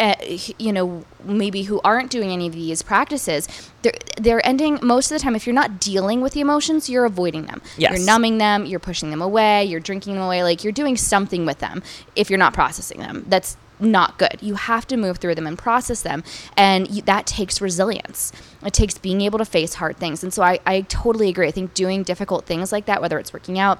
uh, 0.00 0.14
you 0.58 0.72
know 0.72 1.04
maybe 1.22 1.62
who 1.64 1.80
aren't 1.84 2.10
doing 2.10 2.30
any 2.30 2.46
of 2.46 2.54
these 2.54 2.82
practices 2.82 3.46
they're 3.82 3.92
they're 4.16 4.44
ending 4.46 4.78
most 4.82 5.10
of 5.10 5.16
the 5.18 5.22
time 5.22 5.36
if 5.36 5.46
you're 5.46 5.54
not 5.54 5.78
dealing 5.78 6.20
with 6.22 6.32
the 6.32 6.40
emotions 6.40 6.88
you're 6.88 7.04
avoiding 7.04 7.44
them 7.46 7.60
Yes. 7.76 7.96
you're 7.96 8.06
numbing 8.06 8.38
them 8.38 8.64
you're 8.66 8.80
pushing 8.80 9.10
them 9.10 9.20
away 9.22 9.64
you're 9.64 9.80
drinking 9.80 10.14
them 10.14 10.22
away 10.22 10.42
like 10.42 10.64
you're 10.64 10.72
doing 10.72 10.96
something 10.96 11.44
with 11.46 11.58
them 11.58 11.82
if 12.16 12.30
you're 12.30 12.38
not 12.38 12.54
processing 12.54 13.00
them 13.00 13.24
that's 13.28 13.56
not 13.82 14.18
good. 14.18 14.36
You 14.42 14.56
have 14.56 14.86
to 14.88 14.98
move 14.98 15.16
through 15.16 15.36
them 15.36 15.46
and 15.46 15.56
process 15.56 16.02
them. 16.02 16.22
And 16.54 16.90
you, 16.90 17.00
that 17.02 17.26
takes 17.26 17.62
resilience. 17.62 18.30
It 18.62 18.74
takes 18.74 18.98
being 18.98 19.22
able 19.22 19.38
to 19.38 19.44
face 19.46 19.72
hard 19.72 19.96
things. 19.96 20.22
And 20.22 20.34
so 20.34 20.42
I, 20.42 20.58
I 20.66 20.82
totally 20.82 21.30
agree. 21.30 21.48
I 21.48 21.50
think 21.50 21.72
doing 21.72 22.02
difficult 22.02 22.44
things 22.44 22.72
like 22.72 22.84
that, 22.84 23.00
whether 23.00 23.18
it's 23.18 23.32
working 23.32 23.58
out, 23.58 23.78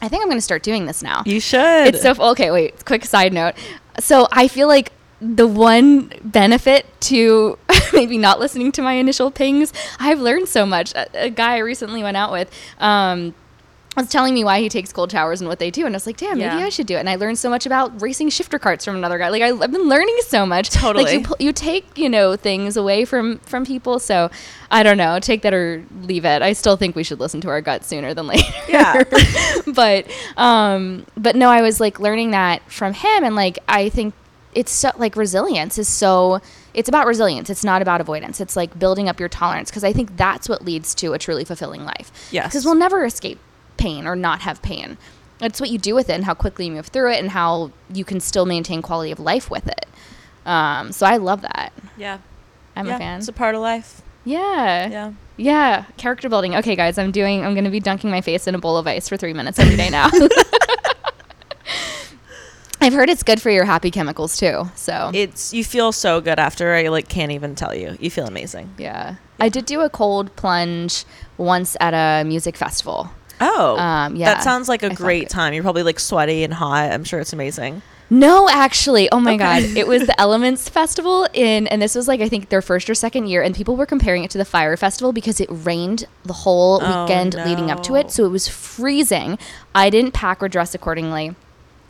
I 0.00 0.08
think 0.08 0.22
I'm 0.22 0.28
going 0.28 0.38
to 0.38 0.42
start 0.42 0.62
doing 0.62 0.86
this 0.86 1.02
now. 1.02 1.22
You 1.26 1.40
should. 1.40 1.88
It's 1.88 2.00
so, 2.00 2.14
okay, 2.30 2.50
wait, 2.50 2.86
quick 2.86 3.04
side 3.04 3.34
note. 3.34 3.54
So 4.00 4.28
I 4.32 4.48
feel 4.48 4.66
like 4.66 4.92
the 5.24 5.46
one 5.46 6.12
benefit 6.22 6.86
to 7.02 7.58
maybe 7.92 8.18
not 8.18 8.38
listening 8.38 8.72
to 8.72 8.82
my 8.82 8.94
initial 8.94 9.30
pings, 9.30 9.72
I've 9.98 10.20
learned 10.20 10.48
so 10.48 10.66
much. 10.66 10.92
A, 10.94 11.24
a 11.24 11.30
guy 11.30 11.54
I 11.54 11.58
recently 11.58 12.02
went 12.02 12.16
out 12.16 12.30
with, 12.30 12.50
um, 12.78 13.34
was 13.96 14.08
telling 14.08 14.34
me 14.34 14.42
why 14.42 14.58
he 14.58 14.68
takes 14.68 14.92
cold 14.92 15.12
showers 15.12 15.40
and 15.40 15.46
what 15.48 15.60
they 15.60 15.70
do, 15.70 15.86
and 15.86 15.94
I 15.94 15.96
was 15.96 16.06
like, 16.06 16.16
"Damn, 16.16 16.38
maybe 16.38 16.56
Yeah. 16.56 16.66
I 16.66 16.68
should 16.68 16.88
do 16.88 16.96
it." 16.96 16.98
And 17.00 17.08
I 17.08 17.14
learned 17.14 17.38
so 17.38 17.48
much 17.48 17.64
about 17.64 18.02
racing 18.02 18.28
shifter 18.30 18.58
karts 18.58 18.84
from 18.84 18.96
another 18.96 19.18
guy. 19.18 19.28
Like 19.28 19.42
I, 19.42 19.50
I've 19.50 19.70
been 19.70 19.88
learning 19.88 20.18
so 20.26 20.44
much. 20.44 20.70
Totally. 20.70 21.04
Like 21.18 21.28
you, 21.28 21.46
you 21.46 21.52
take 21.52 21.96
you 21.96 22.08
know 22.08 22.34
things 22.34 22.76
away 22.76 23.04
from 23.04 23.38
from 23.38 23.64
people. 23.64 24.00
So 24.00 24.30
I 24.70 24.82
don't 24.82 24.98
know, 24.98 25.20
take 25.20 25.42
that 25.42 25.54
or 25.54 25.84
leave 26.02 26.24
it. 26.24 26.42
I 26.42 26.54
still 26.54 26.76
think 26.76 26.96
we 26.96 27.04
should 27.04 27.20
listen 27.20 27.40
to 27.42 27.48
our 27.50 27.60
gut 27.60 27.84
sooner 27.84 28.14
than 28.14 28.26
later. 28.32 28.52
Yeah. 28.68 29.04
but 29.68 30.06
um, 30.36 31.06
but 31.16 31.36
no, 31.36 31.48
I 31.48 31.62
was 31.62 31.78
like 31.80 32.00
learning 32.00 32.32
that 32.32 32.68
from 32.70 32.94
him, 32.94 33.22
and 33.22 33.36
like 33.36 33.60
I 33.68 33.90
think 33.90 34.12
it's 34.54 34.72
so 34.72 34.90
like 34.96 35.16
resilience 35.16 35.78
is 35.78 35.88
so. 35.88 36.40
It's 36.72 36.88
about 36.88 37.06
resilience. 37.06 37.50
It's 37.50 37.64
not 37.64 37.82
about 37.82 38.00
avoidance. 38.00 38.40
It's 38.40 38.56
like 38.56 38.78
building 38.78 39.08
up 39.08 39.20
your 39.20 39.28
tolerance 39.28 39.70
because 39.70 39.84
I 39.84 39.92
think 39.92 40.16
that's 40.16 40.48
what 40.48 40.64
leads 40.64 40.94
to 40.96 41.12
a 41.12 41.18
truly 41.18 41.44
fulfilling 41.44 41.84
life. 41.84 42.10
Yes. 42.32 42.48
Because 42.48 42.64
we'll 42.64 42.74
never 42.74 43.04
escape 43.04 43.38
pain 43.76 44.06
or 44.06 44.16
not 44.16 44.40
have 44.40 44.60
pain. 44.62 44.98
It's 45.40 45.60
what 45.60 45.70
you 45.70 45.78
do 45.78 45.94
with 45.94 46.08
it 46.10 46.14
and 46.14 46.24
how 46.24 46.34
quickly 46.34 46.66
you 46.66 46.72
move 46.72 46.86
through 46.86 47.12
it 47.12 47.20
and 47.20 47.30
how 47.30 47.70
you 47.92 48.04
can 48.04 48.18
still 48.20 48.46
maintain 48.46 48.82
quality 48.82 49.10
of 49.12 49.20
life 49.20 49.50
with 49.50 49.66
it. 49.68 49.86
Um, 50.46 50.92
so 50.92 51.06
I 51.06 51.16
love 51.16 51.42
that. 51.42 51.72
yeah. 51.96 52.18
I'm 52.76 52.86
yeah, 52.88 52.96
a 52.96 52.98
fan. 52.98 53.18
It's 53.20 53.28
a 53.28 53.32
part 53.32 53.54
of 53.54 53.60
life. 53.60 54.02
yeah. 54.24 54.88
Yeah. 54.88 55.12
Yeah. 55.36 55.84
Character 55.96 56.28
building. 56.28 56.56
Okay, 56.56 56.74
guys, 56.76 56.98
I'm 56.98 57.10
doing, 57.12 57.44
I'm 57.44 57.54
going 57.54 57.64
to 57.64 57.70
be 57.70 57.80
dunking 57.80 58.10
my 58.10 58.20
face 58.20 58.46
in 58.46 58.54
a 58.54 58.58
bowl 58.58 58.76
of 58.76 58.86
ice 58.86 59.08
for 59.08 59.16
three 59.16 59.32
minutes 59.32 59.58
every 59.58 59.76
day 59.76 59.90
now. 59.90 60.10
I've 62.84 62.92
heard 62.92 63.08
it's 63.10 63.22
good 63.22 63.40
for 63.40 63.50
your 63.50 63.64
happy 63.64 63.90
chemicals 63.90 64.36
too. 64.36 64.70
So 64.74 65.10
It's 65.14 65.52
you 65.54 65.64
feel 65.64 65.90
so 65.92 66.20
good 66.20 66.38
after. 66.38 66.74
I 66.74 66.88
like 66.88 67.08
can't 67.08 67.32
even 67.32 67.54
tell 67.54 67.74
you. 67.74 67.96
You 68.00 68.10
feel 68.10 68.26
amazing. 68.26 68.74
yeah. 68.78 69.16
I 69.40 69.48
did 69.48 69.66
do 69.66 69.80
a 69.80 69.90
cold 69.90 70.34
plunge 70.36 71.04
once 71.38 71.76
at 71.80 71.92
a 71.92 72.24
music 72.24 72.56
festival. 72.56 73.10
Oh, 73.40 73.76
Um, 73.78 74.14
yeah. 74.14 74.32
That 74.34 74.44
sounds 74.44 74.68
like 74.68 74.82
a 74.84 74.92
I 74.92 74.94
great 74.94 75.28
time. 75.28 75.52
You're 75.54 75.64
probably 75.64 75.82
like 75.82 75.98
sweaty 75.98 76.44
and 76.44 76.54
hot. 76.54 76.92
I'm 76.92 77.02
sure 77.02 77.18
it's 77.18 77.32
amazing. 77.32 77.82
No, 78.10 78.48
actually. 78.48 79.10
Oh 79.10 79.18
my 79.18 79.34
Okay. 79.34 79.38
god. 79.38 79.76
It 79.76 79.88
was 79.88 80.06
the 80.06 80.18
Elements 80.26 80.68
Festival 80.68 81.26
in 81.32 81.66
and 81.66 81.82
this 81.82 81.94
was 81.96 82.06
like 82.06 82.20
I 82.20 82.28
think 82.28 82.50
their 82.50 82.62
first 82.62 82.88
or 82.88 82.94
second 82.94 83.26
year 83.26 83.42
and 83.42 83.54
people 83.56 83.76
were 83.76 83.86
comparing 83.86 84.22
it 84.24 84.30
to 84.32 84.38
the 84.38 84.44
Fyre 84.44 84.76
Festival 84.76 85.12
because 85.12 85.40
it 85.40 85.48
rained 85.50 86.04
the 86.24 86.32
whole 86.34 86.78
Oh, 86.82 87.02
weekend 87.04 87.34
leading 87.34 87.70
up 87.72 87.82
to 87.84 87.96
it. 87.96 88.10
So 88.12 88.24
it 88.24 88.28
was 88.28 88.46
freezing. 88.46 89.38
I 89.74 89.90
didn't 89.90 90.12
pack 90.12 90.42
or 90.42 90.48
dress 90.48 90.74
accordingly. 90.74 91.34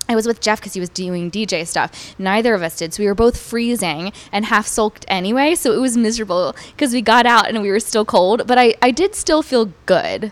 I 0.08 0.14
was 0.14 0.26
with 0.26 0.40
Jeff 0.40 0.60
because 0.60 0.74
he 0.74 0.80
was 0.80 0.90
doing 0.90 1.30
DJ 1.30 1.66
stuff. 1.66 2.14
Neither 2.18 2.52
of 2.54 2.62
us 2.62 2.76
did. 2.76 2.92
So 2.92 3.02
we 3.02 3.06
were 3.06 3.14
both 3.14 3.38
freezing 3.40 4.12
and 4.32 4.44
half 4.44 4.66
soaked 4.66 5.04
anyway. 5.08 5.54
So 5.54 5.72
it 5.72 5.78
was 5.80 5.96
miserable 5.96 6.54
because 6.76 6.92
we 6.92 7.00
got 7.00 7.24
out 7.26 7.48
and 7.48 7.62
we 7.62 7.70
were 7.70 7.80
still 7.80 8.04
cold. 8.04 8.46
But 8.46 8.58
I, 8.58 8.74
I 8.82 8.90
did 8.90 9.14
still 9.14 9.42
feel 9.42 9.72
good. 9.86 10.30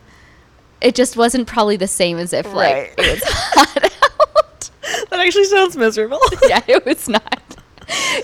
It 0.82 0.94
just 0.94 1.16
wasn't 1.16 1.46
probably 1.46 1.76
the 1.76 1.86
same 1.88 2.18
as 2.18 2.32
if 2.32 2.52
like 2.52 2.74
Right. 2.74 2.94
it 2.98 3.10
was 3.12 3.22
hot 3.26 3.84
out. 3.84 4.70
That 5.10 5.20
actually 5.20 5.44
sounds 5.44 5.76
miserable. 5.76 6.18
yeah, 6.48 6.60
it 6.66 6.84
was 6.84 7.08
not. 7.08 7.38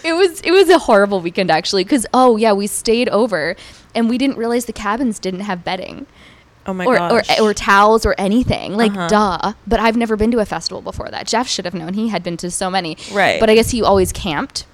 It 0.05 0.13
was 0.15 0.41
it 0.43 0.51
was 0.51 0.69
a 0.71 0.79
horrible 0.79 1.21
weekend 1.21 1.51
actually 1.51 1.85
because 1.85 2.07
oh 2.15 2.37
yeah 2.37 2.53
we 2.53 2.67
stayed 2.67 3.09
over 3.11 3.55
and 3.95 4.09
we 4.09 4.17
didn't 4.19 4.37
realize 4.37 4.65
the 4.65 4.73
cabins 4.73 5.19
didn't 5.19 5.41
have 5.41 5.65
bedding 5.65 6.07
oh 6.69 6.73
my 6.75 6.85
or, 6.85 6.95
or 6.95 7.23
gosh. 7.23 7.41
or 7.41 7.53
towels 7.55 8.07
or 8.07 8.15
anything 8.19 8.77
like 8.77 8.93
Uh-huh. 8.93 9.09
duh. 9.09 9.53
But 9.67 9.81
I've 9.81 9.97
never 9.97 10.15
been 10.17 10.31
to 10.31 10.39
a 10.39 10.47
festival 10.47 10.83
before 10.83 11.09
that. 11.11 11.27
Jeff 11.27 11.49
should 11.49 11.65
have 11.65 11.75
known. 11.75 11.95
He 11.95 12.09
had 12.09 12.23
been 12.23 12.37
to 12.37 12.51
so 12.51 12.71
many. 12.71 12.97
Right. 13.13 13.41
But 13.41 13.51
I 13.51 13.55
guess 13.57 13.71
he 13.71 13.83
always 13.83 14.13
camped. 14.13 14.67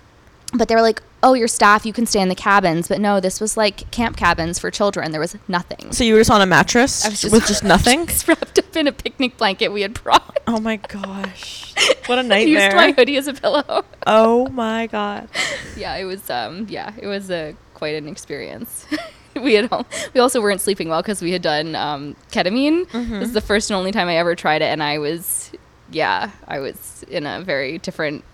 But 0.57 0.69
they 0.69 0.77
were 0.77 0.83
like, 0.83 1.03
oh, 1.21 1.35
your 1.35 1.49
staff, 1.49 1.85
you 1.85 1.93
can 1.93 2.07
stay 2.07 2.21
in 2.21 2.29
the 2.29 2.35
cabins. 2.37 2.87
But 2.87 3.01
no, 3.01 3.19
this 3.19 3.41
was 3.41 3.57
like 3.57 3.91
camp 3.91 4.17
cabins 4.17 4.59
for 4.61 4.71
children. 4.71 5.11
There 5.11 5.21
was 5.21 5.35
nothing. 5.49 5.91
so 5.91 6.05
you 6.05 6.13
were 6.15 6.21
just 6.21 6.31
on 6.31 6.41
a 6.43 6.47
mattress 6.47 7.03
just 7.03 7.33
with 7.33 7.47
just 7.47 7.65
nothing. 7.75 8.07
just 8.07 8.29
wrapped 8.29 8.59
up 8.59 8.77
in 8.77 8.87
a 8.87 8.93
picnic 8.93 9.37
blanket 9.37 9.69
we 9.73 9.83
had 9.83 9.95
brought. 9.95 10.39
oh 10.47 10.61
my 10.61 10.77
gosh, 10.77 11.75
what 12.07 12.19
a 12.21 12.23
nightmare. 12.23 12.65
Used 12.67 12.77
my 12.77 12.93
hoodie 12.93 13.17
as 13.17 13.27
a 13.27 13.33
pillow. 13.35 13.85
oh 14.07 14.47
my 14.51 14.87
god. 14.87 15.29
yeah, 15.77 15.97
it 15.97 16.05
was 16.05 16.29
um 16.31 16.67
yeah, 16.69 16.93
it 16.99 17.07
was 17.09 17.31
a 17.31 17.57
quite 17.73 17.97
an 17.97 18.07
experience. 18.07 18.87
we 19.43 19.55
had 19.55 19.73
al- 19.73 19.87
we 20.13 20.21
also 20.21 20.41
weren't 20.41 20.61
sleeping 20.61 20.89
well 20.89 21.03
because 21.03 21.21
we 21.23 21.33
had 21.33 21.43
done 21.43 21.75
um, 21.75 22.17
ketamine. 22.33 22.91
This 22.93 23.29
is 23.29 23.33
the 23.35 23.41
first 23.41 23.71
and 23.71 23.77
only 23.77 23.93
time 23.93 24.09
I 24.09 24.17
ever 24.17 24.35
tried 24.35 24.63
it, 24.63 24.67
and 24.67 24.83
I 24.83 24.99
was 24.99 25.51
yeah, 25.91 26.31
I 26.49 26.61
was 26.61 27.05
in 27.09 27.27
a 27.27 27.43
very 27.43 27.79
different 27.79 28.25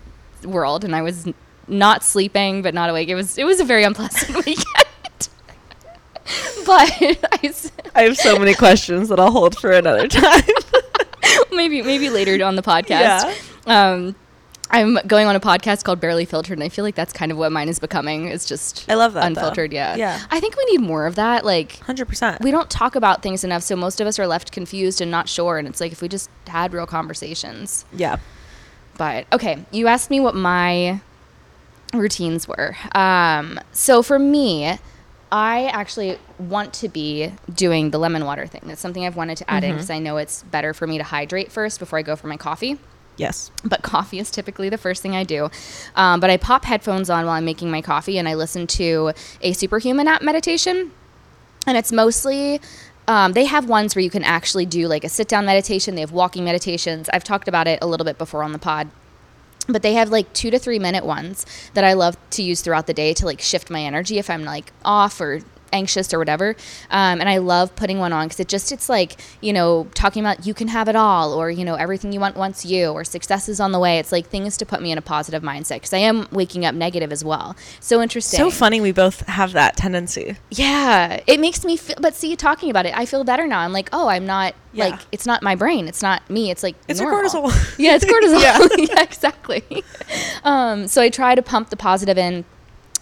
world, 0.43 0.83
and 0.83 0.95
I 0.95 1.01
was 1.01 1.27
n- 1.27 1.33
not 1.67 2.03
sleeping 2.03 2.61
but 2.61 2.73
not 2.73 2.89
awake. 2.89 3.09
It 3.09 3.15
was 3.15 3.37
it 3.37 3.43
was 3.43 3.59
a 3.59 3.65
very 3.65 3.83
unpleasant 3.83 4.35
weekend. 4.45 4.65
but 6.65 6.91
I 7.95 8.03
have 8.03 8.15
so 8.17 8.37
many 8.39 8.53
questions 8.53 9.09
that 9.09 9.19
I'll 9.19 9.31
hold 9.31 9.57
for 9.57 9.71
another 9.71 10.07
time. 10.07 10.43
maybe 11.51 11.81
maybe 11.81 12.09
later 12.09 12.43
on 12.45 12.55
the 12.55 12.61
podcast. 12.61 12.89
Um, 13.67 14.15
I'm 14.71 14.97
going 15.05 15.27
on 15.27 15.35
a 15.35 15.39
podcast 15.39 15.83
called 15.83 15.99
Barely 15.99 16.23
Filtered, 16.25 16.57
and 16.57 16.63
I 16.63 16.69
feel 16.69 16.83
like 16.85 16.95
that's 16.95 17.11
kind 17.11 17.31
of 17.31 17.37
what 17.37 17.51
mine 17.51 17.67
is 17.67 17.77
becoming. 17.77 18.27
It's 18.27 18.45
just 18.45 18.85
I 18.89 18.95
love 18.95 19.13
that, 19.13 19.21
though. 19.21 19.27
unfiltered. 19.27 19.73
Yeah, 19.73 19.95
Yeah. 19.97 20.19
I 20.31 20.39
think 20.39 20.55
we 20.57 20.65
need 20.65 20.79
more 20.79 21.05
of 21.05 21.15
that. 21.15 21.43
Like 21.45 21.79
Hundred 21.79 22.07
percent. 22.07 22.41
we 22.41 22.51
don't 22.51 22.69
talk 22.69 22.95
about 22.95 23.21
things 23.21 23.43
enough, 23.43 23.63
so 23.63 23.75
most 23.75 23.99
of 23.99 24.07
us 24.07 24.17
are 24.17 24.27
left 24.27 24.51
confused 24.51 25.01
and 25.01 25.11
not 25.11 25.27
sure. 25.27 25.57
And 25.57 25.67
it's 25.67 25.81
like 25.81 25.91
if 25.91 26.01
we 26.01 26.07
just 26.07 26.29
had 26.47 26.73
real 26.73 26.87
conversations. 26.87 27.85
Yeah. 27.93 28.17
But 28.97 29.25
okay, 29.33 29.65
you 29.71 29.87
asked 29.87 30.09
me 30.09 30.19
what 30.19 30.35
my 30.35 31.01
routines 31.93 32.47
were. 32.47 32.75
Um, 32.95 33.59
so 33.73 34.01
for 34.01 34.17
me, 34.19 34.77
I 35.31 35.65
actually 35.67 36.17
want 36.39 36.73
to 36.75 36.87
be 36.89 37.31
doing 37.53 37.91
the 37.91 37.97
lemon 37.97 38.25
water 38.25 38.47
thing. 38.47 38.61
That's 38.65 38.81
something 38.81 39.05
I've 39.05 39.15
wanted 39.15 39.37
to 39.37 39.49
add 39.49 39.63
in 39.63 39.73
because 39.73 39.89
I 39.89 39.99
know 39.99 40.17
it's 40.17 40.43
better 40.43 40.73
for 40.73 40.87
me 40.87 40.97
to 40.97 41.03
hydrate 41.03 41.51
first 41.51 41.79
before 41.79 41.99
I 41.99 42.01
go 42.01 42.15
for 42.15 42.27
my 42.27 42.37
coffee 42.37 42.77
Yes. 43.21 43.51
but 43.63 43.83
coffee 43.83 44.17
is 44.17 44.31
typically 44.31 44.67
the 44.69 44.77
first 44.79 45.01
thing 45.03 45.15
I 45.15 45.23
do. 45.23 45.49
Um, 45.95 46.19
but 46.19 46.29
I 46.31 46.37
pop 46.37 46.65
headphones 46.65 47.09
on 47.09 47.25
while 47.25 47.35
I'm 47.35 47.45
making 47.45 47.69
my 47.69 47.81
coffee 47.81 48.17
and 48.17 48.27
I 48.27 48.33
listen 48.33 48.65
to 48.67 49.13
a 49.41 49.53
superhuman 49.53 50.07
app 50.07 50.23
meditation. 50.23 50.91
And 51.67 51.77
it's 51.77 51.91
mostly, 51.91 52.59
um, 53.07 53.33
they 53.33 53.45
have 53.45 53.69
ones 53.69 53.95
where 53.95 54.01
you 54.01 54.09
can 54.09 54.23
actually 54.23 54.65
do 54.65 54.87
like 54.87 55.03
a 55.03 55.09
sit 55.09 55.27
down 55.27 55.45
meditation. 55.45 55.93
They 55.93 56.01
have 56.01 56.11
walking 56.11 56.43
meditations. 56.43 57.09
I've 57.13 57.23
talked 57.23 57.47
about 57.47 57.67
it 57.67 57.77
a 57.81 57.87
little 57.87 58.05
bit 58.05 58.17
before 58.17 58.43
on 58.43 58.53
the 58.53 58.59
pod. 58.59 58.89
But 59.67 59.83
they 59.83 59.93
have 59.93 60.09
like 60.09 60.33
two 60.33 60.49
to 60.49 60.57
three 60.57 60.79
minute 60.79 61.05
ones 61.05 61.45
that 61.75 61.83
I 61.83 61.93
love 61.93 62.17
to 62.31 62.41
use 62.41 62.61
throughout 62.61 62.87
the 62.87 62.93
day 62.95 63.13
to 63.13 63.25
like 63.27 63.39
shift 63.39 63.69
my 63.69 63.83
energy 63.83 64.17
if 64.17 64.27
I'm 64.29 64.43
like 64.43 64.73
off 64.83 65.21
or 65.21 65.41
anxious 65.71 66.13
or 66.13 66.19
whatever. 66.19 66.55
Um, 66.89 67.19
and 67.19 67.29
I 67.29 67.37
love 67.37 67.75
putting 67.75 67.99
one 67.99 68.13
on 68.13 68.25
because 68.27 68.39
it 68.39 68.47
just, 68.47 68.71
it's 68.71 68.89
like, 68.89 69.19
you 69.41 69.53
know, 69.53 69.87
talking 69.93 70.21
about 70.23 70.45
you 70.45 70.53
can 70.53 70.67
have 70.69 70.87
it 70.87 70.95
all 70.95 71.33
or, 71.33 71.49
you 71.49 71.63
know, 71.65 71.75
everything 71.75 72.11
you 72.11 72.19
want 72.19 72.35
wants 72.35 72.65
you 72.65 72.89
or 72.89 73.03
success 73.03 73.47
is 73.49 73.59
on 73.59 73.71
the 73.71 73.79
way. 73.79 73.99
It's 73.99 74.11
like 74.11 74.27
things 74.27 74.57
to 74.57 74.65
put 74.65 74.81
me 74.81 74.91
in 74.91 74.97
a 74.97 75.01
positive 75.01 75.43
mindset 75.43 75.75
because 75.75 75.93
I 75.93 75.99
am 75.99 76.27
waking 76.31 76.65
up 76.65 76.75
negative 76.75 77.11
as 77.11 77.23
well. 77.23 77.55
So 77.79 78.01
interesting. 78.01 78.37
So 78.37 78.49
funny. 78.51 78.81
We 78.81 78.91
both 78.91 79.21
have 79.27 79.53
that 79.53 79.77
tendency. 79.77 80.37
Yeah, 80.49 81.19
it 81.27 81.39
makes 81.39 81.63
me 81.65 81.77
feel. 81.77 81.95
But 81.99 82.15
see, 82.15 82.35
talking 82.35 82.69
about 82.69 82.85
it, 82.85 82.97
I 82.97 83.05
feel 83.05 83.23
better 83.23 83.47
now. 83.47 83.59
I'm 83.59 83.73
like, 83.73 83.89
oh, 83.93 84.07
I'm 84.07 84.25
not 84.25 84.55
Yeah. 84.73 84.85
like 84.87 84.99
it's 85.11 85.25
not 85.25 85.41
my 85.43 85.55
brain. 85.55 85.87
It's 85.87 86.01
not 86.01 86.27
me. 86.29 86.51
It's 86.51 86.63
like 86.63 86.75
It's 86.87 86.99
cortisol. 87.01 87.51
Yeah, 87.77 87.95
it's 87.95 88.05
cortisol. 88.11 88.41
Yeah. 88.41 88.67
yeah. 88.95 89.03
exactly. 89.03 89.63
Um, 90.43 90.87
so 90.87 91.01
I 91.01 91.09
try 91.09 91.35
to 91.35 91.41
pump 91.41 91.69
the 91.69 91.77
positive 91.77 92.17
in. 92.17 92.45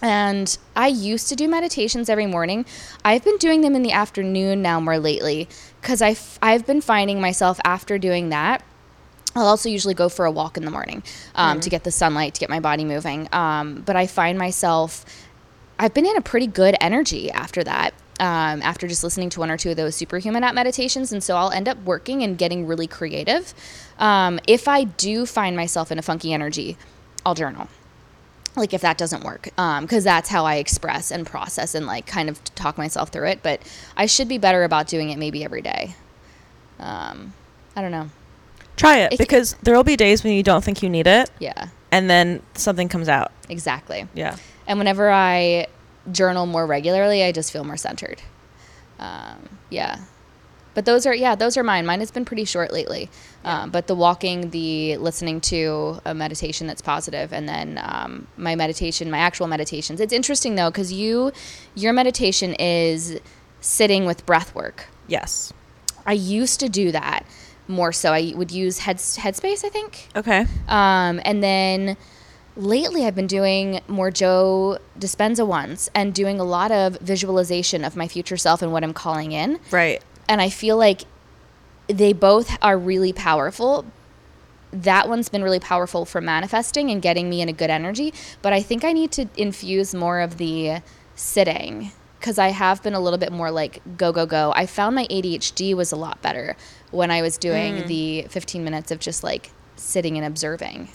And 0.02 0.56
I 0.74 0.88
used 0.88 1.28
to 1.28 1.36
do 1.36 1.48
meditations 1.48 2.08
every 2.08 2.26
morning. 2.26 2.64
I've 3.04 3.24
been 3.24 3.36
doing 3.36 3.60
them 3.60 3.74
in 3.74 3.82
the 3.82 3.92
afternoon 3.92 4.62
now 4.62 4.80
more 4.80 4.98
lately 4.98 5.48
because 5.80 6.00
I've, 6.00 6.38
I've 6.40 6.66
been 6.66 6.80
finding 6.80 7.20
myself 7.20 7.60
after 7.64 7.98
doing 7.98 8.30
that. 8.30 8.62
I'll 9.36 9.46
also 9.46 9.68
usually 9.68 9.94
go 9.94 10.08
for 10.08 10.24
a 10.24 10.30
walk 10.30 10.56
in 10.56 10.64
the 10.64 10.70
morning 10.72 11.02
um, 11.36 11.60
to 11.60 11.70
get 11.70 11.84
the 11.84 11.92
sunlight, 11.92 12.34
to 12.34 12.40
get 12.40 12.50
my 12.50 12.58
body 12.58 12.84
moving. 12.84 13.28
Um, 13.32 13.82
but 13.82 13.94
I 13.94 14.06
find 14.06 14.36
myself 14.38 15.04
I've 15.80 15.94
been 15.94 16.04
in 16.04 16.14
a 16.16 16.20
pretty 16.20 16.46
good 16.46 16.76
energy 16.78 17.30
after 17.30 17.64
that. 17.64 17.94
Um, 18.20 18.60
after 18.60 18.86
just 18.86 19.02
listening 19.02 19.30
to 19.30 19.40
one 19.40 19.50
or 19.50 19.56
two 19.56 19.70
of 19.70 19.78
those 19.78 19.96
superhuman 19.96 20.44
app 20.44 20.54
meditations, 20.54 21.10
and 21.10 21.24
so 21.24 21.36
I'll 21.36 21.50
end 21.50 21.66
up 21.70 21.78
working 21.84 22.22
and 22.22 22.36
getting 22.36 22.66
really 22.66 22.86
creative. 22.86 23.54
Um, 23.98 24.38
if 24.46 24.68
I 24.68 24.84
do 24.84 25.24
find 25.24 25.56
myself 25.56 25.90
in 25.90 25.98
a 25.98 26.02
funky 26.02 26.34
energy, 26.34 26.76
I'll 27.24 27.34
journal. 27.34 27.66
Like 28.56 28.74
if 28.74 28.80
that 28.82 28.98
doesn't 28.98 29.22
work, 29.24 29.44
because 29.44 30.02
that's 30.04 30.28
how 30.28 30.44
I 30.44 30.56
express 30.56 31.10
and 31.12 31.24
process 31.26 31.74
and 31.74 31.86
like 31.86 32.06
kind 32.06 32.28
of 32.28 32.42
talk 32.56 32.76
myself 32.76 33.10
through 33.10 33.28
it. 33.28 33.42
But 33.42 33.60
I 33.96 34.06
should 34.06 34.28
be 34.28 34.38
better 34.38 34.64
about 34.64 34.88
doing 34.88 35.10
it 35.10 35.18
maybe 35.18 35.44
every 35.44 35.62
day. 35.62 35.94
Um, 36.80 37.32
I 37.76 37.82
don't 37.82 37.92
know. 37.92 38.10
Try 38.76 38.98
it 38.98 39.12
If- 39.12 39.18
because 39.18 39.54
there 39.62 39.74
will 39.76 39.84
be 39.84 39.96
days 39.96 40.24
when 40.24 40.32
you 40.32 40.42
don't 40.42 40.64
think 40.64 40.82
you 40.82 40.88
need 40.90 41.06
it, 41.06 41.30
Yeah. 41.38 41.68
and 41.92 42.10
then 42.10 42.42
something 42.54 42.88
comes 42.88 43.08
out. 43.08 43.30
Exactly. 43.48 44.08
Yeah. 44.14 44.36
And 44.66 44.78
whenever 44.78 45.10
I 45.10 45.66
journal 46.10 46.46
more 46.46 46.66
regularly, 46.66 47.22
I 47.22 47.30
just 47.32 47.52
feel 47.52 47.62
more 47.64 47.76
centered. 47.76 48.22
Um, 48.98 49.48
yeah. 49.70 49.98
But 50.74 50.84
those 50.86 51.04
are 51.06 51.14
yeah, 51.14 51.34
those 51.34 51.56
are 51.56 51.62
mine. 51.62 51.84
Mine 51.86 52.00
has 52.00 52.10
been 52.10 52.24
pretty 52.24 52.44
short 52.44 52.72
lately. 52.72 53.10
Um, 53.42 53.70
but 53.70 53.86
the 53.86 53.94
walking, 53.94 54.50
the 54.50 54.98
listening 54.98 55.40
to 55.42 56.00
a 56.04 56.14
meditation 56.14 56.66
that's 56.66 56.82
positive, 56.82 57.32
and 57.32 57.48
then 57.48 57.80
um, 57.82 58.26
my 58.36 58.54
meditation, 58.54 59.10
my 59.10 59.18
actual 59.18 59.46
meditations. 59.46 60.00
It's 60.00 60.12
interesting 60.12 60.56
though 60.56 60.70
because 60.70 60.92
you, 60.92 61.32
your 61.74 61.92
meditation 61.92 62.54
is 62.54 63.18
sitting 63.60 64.04
with 64.04 64.26
breath 64.26 64.54
work. 64.54 64.88
Yes. 65.06 65.52
I 66.06 66.12
used 66.12 66.60
to 66.60 66.68
do 66.68 66.92
that 66.92 67.24
more 67.66 67.92
so. 67.92 68.12
I 68.12 68.32
would 68.36 68.50
use 68.50 68.80
Head 68.80 68.96
Headspace, 68.96 69.64
I 69.64 69.68
think. 69.68 70.08
Okay. 70.16 70.44
Um, 70.68 71.20
and 71.24 71.42
then 71.42 71.96
lately 72.56 73.06
I've 73.06 73.14
been 73.14 73.26
doing 73.26 73.80
more 73.88 74.10
Joe 74.10 74.78
Dispenza 74.98 75.46
ones 75.46 75.90
and 75.94 76.12
doing 76.12 76.40
a 76.40 76.44
lot 76.44 76.70
of 76.70 76.98
visualization 76.98 77.84
of 77.84 77.96
my 77.96 78.08
future 78.08 78.36
self 78.36 78.60
and 78.60 78.72
what 78.72 78.84
I'm 78.84 78.92
calling 78.92 79.32
in. 79.32 79.60
Right. 79.70 80.02
And 80.28 80.40
I 80.40 80.50
feel 80.50 80.76
like 80.76 81.02
they 81.92 82.12
both 82.12 82.56
are 82.62 82.78
really 82.78 83.12
powerful. 83.12 83.84
That 84.72 85.08
one's 85.08 85.28
been 85.28 85.42
really 85.42 85.60
powerful 85.60 86.04
for 86.04 86.20
manifesting 86.20 86.90
and 86.90 87.02
getting 87.02 87.28
me 87.28 87.40
in 87.40 87.48
a 87.48 87.52
good 87.52 87.70
energy, 87.70 88.14
but 88.42 88.52
I 88.52 88.62
think 88.62 88.84
I 88.84 88.92
need 88.92 89.10
to 89.12 89.28
infuse 89.36 89.94
more 89.94 90.20
of 90.20 90.38
the 90.38 90.82
sitting 91.16 91.92
because 92.18 92.38
I 92.38 92.48
have 92.48 92.82
been 92.82 92.94
a 92.94 93.00
little 93.00 93.18
bit 93.18 93.32
more 93.32 93.50
like 93.50 93.80
go 93.96 94.12
go 94.12 94.26
go. 94.26 94.52
I 94.54 94.66
found 94.66 94.94
my 94.94 95.06
ADHD 95.06 95.74
was 95.74 95.90
a 95.90 95.96
lot 95.96 96.20
better 96.22 96.56
when 96.90 97.10
I 97.10 97.22
was 97.22 97.38
doing 97.38 97.76
mm. 97.76 97.86
the 97.86 98.22
15 98.28 98.62
minutes 98.62 98.90
of 98.90 99.00
just 99.00 99.24
like 99.24 99.50
sitting 99.76 100.16
and 100.16 100.26
observing. 100.26 100.88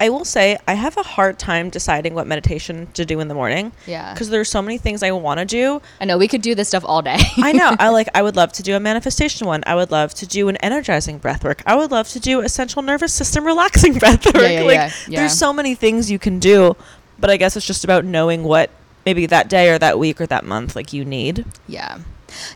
I 0.00 0.10
will 0.10 0.24
say 0.24 0.58
I 0.66 0.74
have 0.74 0.96
a 0.96 1.02
hard 1.02 1.38
time 1.38 1.70
deciding 1.70 2.14
what 2.14 2.26
meditation 2.26 2.88
to 2.94 3.04
do 3.04 3.20
in 3.20 3.28
the 3.28 3.34
morning. 3.34 3.72
Yeah. 3.86 4.12
Because 4.12 4.30
there's 4.30 4.48
so 4.48 4.62
many 4.62 4.78
things 4.78 5.02
I 5.02 5.10
want 5.10 5.40
to 5.40 5.44
do. 5.44 5.82
I 6.00 6.04
know 6.04 6.18
we 6.18 6.28
could 6.28 6.42
do 6.42 6.54
this 6.54 6.68
stuff 6.68 6.84
all 6.84 7.02
day. 7.02 7.16
I 7.36 7.52
know. 7.52 7.74
I 7.78 7.88
like. 7.98 8.08
I 8.14 8.22
would 8.22 8.36
love 8.36 8.52
to 8.54 8.62
do 8.62 8.74
a 8.74 8.80
manifestation 8.80 9.46
one. 9.46 9.62
I 9.66 9.74
would 9.74 9.90
love 9.90 10.14
to 10.14 10.26
do 10.26 10.48
an 10.48 10.56
energizing 10.58 11.18
breath 11.18 11.44
work. 11.44 11.62
I 11.66 11.76
would 11.76 11.90
love 11.90 12.08
to 12.10 12.20
do 12.20 12.40
a 12.40 12.48
central 12.48 12.82
nervous 12.82 13.12
system 13.12 13.44
relaxing 13.44 13.94
breath 13.98 14.24
work. 14.26 14.36
Yeah, 14.36 14.48
yeah, 14.48 14.62
like, 14.62 14.74
yeah, 14.74 14.92
yeah. 15.08 15.20
There's 15.20 15.38
so 15.38 15.52
many 15.52 15.74
things 15.74 16.10
you 16.10 16.18
can 16.18 16.38
do, 16.38 16.76
but 17.18 17.30
I 17.30 17.36
guess 17.36 17.56
it's 17.56 17.66
just 17.66 17.84
about 17.84 18.04
knowing 18.04 18.44
what 18.44 18.70
maybe 19.04 19.26
that 19.26 19.48
day 19.48 19.70
or 19.70 19.78
that 19.78 19.98
week 19.98 20.20
or 20.20 20.26
that 20.26 20.44
month 20.44 20.76
like 20.76 20.92
you 20.92 21.04
need. 21.04 21.44
Yeah. 21.66 21.98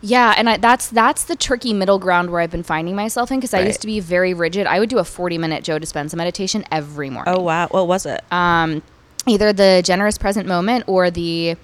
Yeah, 0.00 0.34
and 0.36 0.48
I, 0.48 0.56
that's 0.56 0.88
that's 0.88 1.24
the 1.24 1.36
tricky 1.36 1.72
middle 1.72 1.98
ground 1.98 2.30
where 2.30 2.40
I've 2.40 2.50
been 2.50 2.62
finding 2.62 2.94
myself 2.94 3.30
in 3.30 3.38
because 3.38 3.52
right. 3.52 3.62
I 3.62 3.66
used 3.66 3.80
to 3.82 3.86
be 3.86 4.00
very 4.00 4.34
rigid. 4.34 4.66
I 4.66 4.78
would 4.80 4.88
do 4.88 4.98
a 4.98 5.04
40 5.04 5.38
minute 5.38 5.64
Joe 5.64 5.78
Dispenza 5.78 6.14
meditation 6.16 6.64
every 6.70 7.10
morning. 7.10 7.34
Oh 7.36 7.42
wow, 7.42 7.68
what 7.68 7.86
was 7.86 8.06
it? 8.06 8.22
Um, 8.30 8.82
either 9.26 9.52
the 9.52 9.82
generous 9.84 10.18
present 10.18 10.46
moment 10.46 10.84
or 10.86 11.10
the 11.10 11.56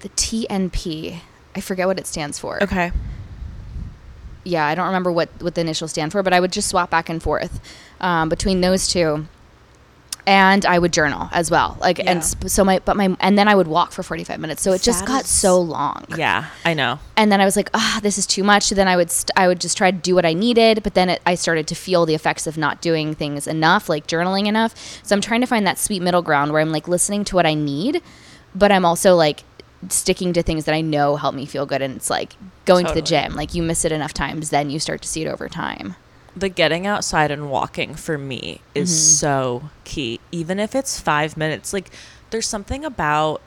the 0.00 0.08
TNP. 0.10 1.20
I 1.54 1.60
forget 1.60 1.86
what 1.86 1.98
it 1.98 2.06
stands 2.06 2.38
for. 2.38 2.62
Okay. 2.62 2.92
Yeah, 4.44 4.64
I 4.66 4.74
don't 4.74 4.86
remember 4.86 5.12
what 5.12 5.28
what 5.40 5.54
the 5.54 5.60
initials 5.60 5.90
stand 5.90 6.12
for, 6.12 6.22
but 6.22 6.32
I 6.32 6.40
would 6.40 6.52
just 6.52 6.68
swap 6.68 6.90
back 6.90 7.08
and 7.08 7.22
forth 7.22 7.60
um, 8.00 8.28
between 8.28 8.60
those 8.60 8.88
two 8.88 9.26
and 10.26 10.66
I 10.66 10.78
would 10.78 10.92
journal 10.92 11.28
as 11.32 11.50
well. 11.50 11.76
Like 11.80 11.98
yeah. 11.98 12.12
and 12.12 12.24
so 12.24 12.64
my 12.64 12.78
but 12.80 12.96
my 12.96 13.16
and 13.20 13.38
then 13.38 13.48
I 13.48 13.54
would 13.54 13.66
walk 13.66 13.92
for 13.92 14.02
45 14.02 14.40
minutes. 14.40 14.62
So 14.62 14.72
it 14.72 14.82
just 14.82 15.06
got 15.06 15.24
so 15.24 15.60
long. 15.60 16.04
Yeah, 16.16 16.46
I 16.64 16.74
know. 16.74 16.98
And 17.16 17.30
then 17.30 17.40
I 17.40 17.44
was 17.44 17.56
like, 17.56 17.70
"Ah, 17.74 17.96
oh, 17.96 18.00
this 18.00 18.18
is 18.18 18.26
too 18.26 18.44
much." 18.44 18.64
So 18.64 18.74
then 18.74 18.88
I 18.88 18.96
would 18.96 19.10
st- 19.10 19.30
I 19.36 19.48
would 19.48 19.60
just 19.60 19.76
try 19.76 19.90
to 19.90 19.96
do 19.96 20.14
what 20.14 20.26
I 20.26 20.32
needed, 20.32 20.82
but 20.82 20.94
then 20.94 21.10
it, 21.10 21.22
I 21.26 21.34
started 21.34 21.66
to 21.68 21.74
feel 21.74 22.06
the 22.06 22.14
effects 22.14 22.46
of 22.46 22.56
not 22.56 22.80
doing 22.80 23.14
things 23.14 23.46
enough, 23.46 23.88
like 23.88 24.06
journaling 24.06 24.46
enough. 24.46 24.74
So 25.02 25.14
I'm 25.14 25.20
trying 25.20 25.40
to 25.40 25.46
find 25.46 25.66
that 25.66 25.78
sweet 25.78 26.02
middle 26.02 26.22
ground 26.22 26.52
where 26.52 26.60
I'm 26.60 26.72
like 26.72 26.88
listening 26.88 27.24
to 27.24 27.36
what 27.36 27.46
I 27.46 27.54
need, 27.54 28.02
but 28.54 28.72
I'm 28.72 28.84
also 28.84 29.16
like 29.16 29.44
sticking 29.88 30.34
to 30.34 30.42
things 30.42 30.66
that 30.66 30.74
I 30.74 30.82
know 30.82 31.16
help 31.16 31.34
me 31.34 31.46
feel 31.46 31.64
good 31.64 31.80
and 31.80 31.96
it's 31.96 32.10
like 32.10 32.34
going 32.66 32.84
totally. 32.84 33.00
to 33.00 33.04
the 33.04 33.08
gym. 33.08 33.34
Like 33.34 33.54
you 33.54 33.62
miss 33.62 33.84
it 33.84 33.92
enough 33.92 34.12
times, 34.12 34.50
then 34.50 34.68
you 34.68 34.78
start 34.78 35.00
to 35.02 35.08
see 35.08 35.22
it 35.24 35.28
over 35.28 35.48
time 35.48 35.96
the 36.36 36.48
getting 36.48 36.86
outside 36.86 37.30
and 37.30 37.50
walking 37.50 37.94
for 37.94 38.16
me 38.16 38.60
is 38.74 38.90
mm-hmm. 38.90 38.98
so 38.98 39.70
key. 39.84 40.20
Even 40.30 40.58
if 40.60 40.74
it's 40.74 41.00
five 41.00 41.36
minutes, 41.36 41.72
like 41.72 41.90
there's 42.30 42.46
something 42.46 42.84
about 42.84 43.40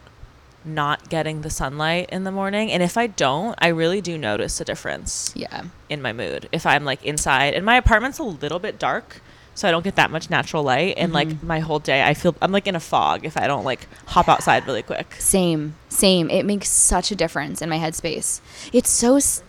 not 0.66 1.10
getting 1.10 1.42
the 1.42 1.50
sunlight 1.50 2.10
in 2.12 2.24
the 2.24 2.32
morning. 2.32 2.72
And 2.72 2.82
if 2.82 2.98
I 2.98 3.08
don't, 3.08 3.56
I 3.62 3.68
really 3.68 4.02
do 4.02 4.18
notice 4.18 4.62
a 4.62 4.66
difference. 4.66 5.34
Yeah. 5.36 5.64
In 5.90 6.02
my 6.02 6.14
mood. 6.14 6.50
If 6.52 6.66
I'm 6.66 6.86
like 6.86 7.04
inside 7.04 7.54
and 7.54 7.66
my 7.66 7.76
apartment's 7.76 8.20
a 8.20 8.24
little 8.24 8.60
bit 8.60 8.80
dark, 8.80 9.22
so 9.56 9.68
I 9.68 9.72
don't 9.72 9.84
get 9.84 9.96
that 9.98 10.10
much 10.10 10.30
natural 10.30 10.64
light. 10.64 10.96
And 10.98 11.14
mm-hmm. 11.14 11.30
like 11.30 11.44
my 11.44 11.60
whole 11.60 11.80
day, 11.80 12.04
I 12.04 12.14
feel 12.14 12.36
I'm 12.42 12.52
like 12.52 12.68
in 12.68 12.76
a 12.76 12.80
fog 12.80 13.26
if 13.26 13.38
I 13.38 13.48
don't 13.48 13.64
like 13.64 13.88
hop 14.08 14.28
outside 14.28 14.66
really 14.66 14.84
quick. 14.84 15.16
Same, 15.20 15.76
same. 15.90 16.30
It 16.30 16.46
makes 16.46 16.70
such 16.70 17.12
a 17.12 17.16
difference 17.16 17.62
in 17.62 17.70
my 17.70 17.78
headspace. 17.78 18.42
It's 18.72 18.90
so. 18.90 19.18
S- 19.18 19.44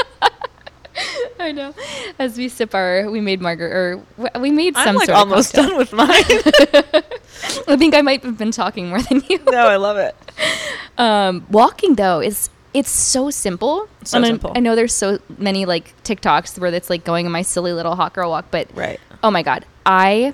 I 1.39 1.51
know. 1.51 1.73
As 2.19 2.37
we 2.37 2.49
sip 2.49 2.73
our, 2.73 3.09
we 3.09 3.21
made 3.21 3.41
margaret, 3.41 3.71
or 3.71 4.39
we 4.39 4.51
made 4.51 4.75
some. 4.75 4.89
I'm 4.89 4.95
like 4.95 5.07
sort 5.07 5.17
almost 5.17 5.53
done 5.53 5.77
with 5.77 5.93
mine. 5.93 6.07
I 6.09 7.75
think 7.77 7.93
I 7.93 8.01
might 8.01 8.23
have 8.23 8.37
been 8.37 8.51
talking 8.51 8.89
more 8.89 9.01
than 9.01 9.21
you. 9.29 9.39
No, 9.49 9.67
I 9.67 9.77
love 9.77 9.97
it. 9.97 10.15
Um, 10.99 11.45
walking 11.51 11.93
though 11.93 12.21
is 12.21 12.49
it's 12.73 12.89
so 12.89 13.29
simple. 13.29 13.87
So 14.03 14.19
simple. 14.23 14.51
I, 14.55 14.57
I 14.57 14.61
know 14.61 14.75
there's 14.75 14.95
so 14.95 15.19
many 15.37 15.67
like 15.67 15.93
TikToks 16.03 16.57
where 16.57 16.73
it's 16.73 16.89
like 16.89 17.03
going 17.03 17.27
on 17.27 17.31
my 17.31 17.43
silly 17.43 17.71
little 17.71 17.95
hot 17.95 18.15
girl 18.15 18.31
walk, 18.31 18.45
but 18.49 18.67
right. 18.73 18.99
Oh 19.21 19.29
my 19.29 19.43
god, 19.43 19.63
I 19.85 20.33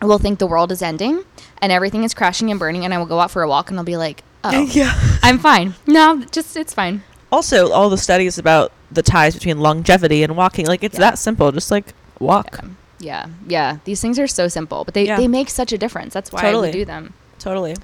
will 0.00 0.18
think 0.18 0.38
the 0.38 0.46
world 0.46 0.70
is 0.70 0.80
ending 0.80 1.24
and 1.60 1.72
everything 1.72 2.04
is 2.04 2.14
crashing 2.14 2.52
and 2.52 2.60
burning, 2.60 2.84
and 2.84 2.94
I 2.94 2.98
will 2.98 3.06
go 3.06 3.18
out 3.18 3.32
for 3.32 3.42
a 3.42 3.48
walk 3.48 3.68
and 3.70 3.80
I'll 3.80 3.84
be 3.84 3.96
like, 3.96 4.22
oh, 4.44 4.62
yeah, 4.70 4.94
I'm 5.24 5.40
fine. 5.40 5.74
No, 5.88 6.22
just 6.30 6.56
it's 6.56 6.72
fine 6.72 7.02
also 7.32 7.70
all 7.70 7.90
the 7.90 7.98
studies 7.98 8.38
about 8.38 8.72
the 8.90 9.02
ties 9.02 9.34
between 9.34 9.58
longevity 9.58 10.22
and 10.22 10.36
walking 10.36 10.66
like 10.66 10.82
it's 10.82 10.94
yeah. 10.94 11.10
that 11.10 11.18
simple 11.18 11.50
just 11.52 11.70
like 11.70 11.92
walk 12.18 12.60
yeah. 12.98 13.26
yeah. 13.26 13.28
yeah 13.46 13.78
these 13.84 14.00
things 14.00 14.18
are 14.18 14.26
so 14.26 14.48
simple 14.48 14.84
but 14.84 14.94
they, 14.94 15.06
yeah. 15.06 15.16
they 15.16 15.28
make 15.28 15.50
such 15.50 15.72
a 15.72 15.78
difference 15.78 16.14
that's 16.14 16.32
why 16.32 16.40
totally. 16.40 16.68
i 16.68 16.72
do 16.72 16.84
them 16.84 17.12
totally 17.38 17.74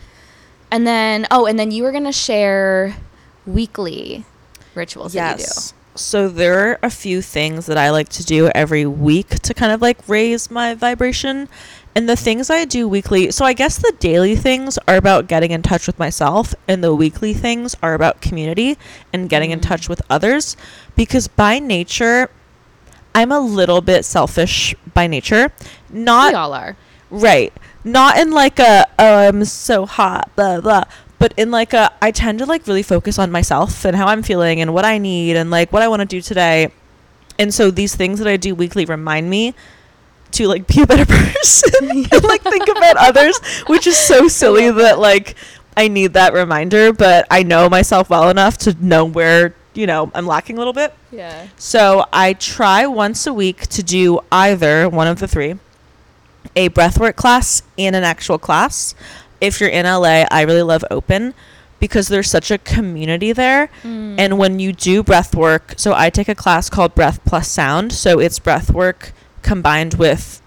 and 0.70 0.86
then 0.86 1.26
oh 1.30 1.46
and 1.46 1.58
then 1.58 1.70
you 1.70 1.82
were 1.82 1.92
going 1.92 2.04
to 2.04 2.12
share 2.12 2.96
weekly 3.46 4.24
rituals 4.74 5.14
yes. 5.14 5.36
that 5.36 5.40
you 5.40 5.72
do 5.72 5.78
so 5.94 6.28
there 6.28 6.70
are 6.70 6.78
a 6.82 6.90
few 6.90 7.20
things 7.20 7.66
that 7.66 7.76
I 7.76 7.90
like 7.90 8.08
to 8.10 8.24
do 8.24 8.48
every 8.54 8.86
week 8.86 9.28
to 9.40 9.54
kind 9.54 9.72
of 9.72 9.82
like 9.82 10.08
raise 10.08 10.50
my 10.50 10.74
vibration 10.74 11.48
and 11.94 12.08
the 12.08 12.16
things 12.16 12.48
I 12.48 12.64
do 12.64 12.88
weekly, 12.88 13.30
so 13.30 13.44
I 13.44 13.52
guess 13.52 13.76
the 13.76 13.92
daily 13.98 14.34
things 14.34 14.78
are 14.88 14.96
about 14.96 15.28
getting 15.28 15.50
in 15.50 15.62
touch 15.62 15.86
with 15.86 15.98
myself, 15.98 16.54
and 16.66 16.82
the 16.82 16.94
weekly 16.94 17.34
things 17.34 17.76
are 17.82 17.94
about 17.94 18.22
community 18.22 18.78
and 19.12 19.28
getting 19.28 19.50
mm. 19.50 19.54
in 19.54 19.60
touch 19.60 19.88
with 19.88 20.00
others. 20.08 20.56
Because 20.96 21.28
by 21.28 21.58
nature, 21.58 22.30
I'm 23.14 23.30
a 23.30 23.40
little 23.40 23.82
bit 23.82 24.04
selfish 24.04 24.74
by 24.94 25.06
nature. 25.06 25.52
Not 25.90 26.32
we 26.32 26.36
all 26.36 26.54
are. 26.54 26.76
Right. 27.10 27.52
Not 27.84 28.18
in 28.18 28.30
like 28.30 28.58
a 28.58 28.86
oh 28.98 29.28
I'm 29.28 29.44
so 29.44 29.84
hot, 29.84 30.34
blah 30.34 30.60
blah. 30.60 30.84
But 31.18 31.34
in 31.36 31.50
like 31.50 31.74
a 31.74 31.92
I 32.00 32.10
tend 32.10 32.38
to 32.38 32.46
like 32.46 32.66
really 32.66 32.82
focus 32.82 33.18
on 33.18 33.30
myself 33.30 33.84
and 33.84 33.96
how 33.96 34.06
I'm 34.06 34.22
feeling 34.22 34.60
and 34.60 34.72
what 34.72 34.86
I 34.86 34.98
need 34.98 35.36
and 35.36 35.50
like 35.50 35.72
what 35.72 35.82
I 35.82 35.88
want 35.88 36.00
to 36.00 36.06
do 36.06 36.22
today. 36.22 36.72
And 37.38 37.52
so 37.52 37.70
these 37.70 37.94
things 37.94 38.18
that 38.18 38.28
I 38.28 38.36
do 38.36 38.54
weekly 38.54 38.86
remind 38.86 39.28
me 39.28 39.54
to 40.32 40.48
like 40.48 40.66
be 40.66 40.82
a 40.82 40.86
better 40.86 41.06
person 41.06 41.88
and 41.90 42.24
like 42.24 42.42
think 42.42 42.68
about 42.68 42.96
others, 42.96 43.38
which 43.66 43.86
is 43.86 43.96
so 43.96 44.28
silly 44.28 44.70
that 44.70 44.98
like 44.98 45.36
I 45.76 45.88
need 45.88 46.12
that 46.14 46.34
reminder, 46.34 46.92
but 46.92 47.26
I 47.30 47.42
know 47.42 47.68
myself 47.68 48.10
well 48.10 48.28
enough 48.28 48.58
to 48.58 48.76
know 48.84 49.04
where, 49.04 49.54
you 49.74 49.86
know, 49.86 50.10
I'm 50.14 50.26
lacking 50.26 50.56
a 50.56 50.58
little 50.58 50.74
bit. 50.74 50.94
Yeah. 51.10 51.48
So 51.56 52.04
I 52.12 52.34
try 52.34 52.86
once 52.86 53.26
a 53.26 53.32
week 53.32 53.66
to 53.68 53.82
do 53.82 54.20
either 54.30 54.88
one 54.88 55.06
of 55.06 55.18
the 55.18 55.28
three 55.28 55.56
a 56.54 56.68
breathwork 56.68 57.16
class 57.16 57.62
and 57.78 57.96
an 57.96 58.04
actual 58.04 58.38
class. 58.38 58.94
If 59.40 59.60
you're 59.60 59.70
in 59.70 59.86
LA, 59.86 60.24
I 60.30 60.42
really 60.42 60.62
love 60.62 60.84
open 60.90 61.34
because 61.80 62.08
there's 62.08 62.30
such 62.30 62.50
a 62.50 62.58
community 62.58 63.32
there. 63.32 63.68
Mm. 63.82 64.16
And 64.18 64.38
when 64.38 64.60
you 64.60 64.72
do 64.72 65.02
breath 65.02 65.34
work, 65.34 65.74
so 65.76 65.94
I 65.94 66.10
take 66.10 66.28
a 66.28 66.34
class 66.34 66.68
called 66.68 66.94
Breath 66.94 67.24
Plus 67.24 67.48
Sound. 67.48 67.92
So 67.92 68.20
it's 68.20 68.38
breath 68.38 68.70
work 68.70 69.12
combined 69.42 69.94
with 69.94 70.40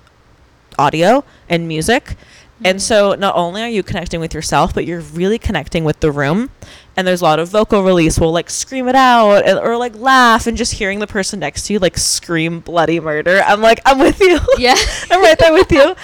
audio 0.78 1.24
and 1.50 1.68
music. 1.68 2.16
Mm-hmm. 2.56 2.68
And 2.68 2.82
so 2.82 3.16
not 3.16 3.36
only 3.36 3.62
are 3.62 3.70
you 3.70 3.84
connecting 3.84 4.22
with 4.22 4.34
yourself, 4.34 4.74
but 4.74 4.86
you're 4.86 5.02
really 5.02 5.38
connecting 5.38 5.84
with 5.84 6.00
the 6.00 6.10
room. 6.10 6.52
And 6.96 7.06
there's 7.06 7.20
a 7.20 7.26
lot 7.26 7.38
of 7.38 7.50
vocal 7.50 7.84
release. 7.84 8.18
We'll 8.18 8.32
like 8.32 8.50
scream 8.50 8.88
it 8.88 8.96
out 8.96 9.46
and, 9.46 9.60
or 9.60 9.76
like 9.76 9.94
laugh 9.98 10.48
and 10.48 10.56
just 10.56 10.74
hearing 10.74 11.00
the 11.00 11.08
person 11.08 11.42
next 11.42 11.68
to 11.68 11.74
you 11.74 11.80
like 11.80 11.98
scream 11.98 12.62
bloody 12.62 13.02
murder. 13.02 13.42
I'm 13.46 13.60
like, 13.60 13.82
I'm 13.86 14.00
with 14.00 14.22
you. 14.22 14.40
Yeah. 14.58 14.76
I'm 15.12 15.22
right 15.22 15.38
there 15.38 15.52
with 15.52 15.70
you. 15.70 15.96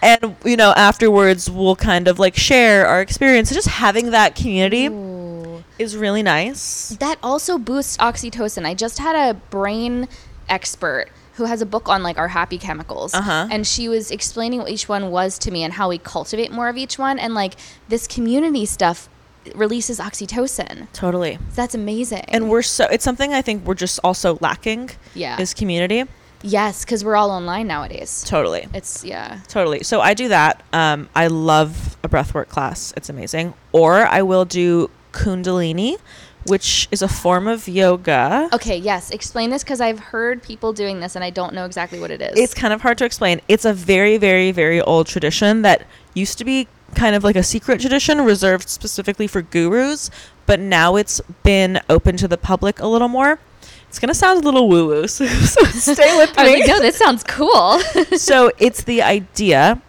And, 0.00 0.34
you 0.44 0.56
know, 0.56 0.72
afterwards 0.74 1.50
we'll 1.50 1.76
kind 1.76 2.08
of 2.08 2.18
like 2.18 2.36
share 2.36 2.86
our 2.86 3.02
experience. 3.02 3.50
So 3.50 3.54
just 3.54 3.68
having 3.68 4.12
that 4.12 4.34
community 4.34 4.86
Ooh. 4.86 5.62
is 5.78 5.94
really 5.94 6.22
nice. 6.22 6.96
That 7.00 7.18
also 7.22 7.58
boosts 7.58 7.98
oxytocin. 7.98 8.64
I 8.64 8.72
just 8.72 8.98
had 8.98 9.14
a 9.14 9.34
brain 9.34 10.08
expert 10.48 11.10
who 11.38 11.44
has 11.44 11.62
a 11.62 11.66
book 11.66 11.88
on 11.88 12.02
like 12.02 12.18
our 12.18 12.28
happy 12.28 12.58
chemicals. 12.58 13.14
Uh-huh. 13.14 13.48
And 13.50 13.66
she 13.66 13.88
was 13.88 14.10
explaining 14.10 14.58
what 14.60 14.68
each 14.70 14.88
one 14.88 15.10
was 15.10 15.38
to 15.38 15.50
me 15.50 15.62
and 15.64 15.72
how 15.72 15.88
we 15.88 15.96
cultivate 15.98 16.52
more 16.52 16.68
of 16.68 16.76
each 16.76 16.98
one. 16.98 17.18
And 17.18 17.32
like 17.32 17.54
this 17.88 18.06
community 18.06 18.66
stuff 18.66 19.08
releases 19.54 19.98
oxytocin. 19.98 20.88
Totally. 20.92 21.36
So 21.36 21.54
that's 21.54 21.74
amazing. 21.74 22.24
And 22.28 22.50
we're 22.50 22.62
so 22.62 22.86
it's 22.90 23.04
something 23.04 23.32
I 23.32 23.40
think 23.40 23.64
we're 23.64 23.74
just 23.74 23.98
also 24.04 24.36
lacking. 24.42 24.90
Yeah. 25.14 25.40
Is 25.40 25.54
community. 25.54 26.04
yes, 26.42 26.84
because 26.84 27.04
we're 27.04 27.16
all 27.16 27.30
online 27.30 27.66
nowadays. 27.66 28.24
Totally. 28.26 28.66
It's 28.74 29.04
yeah. 29.04 29.40
Totally. 29.48 29.82
So 29.84 30.00
I 30.00 30.14
do 30.14 30.28
that. 30.28 30.62
Um, 30.72 31.08
I 31.14 31.28
love 31.28 31.96
a 32.02 32.08
breathwork 32.08 32.48
class. 32.48 32.92
It's 32.96 33.08
amazing. 33.08 33.54
Or 33.72 34.06
I 34.06 34.22
will 34.22 34.44
do 34.44 34.90
Kundalini, 35.12 35.96
which 36.48 36.88
is 36.90 37.02
a 37.02 37.08
form 37.08 37.46
of 37.46 37.68
yoga. 37.68 38.48
Okay, 38.52 38.76
yes. 38.76 39.10
Explain 39.10 39.50
this 39.50 39.62
because 39.62 39.80
I've 39.80 39.98
heard 39.98 40.42
people 40.42 40.72
doing 40.72 41.00
this 41.00 41.14
and 41.16 41.24
I 41.24 41.30
don't 41.30 41.54
know 41.54 41.64
exactly 41.64 42.00
what 42.00 42.10
it 42.10 42.20
is. 42.20 42.38
It's 42.38 42.54
kind 42.54 42.72
of 42.72 42.80
hard 42.82 42.98
to 42.98 43.04
explain. 43.04 43.40
It's 43.48 43.64
a 43.64 43.72
very, 43.72 44.16
very, 44.16 44.52
very 44.52 44.80
old 44.80 45.06
tradition 45.06 45.62
that 45.62 45.86
used 46.14 46.38
to 46.38 46.44
be 46.44 46.68
kind 46.94 47.14
of 47.14 47.24
like 47.24 47.36
a 47.36 47.42
secret 47.42 47.80
tradition 47.80 48.20
reserved 48.22 48.68
specifically 48.68 49.26
for 49.26 49.42
gurus, 49.42 50.10
but 50.46 50.58
now 50.58 50.96
it's 50.96 51.20
been 51.42 51.80
open 51.88 52.16
to 52.16 52.28
the 52.28 52.38
public 52.38 52.80
a 52.80 52.86
little 52.86 53.08
more. 53.08 53.38
It's 53.88 53.98
gonna 53.98 54.14
sound 54.14 54.42
a 54.42 54.44
little 54.44 54.68
woo 54.68 54.86
woo, 54.86 55.08
so, 55.08 55.26
so 55.26 55.64
stay 55.64 56.16
with 56.16 56.32
I 56.38 56.42
was 56.42 56.52
me. 56.52 56.60
like, 56.60 56.68
no, 56.68 56.80
this 56.80 56.96
sounds 56.96 57.22
cool. 57.24 57.78
so 58.16 58.50
it's 58.58 58.84
the 58.84 59.00
idea 59.02 59.80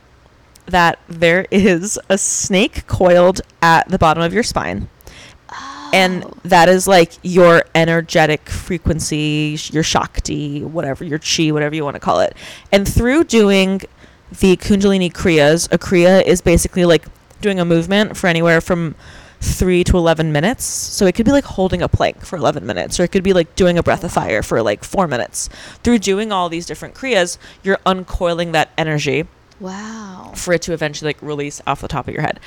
that 0.68 1.00
there 1.08 1.46
is 1.52 2.00
a 2.10 2.18
snake 2.18 2.86
coiled 2.88 3.42
at 3.62 3.90
the 3.90 3.98
bottom 3.98 4.24
of 4.24 4.34
your 4.34 4.44
spine. 4.44 4.88
And 5.94 6.24
that 6.44 6.70
is 6.70 6.88
like 6.88 7.14
your 7.24 7.64
energetic 7.76 8.50
frequency, 8.50 9.58
your 9.72 9.84
Shakti, 9.84 10.64
whatever, 10.64 11.04
your 11.04 11.20
Chi, 11.20 11.52
whatever 11.52 11.76
you 11.76 11.84
want 11.84 11.96
to 11.96 12.00
call 12.00 12.20
it. 12.20 12.36
And 12.72 12.88
through 12.88 13.26
doing 13.26 13.82
the 14.30 14.58
Kundalini 14.58 15.12
Kriyas, 15.12 15.72
a 15.72 15.78
Kriya 15.78 16.24
is 16.24 16.42
basically 16.42 16.86
like 16.86 17.06
doing 17.42 17.60
a 17.60 17.66
movement 17.66 18.18
for 18.18 18.28
anywhere 18.28 18.62
from 18.62 18.96
three 19.42 19.84
to 19.86 19.98
11 19.98 20.32
minutes. 20.32 20.64
So 20.64 21.06
it 21.06 21.16
could 21.16 21.26
be 21.26 21.32
like 21.32 21.46
holding 21.46 21.82
a 21.82 21.88
plank 21.88 22.26
for 22.26 22.38
11 22.38 22.66
minutes, 22.66 23.00
or 23.00 23.04
it 23.04 23.12
could 23.12 23.24
be 23.24 23.34
like 23.34 23.56
doing 23.56 23.78
a 23.78 23.84
breath 23.84 24.04
of 24.04 24.12
fire 24.12 24.44
for 24.44 24.62
like 24.62 24.84
four 24.84 25.08
minutes. 25.08 25.50
Through 25.84 26.00
doing 26.00 26.32
all 26.32 26.50
these 26.50 26.66
different 26.66 26.94
Kriyas, 26.94 27.38
you're 27.64 27.80
uncoiling 27.86 28.52
that 28.52 28.70
energy 28.78 29.28
wow. 29.60 30.34
for 30.36 30.54
it 30.54 30.62
to 30.64 30.74
eventually 30.74 31.10
like 31.10 31.22
release 31.22 31.62
off 31.66 31.82
the 31.82 31.88
top 31.88 32.08
of 32.08 32.14
your 32.14 32.24
head. 32.24 32.40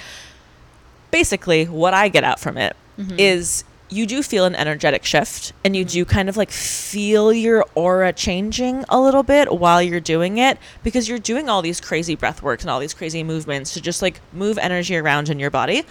Basically, 1.10 1.64
what 1.64 1.94
I 1.94 2.08
get 2.08 2.24
out 2.24 2.40
from 2.40 2.56
it 2.56 2.76
is 3.18 3.64
Mhm. 3.64 3.96
you 3.96 4.06
do 4.06 4.22
feel 4.22 4.44
an 4.46 4.54
energetic 4.54 5.04
shift 5.04 5.52
and 5.64 5.76
you 5.76 5.84
do 5.84 6.04
kind 6.04 6.28
of 6.28 6.36
like 6.36 6.50
feel 6.50 7.32
your 7.32 7.64
aura 7.74 8.12
changing 8.12 8.84
a 8.88 8.98
little 9.00 9.22
bit 9.22 9.52
while 9.58 9.82
you're 9.82 10.00
doing 10.00 10.38
it 10.38 10.56
because 10.82 11.08
you're 11.08 11.18
doing 11.18 11.48
all 11.48 11.60
these 11.62 11.80
crazy 11.80 12.14
breath 12.14 12.42
works 12.42 12.62
and 12.64 12.70
all 12.70 12.80
these 12.80 12.94
crazy 12.94 13.22
movements 13.22 13.74
to 13.74 13.80
just 13.80 14.00
like 14.00 14.20
move 14.32 14.56
energy 14.58 14.96
around 14.96 15.28
in 15.28 15.38
your 15.38 15.50
body 15.50 15.84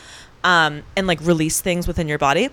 um, 0.44 0.82
and 0.96 1.06
like 1.06 1.20
release 1.22 1.62
things 1.62 1.86
within 1.88 2.08
your 2.08 2.18
body. 2.18 2.50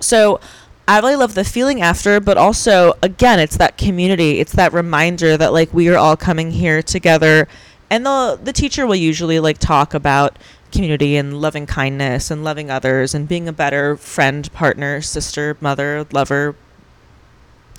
So 0.00 0.40
I 0.88 0.98
really 0.98 1.16
love 1.16 1.34
the 1.34 1.44
feeling 1.44 1.80
after, 1.80 2.20
but 2.20 2.36
also 2.36 2.94
again, 3.02 3.38
it's 3.38 3.56
that 3.58 3.78
community. 3.78 4.40
It's 4.40 4.52
that 4.52 4.72
reminder 4.72 5.36
that 5.36 5.52
like 5.52 5.72
we 5.72 5.88
are 5.88 5.96
all 5.96 6.16
coming 6.16 6.50
here 6.50 6.82
together, 6.82 7.46
and 7.88 8.04
the 8.04 8.38
the 8.42 8.52
teacher 8.52 8.86
will 8.86 8.96
usually 8.96 9.38
like 9.40 9.58
talk 9.58 9.94
about 9.94 10.36
community 10.72 11.16
and 11.16 11.40
loving 11.40 11.66
kindness 11.66 12.30
and 12.30 12.44
loving 12.44 12.70
others 12.70 13.14
and 13.14 13.28
being 13.28 13.48
a 13.48 13.52
better 13.52 13.96
friend, 13.96 14.52
partner, 14.52 15.00
sister, 15.00 15.56
mother, 15.60 16.06
lover, 16.12 16.54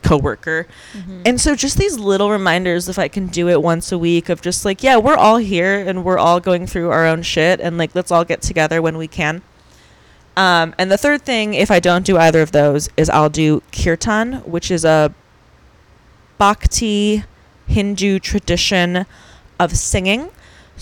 coworker. 0.04 0.68
Mhm. 0.94 1.22
And 1.26 1.42
so 1.42 1.56
just 1.56 1.78
these 1.78 1.98
little 1.98 2.32
reminders 2.32 2.90
if 2.90 2.98
I 2.98 3.08
can 3.08 3.28
do 3.28 3.50
it 3.50 3.62
once 3.62 3.92
a 3.92 3.98
week 3.98 4.30
of 4.30 4.42
just 4.42 4.66
like, 4.66 4.84
yeah, 4.84 4.98
we're 4.98 5.16
all 5.16 5.38
here 5.38 5.80
and 5.80 6.04
we're 6.04 6.18
all 6.18 6.40
going 6.40 6.66
through 6.68 6.90
our 6.90 7.06
own 7.06 7.22
shit 7.22 7.60
and 7.60 7.78
like 7.78 7.92
let's 7.94 8.12
all 8.12 8.26
get 8.26 8.42
together 8.42 8.82
when 8.82 8.98
we 8.98 9.08
can. 9.08 9.42
Um, 10.36 10.74
and 10.78 10.92
the 10.92 10.98
third 10.98 11.24
thing, 11.24 11.54
if 11.54 11.70
I 11.70 11.80
don't 11.80 12.06
do 12.06 12.18
either 12.18 12.42
of 12.42 12.52
those, 12.52 12.90
is 12.98 13.10
I'll 13.10 13.30
do 13.30 13.62
kirtan, 13.72 14.36
which 14.46 14.72
is 14.72 14.86
a 14.86 15.14
bhakti 16.38 17.24
Hindu 17.68 18.20
tradition 18.20 19.06
of 19.60 19.78
singing. 19.78 20.30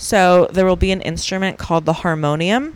So 0.00 0.48
there 0.50 0.64
will 0.64 0.76
be 0.76 0.92
an 0.92 1.02
instrument 1.02 1.58
called 1.58 1.84
the 1.84 1.92
harmonium, 1.92 2.74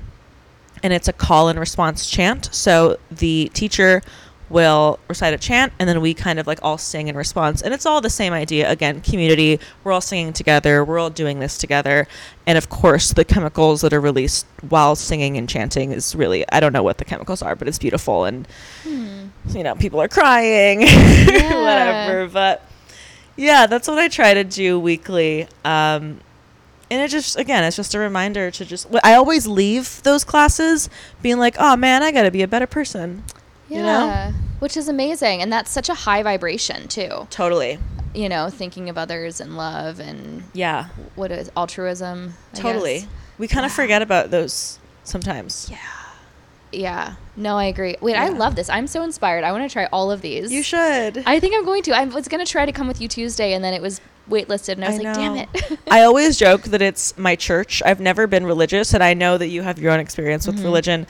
and 0.82 0.92
it's 0.92 1.08
a 1.08 1.12
call 1.12 1.48
and 1.48 1.58
response 1.58 2.08
chant. 2.08 2.50
So 2.52 2.98
the 3.10 3.50
teacher 3.54 4.02
will 4.50 4.98
recite 5.08 5.32
a 5.32 5.38
chant, 5.38 5.72
and 5.78 5.88
then 5.88 6.02
we 6.02 6.12
kind 6.12 6.38
of 6.38 6.46
like 6.46 6.58
all 6.62 6.76
sing 6.76 7.08
in 7.08 7.16
response. 7.16 7.62
And 7.62 7.72
it's 7.72 7.86
all 7.86 8.02
the 8.02 8.10
same 8.10 8.34
idea. 8.34 8.70
Again, 8.70 9.00
community. 9.00 9.58
We're 9.82 9.92
all 9.92 10.02
singing 10.02 10.34
together. 10.34 10.84
We're 10.84 10.98
all 10.98 11.08
doing 11.08 11.38
this 11.38 11.56
together. 11.56 12.06
And 12.46 12.58
of 12.58 12.68
course, 12.68 13.14
the 13.14 13.24
chemicals 13.24 13.80
that 13.80 13.94
are 13.94 14.02
released 14.02 14.44
while 14.68 14.94
singing 14.94 15.38
and 15.38 15.48
chanting 15.48 15.92
is 15.92 16.14
really 16.14 16.44
I 16.52 16.60
don't 16.60 16.74
know 16.74 16.82
what 16.82 16.98
the 16.98 17.06
chemicals 17.06 17.40
are, 17.40 17.56
but 17.56 17.68
it's 17.68 17.78
beautiful. 17.78 18.26
And 18.26 18.46
Hmm. 18.82 19.28
you 19.48 19.62
know, 19.62 19.74
people 19.76 19.98
are 20.02 20.08
crying, 20.08 20.80
whatever. 20.82 22.28
But 22.28 22.68
yeah, 23.34 23.66
that's 23.66 23.88
what 23.88 23.98
I 23.98 24.08
try 24.08 24.34
to 24.34 24.44
do 24.44 24.78
weekly. 24.78 25.48
Um, 25.64 26.20
and 26.90 27.00
it 27.02 27.08
just, 27.08 27.36
again, 27.38 27.64
it's 27.64 27.76
just 27.76 27.94
a 27.94 27.98
reminder 27.98 28.50
to 28.50 28.64
just, 28.64 28.86
I 29.02 29.14
always 29.14 29.46
leave 29.46 30.02
those 30.02 30.24
classes 30.24 30.88
being 31.22 31.38
like, 31.38 31.56
oh 31.58 31.76
man, 31.76 32.02
I 32.02 32.12
got 32.12 32.22
to 32.24 32.30
be 32.30 32.42
a 32.42 32.48
better 32.48 32.66
person. 32.66 33.24
Yeah. 33.68 33.76
You 33.78 33.82
know? 33.82 34.38
Which 34.60 34.76
is 34.76 34.88
amazing. 34.88 35.42
And 35.42 35.52
that's 35.52 35.70
such 35.70 35.88
a 35.88 35.94
high 35.94 36.22
vibration, 36.22 36.88
too. 36.88 37.26
Totally. 37.30 37.78
You 38.14 38.28
know, 38.28 38.48
thinking 38.48 38.88
of 38.88 38.96
others 38.96 39.40
and 39.40 39.56
love 39.56 39.98
and 40.00 40.44
Yeah, 40.52 40.86
what 41.16 41.32
is 41.32 41.50
altruism. 41.56 42.34
I 42.52 42.56
totally. 42.56 42.98
guess. 43.00 43.08
We 43.38 43.48
kind 43.48 43.66
of 43.66 43.72
Wow. 43.72 43.76
forget 43.76 44.02
about 44.02 44.30
those 44.30 44.78
sometimes. 45.02 45.68
Yeah. 45.70 45.78
Yeah. 46.70 47.14
No, 47.36 47.56
I 47.56 47.64
agree. 47.64 47.96
Wait, 48.00 48.14
I 48.16 48.28
love 48.28 48.54
this. 48.56 48.68
I'm 48.68 48.86
so 48.86 49.02
inspired. 49.02 49.44
I 49.44 49.52
want 49.52 49.68
to 49.68 49.72
try 49.72 49.86
all 49.86 50.10
of 50.10 50.20
these. 50.22 50.52
You 50.52 50.62
should. 50.62 51.22
I 51.26 51.40
think 51.40 51.54
I'm 51.56 51.64
going 51.64 51.82
to. 51.84 51.92
I 51.96 52.04
was 52.04 52.28
going 52.28 52.44
to 52.44 52.50
try 52.50 52.66
to 52.66 52.72
come 52.72 52.86
with 52.88 53.00
you 53.00 53.08
Tuesday, 53.08 53.52
and 53.52 53.64
then 53.64 53.74
it 53.74 53.82
was 53.82 54.00
waitlisted, 54.28 54.74
and 54.74 54.84
I 54.84 54.88
was 54.88 54.98
I 55.00 55.02
like, 55.02 55.14
damn 55.14 55.36
it. 55.36 55.48
I 55.90 56.02
always 56.02 56.36
joke 56.36 56.62
that 56.64 56.82
it's 56.82 57.16
my 57.18 57.36
church. 57.36 57.82
I've 57.84 58.00
never 58.00 58.26
been 58.26 58.46
religious, 58.46 58.94
and 58.94 59.02
I 59.02 59.14
know 59.14 59.38
that 59.38 59.48
you 59.48 59.62
have 59.62 59.78
your 59.78 59.92
own 59.92 60.00
experience 60.00 60.46
with 60.46 60.58
Mhm. 60.58 60.64
religion. 60.64 61.06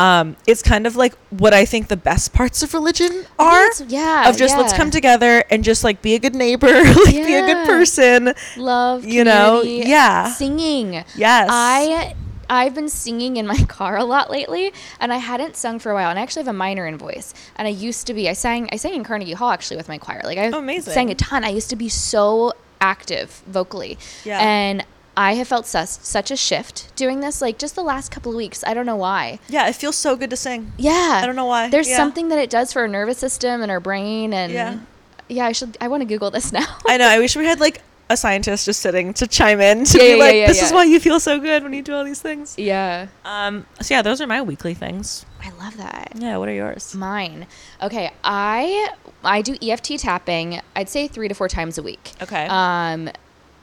Um, 0.00 0.36
it's 0.46 0.62
kind 0.62 0.86
of 0.86 0.94
like 0.94 1.14
what 1.30 1.52
I 1.52 1.64
think 1.64 1.88
the 1.88 1.96
best 1.96 2.32
parts 2.32 2.62
of 2.62 2.72
religion 2.72 3.24
are. 3.36 3.68
Yeah. 3.88 4.28
of 4.28 4.36
just 4.36 4.56
let's 4.56 4.72
come 4.72 4.92
together 4.92 5.42
and 5.50 5.64
just 5.64 5.82
like 5.82 6.02
be 6.02 6.14
a 6.14 6.20
good 6.20 6.36
neighbor, 6.36 6.68
like 7.04 7.14
be 7.14 7.34
a 7.34 7.44
good 7.44 7.66
person. 7.66 8.32
Love, 8.56 9.04
you 9.04 9.24
know, 9.24 9.62
yeah. 9.62 10.28
Singing. 10.32 11.04
Yes. 11.16 11.48
I 11.50 12.14
I've 12.50 12.74
been 12.74 12.88
singing 12.88 13.36
in 13.36 13.46
my 13.46 13.62
car 13.68 13.96
a 13.96 14.04
lot 14.04 14.30
lately, 14.30 14.72
and 15.00 15.12
I 15.12 15.18
hadn't 15.18 15.56
sung 15.56 15.78
for 15.78 15.90
a 15.90 15.94
while. 15.94 16.10
And 16.10 16.18
I 16.18 16.22
actually 16.22 16.40
have 16.44 16.48
a 16.48 16.52
minor 16.52 16.86
in 16.86 16.96
voice, 16.98 17.34
and 17.56 17.66
I 17.68 17.70
used 17.70 18.06
to 18.06 18.14
be. 18.14 18.28
I 18.28 18.32
sang. 18.32 18.68
I 18.72 18.76
sang 18.76 18.94
in 18.94 19.04
Carnegie 19.04 19.32
Hall 19.34 19.50
actually 19.50 19.76
with 19.76 19.88
my 19.88 19.98
choir. 19.98 20.20
Like 20.24 20.38
I 20.38 20.50
Oh, 20.50 20.58
amazing. 20.58 20.94
sang 20.94 21.10
a 21.10 21.14
ton. 21.14 21.44
I 21.44 21.48
used 21.50 21.70
to 21.70 21.76
be 21.76 21.88
so 21.88 22.52
active 22.80 23.42
vocally, 23.46 23.98
Yeah. 24.24 24.38
and 24.40 24.84
I 25.16 25.34
have 25.34 25.48
felt 25.48 25.66
sus- 25.66 25.98
such 26.02 26.30
a 26.30 26.36
shift 26.36 26.94
doing 26.94 27.20
this. 27.20 27.42
Like 27.42 27.58
just 27.58 27.74
the 27.74 27.82
last 27.82 28.10
couple 28.12 28.30
of 28.30 28.36
weeks. 28.36 28.62
I 28.66 28.72
don't 28.72 28.86
know 28.86 28.94
why. 28.96 29.40
yeah, 29.48 29.68
it 29.68 29.74
feels 29.74 29.96
so 29.96 30.14
good 30.16 30.30
to 30.30 30.36
sing. 30.36 30.72
Yeah, 30.76 31.20
I 31.22 31.26
don't 31.26 31.34
know 31.36 31.44
why. 31.46 31.68
There's 31.70 31.88
Yeah. 31.88 31.96
something 31.96 32.28
that 32.28 32.38
it 32.38 32.50
does 32.50 32.72
for 32.72 32.82
our 32.82 32.88
nervous 32.88 33.18
system 33.18 33.60
and 33.62 33.70
our 33.70 33.80
brain, 33.80 34.32
and 34.32 34.52
Yeah. 34.52 34.78
yeah, 35.28 35.46
I 35.46 35.52
should. 35.52 35.76
I 35.80 35.88
want 35.88 36.02
to 36.02 36.06
Google 36.06 36.30
this 36.30 36.52
now. 36.60 36.66
I 36.86 36.96
know. 36.98 37.08
I 37.08 37.18
wish 37.18 37.34
we 37.36 37.46
had 37.46 37.58
like 37.58 37.82
a 38.10 38.16
scientist 38.16 38.64
just 38.64 38.80
sitting 38.80 39.12
to 39.14 39.26
chime 39.26 39.60
in 39.60 39.84
to 39.84 39.98
Yeah, 39.98 40.04
be 40.04 40.10
yeah, 40.10 40.16
like, 40.16 40.34
yeah, 40.34 40.46
this 40.46 40.62
is 40.62 40.72
why 40.72 40.84
you 40.84 40.98
feel 41.00 41.20
so 41.20 41.38
good 41.38 41.62
when 41.62 41.72
you 41.72 41.82
do 41.82 41.94
all 41.94 42.04
these 42.04 42.20
things. 42.22 42.54
yeah, 42.58 43.08
Um. 43.24 43.66
So 43.80 43.94
yeah, 43.94 44.02
those 44.02 44.20
are 44.20 44.26
my 44.26 44.40
weekly 44.42 44.74
things. 44.74 45.26
I 45.44 45.50
love 45.62 45.76
that. 45.76 46.12
Yeah. 46.16 46.36
What 46.38 46.48
are 46.48 46.52
yours? 46.54 46.94
Mine. 46.94 47.46
Okay, 47.82 48.10
I 48.24 48.88
I 49.24 49.42
do 49.42 49.56
EFT 49.62 49.98
tapping. 49.98 50.60
I'd 50.74 50.88
say 50.88 51.06
three 51.08 51.28
to 51.28 51.34
four 51.34 51.48
times 51.48 51.76
a 51.78 51.82
week. 51.82 52.12
Okay. 52.22 52.46
Um, 52.48 53.10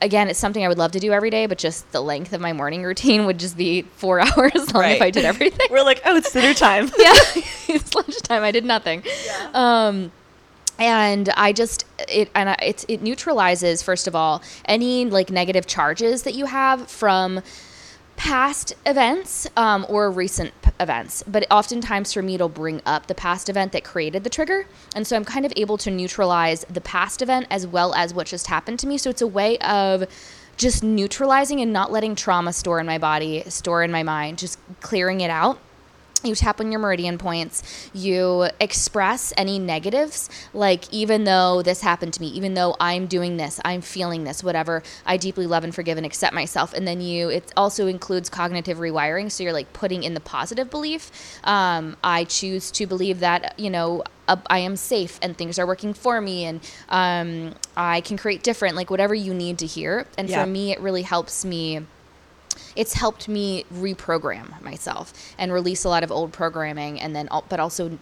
again, 0.02 0.30
it's 0.30 0.38
something 0.40 0.64
I 0.64 0.68
would 0.68 0.78
love 0.78 0.92
to 0.92 1.00
do 1.00 1.12
every 1.12 1.30
day, 1.30 1.48
but 1.48 1.58
just 1.58 1.92
the 1.92 2.02
length 2.02 2.32
of 2.34 2.42
my 2.42 2.54
morning 2.54 2.84
routine 2.84 3.26
would 3.26 3.40
just 3.40 3.58
be 3.58 3.82
four 3.82 4.20
hours 4.26 4.74
long 4.74 4.84
if 4.86 5.02
I 5.02 5.10
did 5.10 5.26
everything. 5.26 5.68
We're 5.72 5.84
like, 5.84 6.02
oh, 6.06 6.16
it's 6.18 6.32
dinner 6.32 6.54
time. 6.54 6.86
yeah, 7.00 7.14
it's 7.68 7.96
lunchtime. 7.96 8.44
I 8.44 8.52
did 8.52 8.64
nothing. 8.66 9.04
Um, 9.54 10.12
and 10.80 11.30
I 11.30 11.54
just 11.54 11.86
it 12.10 12.30
and 12.36 12.50
I, 12.50 12.58
it 12.62 12.86
it 12.88 13.02
neutralizes 13.02 13.82
first 13.82 14.08
of 14.08 14.16
all 14.16 14.42
any 14.66 15.06
like 15.06 15.30
negative 15.30 15.68
charges 15.68 16.24
that 16.24 16.34
you 16.34 16.46
have 16.46 16.90
from 16.90 17.42
past 18.18 18.74
events 18.86 19.46
um, 19.58 19.86
or 19.90 20.10
recent 20.10 20.54
events. 20.80 21.22
But 21.28 21.46
oftentimes 21.52 22.14
for 22.14 22.22
me, 22.22 22.36
it'll 22.36 22.48
bring 22.48 22.82
up 22.86 23.08
the 23.08 23.16
past 23.16 23.50
event 23.50 23.74
that 23.74 23.84
created 23.84 24.24
the 24.24 24.30
trigger, 24.30 24.68
and 24.96 25.06
so 25.06 25.16
I'm 25.16 25.26
kind 25.26 25.46
of 25.46 25.54
able 25.56 25.78
to 25.80 25.92
neutralize 25.92 26.66
the 26.70 26.82
past 26.82 27.22
event 27.22 27.48
as 27.50 27.68
well 27.68 27.94
as 27.94 28.14
what 28.14 28.28
just 28.28 28.48
happened 28.48 28.80
to 28.80 28.88
me. 28.88 28.98
So 28.98 29.10
it's 29.10 29.22
a 29.22 29.28
way 29.28 29.58
of 29.60 30.06
just 30.58 30.84
neutralizing 30.84 31.60
and 31.60 31.74
not 31.74 31.92
letting 31.92 32.16
trauma 32.16 32.54
store 32.54 32.80
in 32.80 32.86
my 32.86 32.98
body, 32.98 33.44
store 33.50 33.84
in 33.84 33.92
my 33.92 34.04
mind, 34.04 34.38
just 34.38 34.58
clearing 34.80 35.20
it 35.20 35.30
out 35.30 35.60
you 36.26 36.36
tap 36.36 36.60
on 36.60 36.72
your 36.72 36.80
meridian 36.80 37.18
points 37.18 37.90
you 37.94 38.48
express 38.60 39.34
any 39.38 39.60
negatives 39.60 40.30
like 40.54 40.92
even 40.94 41.24
though 41.24 41.62
this 41.62 41.82
happened 41.82 42.14
to 42.14 42.22
me 42.22 42.28
even 42.28 42.54
though 42.54 42.76
i'm 42.80 43.08
doing 43.08 43.38
this 43.38 43.60
i'm 43.66 43.82
feeling 43.82 44.24
this 44.24 44.44
whatever 44.44 44.84
i 45.06 45.18
deeply 45.18 45.48
love 45.48 45.64
and 45.64 45.74
forgive 45.74 45.98
and 45.98 46.06
accept 46.06 46.34
myself 46.34 46.74
and 46.74 46.88
then 46.88 47.02
you 47.02 47.30
it 47.30 47.52
also 47.56 47.88
includes 47.88 48.30
cognitive 48.30 48.78
rewiring 48.78 49.32
so 49.32 49.44
you're 49.44 49.54
like 49.54 49.72
putting 49.74 50.04
in 50.04 50.14
the 50.14 50.20
positive 50.20 50.70
belief 50.70 51.12
um, 51.44 51.96
i 52.04 52.24
choose 52.24 52.72
to 52.72 52.86
believe 52.86 53.20
that 53.20 53.58
you 53.60 53.70
know 53.70 54.04
I 54.28 54.60
am 54.60 54.76
safe 54.76 55.20
and 55.22 55.38
things 55.38 55.60
are 55.60 55.68
working 55.68 55.94
for 55.94 56.20
me 56.20 56.46
and 56.46 56.60
um, 56.90 57.54
I 57.78 58.02
can 58.02 58.18
create 58.18 58.44
different, 58.44 58.76
like 58.76 58.90
whatever 58.90 59.14
you 59.14 59.34
need 59.34 59.60
to 59.60 59.66
hear. 59.66 60.08
And 60.18 60.30
yeah. 60.30 60.44
for 60.44 60.50
me, 60.50 60.72
it 60.72 60.80
really 60.80 61.04
helps 61.04 61.46
me 61.46 61.82
it's 62.76 62.94
helped 62.94 63.28
me 63.28 63.66
reprogram 63.74 64.62
myself 64.62 65.14
and 65.38 65.52
release 65.52 65.84
a 65.84 65.90
lot 65.90 66.04
of 66.04 66.12
old 66.12 66.32
programming 66.32 67.00
and 67.00 67.16
then 67.16 67.28
but 67.50 67.60
also 67.60 67.98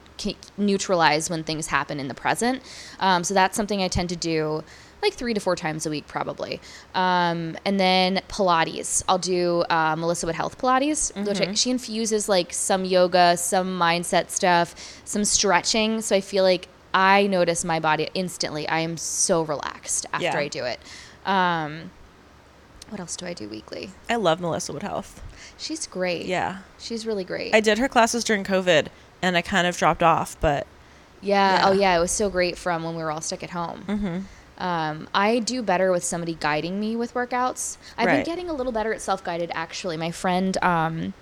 neutralize 0.58 1.30
when 1.30 1.44
things 1.44 1.68
happen 1.68 2.00
in 2.00 2.08
the 2.08 2.14
present. 2.14 2.62
Um, 3.00 3.24
so 3.24 3.34
that's 3.34 3.56
something 3.56 3.82
i 3.82 3.88
tend 3.88 4.10
to 4.10 4.16
do 4.16 4.64
like 5.02 5.14
three 5.14 5.34
to 5.34 5.40
four 5.40 5.56
times 5.56 5.86
a 5.86 5.90
week 5.90 6.08
probably. 6.08 6.62
Um, 6.96 7.58
and 7.66 7.78
then 7.80 8.22
pilates. 8.30 9.04
I'll 9.08 9.18
do 9.18 9.64
uh, 9.70 9.96
melissa 9.98 10.26
wood 10.26 10.36
health 10.36 10.58
pilates 10.58 11.12
mm-hmm. 11.12 11.26
which 11.26 11.42
I, 11.42 11.54
she 11.54 11.70
infuses 11.72 12.30
like 12.30 12.54
some 12.54 12.86
yoga 12.86 13.38
some 13.38 13.80
mindset 13.80 14.30
stuff 14.30 14.76
some 15.06 15.26
stretching. 15.26 16.02
So 16.02 16.16
i 16.16 16.22
feel 16.22 16.44
like 16.44 16.68
i 16.94 17.28
notice 17.28 17.66
my 17.66 17.80
body 17.80 18.10
instantly. 18.14 18.68
I 18.68 18.80
am 18.80 18.98
so 18.98 19.42
relaxed 19.44 20.06
after 20.14 20.26
yeah. 20.26 20.38
i 20.38 20.48
do 20.48 20.64
it. 20.64 20.80
Um, 21.26 21.92
what 22.90 23.00
else 23.00 23.16
do 23.16 23.26
I 23.26 23.34
do 23.34 23.48
weekly? 23.50 23.92
I 24.10 24.16
love 24.16 24.40
Melissa 24.40 24.74
Wood 24.74 24.84
Health. 24.84 25.22
She's 25.58 25.88
great. 25.88 26.26
Yeah. 26.26 26.60
She's 26.80 27.06
really 27.06 27.24
great. 27.24 27.56
I 27.56 27.60
did 27.60 27.78
her 27.78 27.88
classes 27.88 28.24
during 28.24 28.44
COVID 28.44 28.88
and 29.22 29.38
I 29.38 29.42
kind 29.42 29.68
of 29.68 29.78
dropped 29.78 30.04
off, 30.04 30.40
but. 30.40 30.68
Yeah. 31.22 31.60
yeah. 31.60 31.70
Oh, 31.70 31.72
yeah. 31.72 31.98
It 31.98 32.00
was 32.00 32.12
so 32.12 32.30
great 32.30 32.58
from 32.58 32.84
when 32.84 32.96
we 32.96 33.04
were 33.04 33.12
all 33.12 33.22
stuck 33.22 33.44
at 33.44 33.52
home. 33.52 33.84
Mm-hmm. 33.88 34.20
Um, 34.58 35.08
I 35.14 35.40
do 35.40 35.64
better 35.64 35.92
with 35.92 36.04
somebody 36.04 36.38
guiding 36.40 36.80
me 36.80 36.96
with 36.96 37.14
workouts. 37.14 37.78
I've 37.98 38.08
right. 38.08 38.18
been 38.18 38.26
getting 38.26 38.50
a 38.50 38.54
little 38.54 38.72
better 38.72 38.94
at 38.94 39.02
self 39.02 39.24
guided, 39.24 39.52
actually. 39.54 39.98
My 39.98 40.12
friend 40.12 40.58
um, 40.62 41.14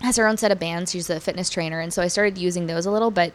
has 0.00 0.16
her 0.16 0.26
own 0.26 0.36
set 0.36 0.52
of 0.52 0.58
bands. 0.58 0.92
She's 0.92 1.08
a 1.10 1.20
fitness 1.20 1.48
trainer. 1.50 1.80
And 1.80 1.92
so 1.92 2.02
I 2.02 2.08
started 2.08 2.38
using 2.38 2.66
those 2.66 2.86
a 2.86 2.90
little, 2.90 3.10
but 3.10 3.32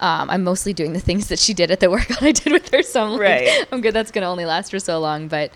um, 0.00 0.28
I'm 0.28 0.44
mostly 0.44 0.72
doing 0.72 0.92
the 0.92 1.00
things 1.08 1.28
that 1.28 1.38
she 1.38 1.54
did 1.54 1.70
at 1.70 1.80
the 1.80 1.90
workout 1.90 2.22
I 2.22 2.32
did 2.32 2.52
with 2.52 2.70
her. 2.70 2.82
So 2.82 3.02
I'm, 3.02 3.12
like, 3.12 3.20
right. 3.20 3.66
I'm 3.72 3.80
good. 3.80 3.94
That's 3.94 4.10
going 4.10 4.22
to 4.22 4.28
only 4.28 4.44
last 4.44 4.70
for 4.70 4.78
so 4.78 5.00
long. 5.00 5.28
But 5.28 5.52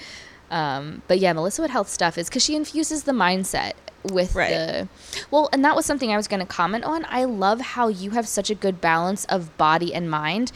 um, 0.51 1.03
but 1.07 1.18
yeah, 1.18 1.32
Melissa 1.32 1.62
Wood 1.62 1.70
Health 1.70 1.88
stuff 1.88 2.18
is 2.18 2.28
because 2.28 2.42
she 2.42 2.57
infuses 2.57 3.05
the 3.05 3.12
mindset 3.12 3.72
with 4.03 4.34
right. 4.34 4.51
the 4.51 4.88
well 5.30 5.48
and 5.53 5.64
that 5.64 5.76
was 5.76 5.84
something 5.84 6.11
i 6.11 6.16
was 6.16 6.26
going 6.28 6.40
to 6.40 6.46
comment 6.46 6.84
on. 6.84 7.05
I 7.09 7.24
love 7.24 7.61
how 7.61 7.88
you 7.88 8.11
have 8.11 8.26
such 8.26 8.51
a 8.51 8.55
good 8.55 8.80
balance 8.80 9.24
of 9.26 9.57
body 9.59 9.92
and 9.92 10.11
mind. 10.11 10.53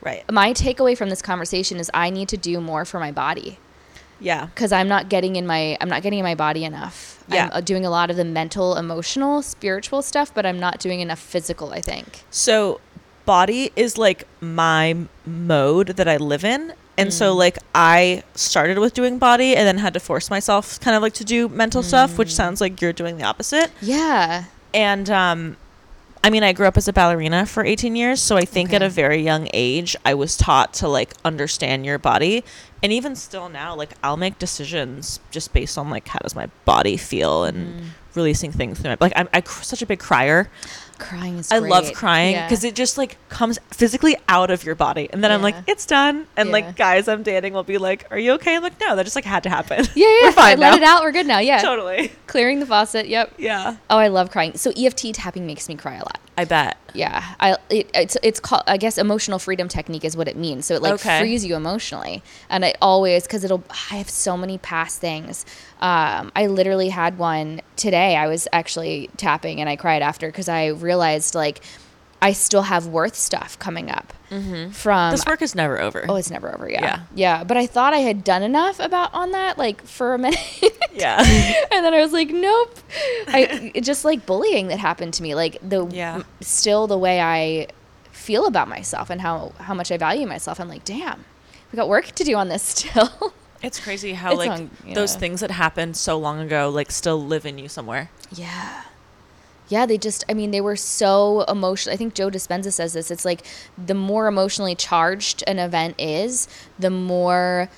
Right. 0.00 0.24
My 0.30 0.52
takeaway 0.52 0.96
from 0.96 1.10
this 1.10 1.22
conversation 1.22 1.78
is 1.78 1.90
i 1.94 2.10
need 2.10 2.28
to 2.30 2.36
do 2.36 2.60
more 2.60 2.84
for 2.84 2.98
my 2.98 3.12
body. 3.12 3.58
Yeah. 4.20 4.46
Because 4.46 4.72
i'm 4.72 4.88
not 4.88 5.08
getting 5.08 5.36
in 5.36 5.46
my 5.46 5.78
i'm 5.80 5.88
not 5.88 6.02
getting 6.02 6.18
in 6.18 6.24
my 6.24 6.34
body 6.34 6.64
enough. 6.64 7.24
Yeah. 7.30 7.44
i'm 7.44 7.50
uh, 7.52 7.60
doing 7.60 7.84
a 7.86 7.90
lot 7.90 8.10
of 8.10 8.16
the 8.16 8.24
mental 8.24 8.76
emotional 8.76 9.42
spiritual 9.42 10.02
stuff 10.02 10.34
but 10.34 10.44
i'm 10.44 10.58
not 10.58 10.80
doing 10.80 11.00
enough 11.00 11.20
physical 11.20 11.72
i 11.72 11.80
think. 11.80 12.24
So 12.30 12.80
body 13.24 13.70
is 13.76 13.96
like 13.96 14.26
my 14.40 14.96
mode 15.24 15.88
that 15.88 16.08
i 16.08 16.16
live 16.16 16.44
in 16.44 16.72
and 16.98 17.10
mm. 17.10 17.12
so 17.12 17.34
like 17.34 17.58
I 17.74 18.22
started 18.34 18.78
with 18.78 18.92
doing 18.92 19.18
body 19.18 19.56
and 19.56 19.66
then 19.66 19.78
had 19.78 19.94
to 19.94 20.00
force 20.00 20.28
myself 20.28 20.80
kind 20.80 20.96
of 20.96 21.02
like 21.02 21.14
to 21.14 21.24
do 21.24 21.48
mental 21.48 21.82
mm. 21.82 21.86
stuff, 21.86 22.18
which 22.18 22.28
mm. 22.28 22.32
sounds 22.32 22.60
like 22.60 22.80
you're 22.82 22.92
doing 22.92 23.16
the 23.16 23.24
opposite. 23.24 23.70
Yeah. 23.80 24.44
And 24.74 25.08
um 25.08 25.56
I 26.22 26.30
mean, 26.30 26.42
I 26.42 26.52
grew 26.52 26.66
up 26.66 26.76
as 26.76 26.88
a 26.88 26.92
ballerina 26.92 27.46
for 27.46 27.64
18 27.64 27.94
years, 27.94 28.20
so 28.20 28.36
I 28.36 28.44
think 28.44 28.70
okay. 28.70 28.76
at 28.76 28.82
a 28.82 28.88
very 28.88 29.22
young 29.22 29.48
age 29.54 29.94
I 30.04 30.14
was 30.14 30.36
taught 30.36 30.74
to 30.74 30.88
like 30.88 31.14
understand 31.24 31.86
your 31.86 31.98
body. 31.98 32.42
And 32.82 32.92
even 32.92 33.14
still 33.14 33.48
now, 33.48 33.76
like 33.76 33.90
I'll 34.02 34.16
make 34.16 34.38
decisions 34.38 35.20
just 35.30 35.52
based 35.52 35.78
on 35.78 35.90
like 35.90 36.08
how 36.08 36.18
does 36.18 36.34
my 36.34 36.48
body 36.64 36.96
feel 36.96 37.44
and 37.44 37.80
mm. 37.80 37.86
releasing 38.14 38.50
things 38.50 38.80
through 38.80 38.90
my 38.90 38.96
like 39.00 39.12
I'm, 39.14 39.28
I'm 39.32 39.44
such 39.46 39.82
a 39.82 39.86
big 39.86 40.00
crier. 40.00 40.50
Crying 40.98 41.38
is 41.38 41.52
I 41.52 41.58
love 41.58 41.92
crying 41.92 42.34
because 42.42 42.64
yeah. 42.64 42.70
it 42.70 42.74
just 42.74 42.98
like 42.98 43.16
comes 43.28 43.58
physically 43.70 44.16
out 44.28 44.50
of 44.50 44.64
your 44.64 44.74
body. 44.74 45.08
And 45.12 45.22
then 45.22 45.30
yeah. 45.30 45.36
I'm 45.36 45.42
like, 45.42 45.56
it's 45.66 45.86
done. 45.86 46.26
And 46.36 46.48
yeah. 46.48 46.52
like 46.52 46.76
guys 46.76 47.08
I'm 47.08 47.22
dating 47.22 47.52
will 47.52 47.62
be 47.62 47.78
like, 47.78 48.06
Are 48.10 48.18
you 48.18 48.32
okay? 48.32 48.56
I'm 48.56 48.62
like, 48.62 48.80
no, 48.80 48.96
that 48.96 49.04
just 49.04 49.16
like 49.16 49.24
had 49.24 49.42
to 49.44 49.50
happen. 49.50 49.86
Yeah, 49.94 50.06
yeah. 50.06 50.18
We're 50.22 50.32
fine. 50.32 50.60
Now. 50.60 50.70
Let 50.70 50.82
it 50.82 50.84
out. 50.84 51.02
We're 51.02 51.12
good 51.12 51.26
now. 51.26 51.38
Yeah. 51.38 51.60
Totally. 51.60 52.12
Clearing 52.26 52.60
the 52.60 52.66
faucet. 52.66 53.08
Yep. 53.08 53.34
Yeah. 53.38 53.76
Oh, 53.90 53.98
I 53.98 54.08
love 54.08 54.30
crying. 54.30 54.56
So 54.56 54.72
EFT 54.76 55.14
tapping 55.14 55.46
makes 55.46 55.68
me 55.68 55.76
cry 55.76 55.94
a 55.94 56.00
lot. 56.00 56.18
I 56.36 56.44
bet. 56.44 56.78
Yeah. 56.94 57.34
I 57.40 57.56
it, 57.68 57.90
it's 57.94 58.16
it's 58.22 58.40
called 58.40 58.62
I 58.66 58.76
guess 58.76 58.98
emotional 58.98 59.38
freedom 59.38 59.68
technique 59.68 60.04
is 60.04 60.16
what 60.16 60.28
it 60.28 60.36
means. 60.36 60.66
So 60.66 60.74
it 60.74 60.82
like 60.82 60.94
okay. 60.94 61.20
frees 61.20 61.44
you 61.44 61.56
emotionally. 61.56 62.22
And 62.48 62.64
I 62.64 62.74
always 62.80 63.26
cuz 63.26 63.44
it'll 63.44 63.64
I 63.90 63.96
have 63.96 64.08
so 64.08 64.36
many 64.36 64.58
past 64.58 65.00
things 65.00 65.44
um, 65.80 66.32
I 66.34 66.48
literally 66.48 66.88
had 66.88 67.18
one 67.18 67.60
today. 67.76 68.16
I 68.16 68.26
was 68.26 68.48
actually 68.52 69.10
tapping 69.16 69.60
and 69.60 69.68
I 69.68 69.76
cried 69.76 70.02
after 70.02 70.26
because 70.26 70.48
I 70.48 70.68
realized 70.88 71.34
like 71.34 71.60
I 72.20 72.32
still 72.32 72.62
have 72.62 72.86
worth 72.86 73.14
stuff 73.14 73.58
coming 73.58 73.90
up 73.90 74.12
mm-hmm. 74.30 74.70
from 74.70 75.12
this 75.12 75.24
work 75.24 75.40
is 75.40 75.54
never 75.54 75.80
over. 75.80 76.04
Oh, 76.08 76.16
it's 76.16 76.30
never 76.30 76.52
over. 76.52 76.68
Yeah. 76.68 76.82
yeah, 76.82 77.00
yeah. 77.14 77.44
But 77.44 77.56
I 77.56 77.66
thought 77.66 77.94
I 77.94 77.98
had 77.98 78.24
done 78.24 78.42
enough 78.42 78.80
about 78.80 79.14
on 79.14 79.30
that, 79.32 79.56
like 79.56 79.82
for 79.82 80.14
a 80.14 80.18
minute. 80.18 80.38
yeah, 80.92 81.18
and 81.72 81.84
then 81.84 81.94
I 81.94 82.00
was 82.00 82.12
like, 82.12 82.30
nope. 82.30 82.76
I 83.28 83.72
just 83.82 84.04
like 84.04 84.26
bullying 84.26 84.68
that 84.68 84.78
happened 84.80 85.14
to 85.14 85.22
me, 85.22 85.34
like 85.34 85.58
the 85.66 85.86
yeah. 85.86 86.22
still 86.40 86.86
the 86.86 86.98
way 86.98 87.20
I 87.20 87.68
feel 88.10 88.46
about 88.46 88.68
myself 88.68 89.10
and 89.10 89.20
how 89.20 89.52
how 89.58 89.74
much 89.74 89.92
I 89.92 89.96
value 89.96 90.26
myself. 90.26 90.60
I'm 90.60 90.68
like, 90.68 90.84
damn, 90.84 91.24
we 91.70 91.76
got 91.76 91.88
work 91.88 92.06
to 92.06 92.24
do 92.24 92.34
on 92.34 92.48
this 92.48 92.62
still. 92.62 93.32
It's 93.60 93.80
crazy 93.80 94.12
how 94.12 94.30
it's 94.30 94.38
like 94.38 94.50
on, 94.52 94.70
yeah. 94.86 94.94
those 94.94 95.16
things 95.16 95.40
that 95.40 95.50
happened 95.50 95.96
so 95.96 96.16
long 96.16 96.38
ago 96.38 96.70
like 96.70 96.92
still 96.92 97.20
live 97.20 97.44
in 97.44 97.58
you 97.58 97.68
somewhere. 97.68 98.08
Yeah. 98.30 98.84
Yeah, 99.68 99.86
they 99.86 99.98
just 99.98 100.24
I 100.28 100.34
mean, 100.34 100.50
they 100.50 100.60
were 100.60 100.76
so 100.76 101.42
emotional. 101.42 101.94
I 101.94 101.96
think 101.96 102.14
Joe 102.14 102.30
Dispenza 102.30 102.72
says 102.72 102.92
this. 102.94 103.10
It's 103.10 103.24
like 103.24 103.42
the 103.76 103.94
more 103.94 104.26
emotionally 104.26 104.74
charged 104.74 105.44
an 105.46 105.58
event 105.58 106.00
is, 106.00 106.48
the 106.78 106.90
more 106.90 107.68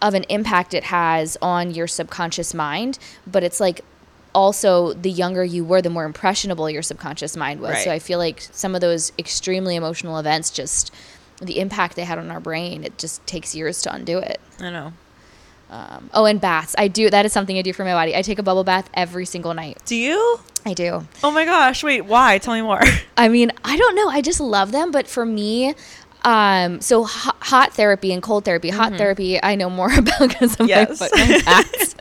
of 0.00 0.14
an 0.14 0.24
impact 0.28 0.74
it 0.74 0.84
has 0.84 1.36
on 1.42 1.72
your 1.72 1.86
subconscious 1.86 2.54
mind, 2.54 2.98
but 3.26 3.42
it's 3.42 3.60
like 3.60 3.80
also 4.34 4.92
the 4.92 5.10
younger 5.10 5.44
you 5.44 5.64
were, 5.64 5.82
the 5.82 5.90
more 5.90 6.04
impressionable 6.04 6.70
your 6.70 6.82
subconscious 6.82 7.36
mind 7.36 7.60
was. 7.60 7.72
Right. 7.72 7.84
So 7.84 7.90
I 7.90 7.98
feel 7.98 8.18
like 8.18 8.40
some 8.52 8.74
of 8.74 8.80
those 8.80 9.12
extremely 9.18 9.74
emotional 9.74 10.18
events 10.18 10.50
just 10.50 10.94
the 11.40 11.58
impact 11.58 11.96
they 11.96 12.04
had 12.04 12.18
on 12.18 12.30
our 12.30 12.40
brain, 12.40 12.84
it 12.84 12.98
just 12.98 13.24
takes 13.26 13.54
years 13.54 13.82
to 13.82 13.92
undo 13.92 14.18
it. 14.18 14.40
I 14.60 14.70
know. 14.70 14.92
Um, 15.70 16.08
oh, 16.14 16.24
and 16.24 16.40
baths. 16.40 16.74
I 16.78 16.88
do. 16.88 17.10
That 17.10 17.26
is 17.26 17.32
something 17.32 17.58
I 17.58 17.62
do 17.62 17.72
for 17.72 17.84
my 17.84 17.92
body. 17.92 18.16
I 18.16 18.22
take 18.22 18.38
a 18.38 18.42
bubble 18.42 18.64
bath 18.64 18.88
every 18.94 19.26
single 19.26 19.52
night. 19.52 19.78
Do 19.84 19.96
you? 19.96 20.40
I 20.64 20.74
do. 20.74 21.06
Oh 21.22 21.30
my 21.30 21.44
gosh! 21.44 21.84
Wait, 21.84 22.02
why? 22.02 22.38
Tell 22.38 22.54
me 22.54 22.62
more. 22.62 22.80
I 23.16 23.28
mean, 23.28 23.52
I 23.64 23.76
don't 23.76 23.94
know. 23.94 24.08
I 24.08 24.22
just 24.22 24.40
love 24.40 24.72
them, 24.72 24.90
but 24.90 25.06
for 25.06 25.26
me, 25.26 25.74
um, 26.22 26.80
so 26.80 27.04
hot, 27.04 27.36
hot 27.40 27.74
therapy 27.74 28.12
and 28.12 28.22
cold 28.22 28.44
therapy. 28.44 28.70
Hot 28.70 28.88
mm-hmm. 28.88 28.98
therapy, 28.98 29.42
I 29.42 29.54
know 29.54 29.70
more 29.70 29.92
about 29.98 30.28
because 30.28 30.58
of 30.58 30.68
yes. 30.68 31.00
my 31.00 31.08
foot 31.08 31.44
baths. 31.44 31.94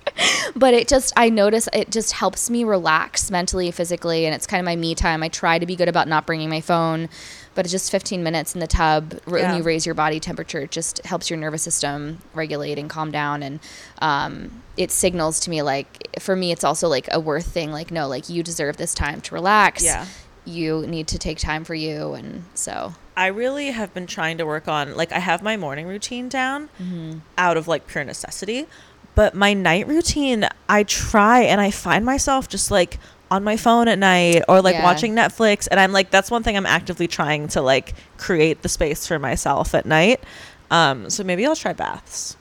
but 0.56 0.74
it 0.74 0.88
just, 0.88 1.14
I 1.16 1.30
notice 1.30 1.70
it 1.74 1.92
just 1.92 2.14
helps 2.14 2.50
me 2.50 2.64
relax 2.64 3.30
mentally, 3.30 3.70
physically, 3.72 4.26
and 4.26 4.34
it's 4.34 4.48
kind 4.48 4.60
of 4.60 4.66
my 4.66 4.76
me 4.76 4.96
time. 4.96 5.24
I 5.24 5.30
try 5.30 5.60
to 5.60 5.66
be 5.66 5.76
good 5.76 5.90
about 5.90 6.08
not 6.08 6.26
bringing 6.26 6.50
my 6.50 6.62
phone 6.62 7.10
but 7.58 7.66
it's 7.66 7.72
just 7.72 7.90
15 7.90 8.22
minutes 8.22 8.54
in 8.54 8.60
the 8.60 8.68
tub 8.68 9.20
when 9.26 9.42
yeah. 9.42 9.58
you 9.58 9.64
raise 9.64 9.84
your 9.84 9.96
body 9.96 10.20
temperature 10.20 10.60
it 10.60 10.70
just 10.70 11.04
helps 11.04 11.28
your 11.28 11.40
nervous 11.40 11.64
system 11.64 12.20
regulate 12.36 12.78
and 12.78 12.88
calm 12.88 13.10
down. 13.10 13.42
And 13.42 13.60
um, 13.98 14.62
it 14.78 14.92
signals 14.92 15.40
to 15.42 15.50
me 15.50 15.64
like 15.64 16.20
for 16.20 16.36
me 16.36 16.52
it's 16.52 16.64
also 16.64 16.88
like 16.88 17.10
a 17.12 17.20
worth 17.20 17.48
thing 17.48 17.72
like 17.72 17.90
no 17.90 18.08
like 18.08 18.30
you 18.30 18.44
deserve 18.44 18.78
this 18.78 18.94
time 18.94 19.22
to 19.22 19.34
relax. 19.34 19.84
Yeah. 19.84 20.06
You 20.46 20.86
need 20.86 21.08
to 21.08 21.18
take 21.18 21.40
time 21.40 21.64
for 21.64 21.74
you. 21.74 22.14
And 22.14 22.46
so. 22.54 22.94
I 23.16 23.28
really 23.28 23.72
have 23.72 23.92
been 23.92 24.06
trying 24.06 24.38
to 24.38 24.46
work 24.46 24.68
on 24.68 24.96
like 24.96 25.12
i 25.12 25.18
have 25.18 25.42
my 25.42 25.58
morning 25.58 25.88
routine 25.88 26.30
down 26.30 26.70
mm-hmm. 26.80 27.18
out 27.40 27.58
of 27.58 27.68
like 27.68 27.88
pure 27.88 28.04
necessity 28.04 28.68
but 29.16 29.34
my 29.34 29.56
night 29.56 29.88
routine 29.88 30.48
i 30.70 30.84
try 30.84 31.40
and 31.40 31.60
i 31.60 31.72
find 31.72 32.06
myself 32.06 32.48
just 32.48 32.70
like 32.70 33.00
on 33.30 33.44
my 33.44 33.58
phone 33.58 33.88
at 33.88 34.00
night 34.00 34.44
or 34.48 34.62
like 34.62 34.76
yeah. 34.76 34.84
watching 34.84 35.16
Netflix 35.16 35.68
and 35.70 35.80
I'm 35.80 35.92
like 35.92 36.10
that's 36.12 36.32
one 36.32 36.44
thing 36.44 36.56
I'm 36.58 36.66
actively 36.66 37.08
trying 37.08 37.48
to 37.50 37.62
like 37.62 37.94
create 38.18 38.62
the 38.62 38.70
space 38.70 39.06
for 39.08 39.20
myself 39.20 39.74
at 39.76 39.86
night. 39.86 40.24
Um 40.72 41.10
so 41.10 41.24
maybe 41.24 41.46
I'll 41.46 41.56
try 41.56 41.74
baths. 41.74 42.38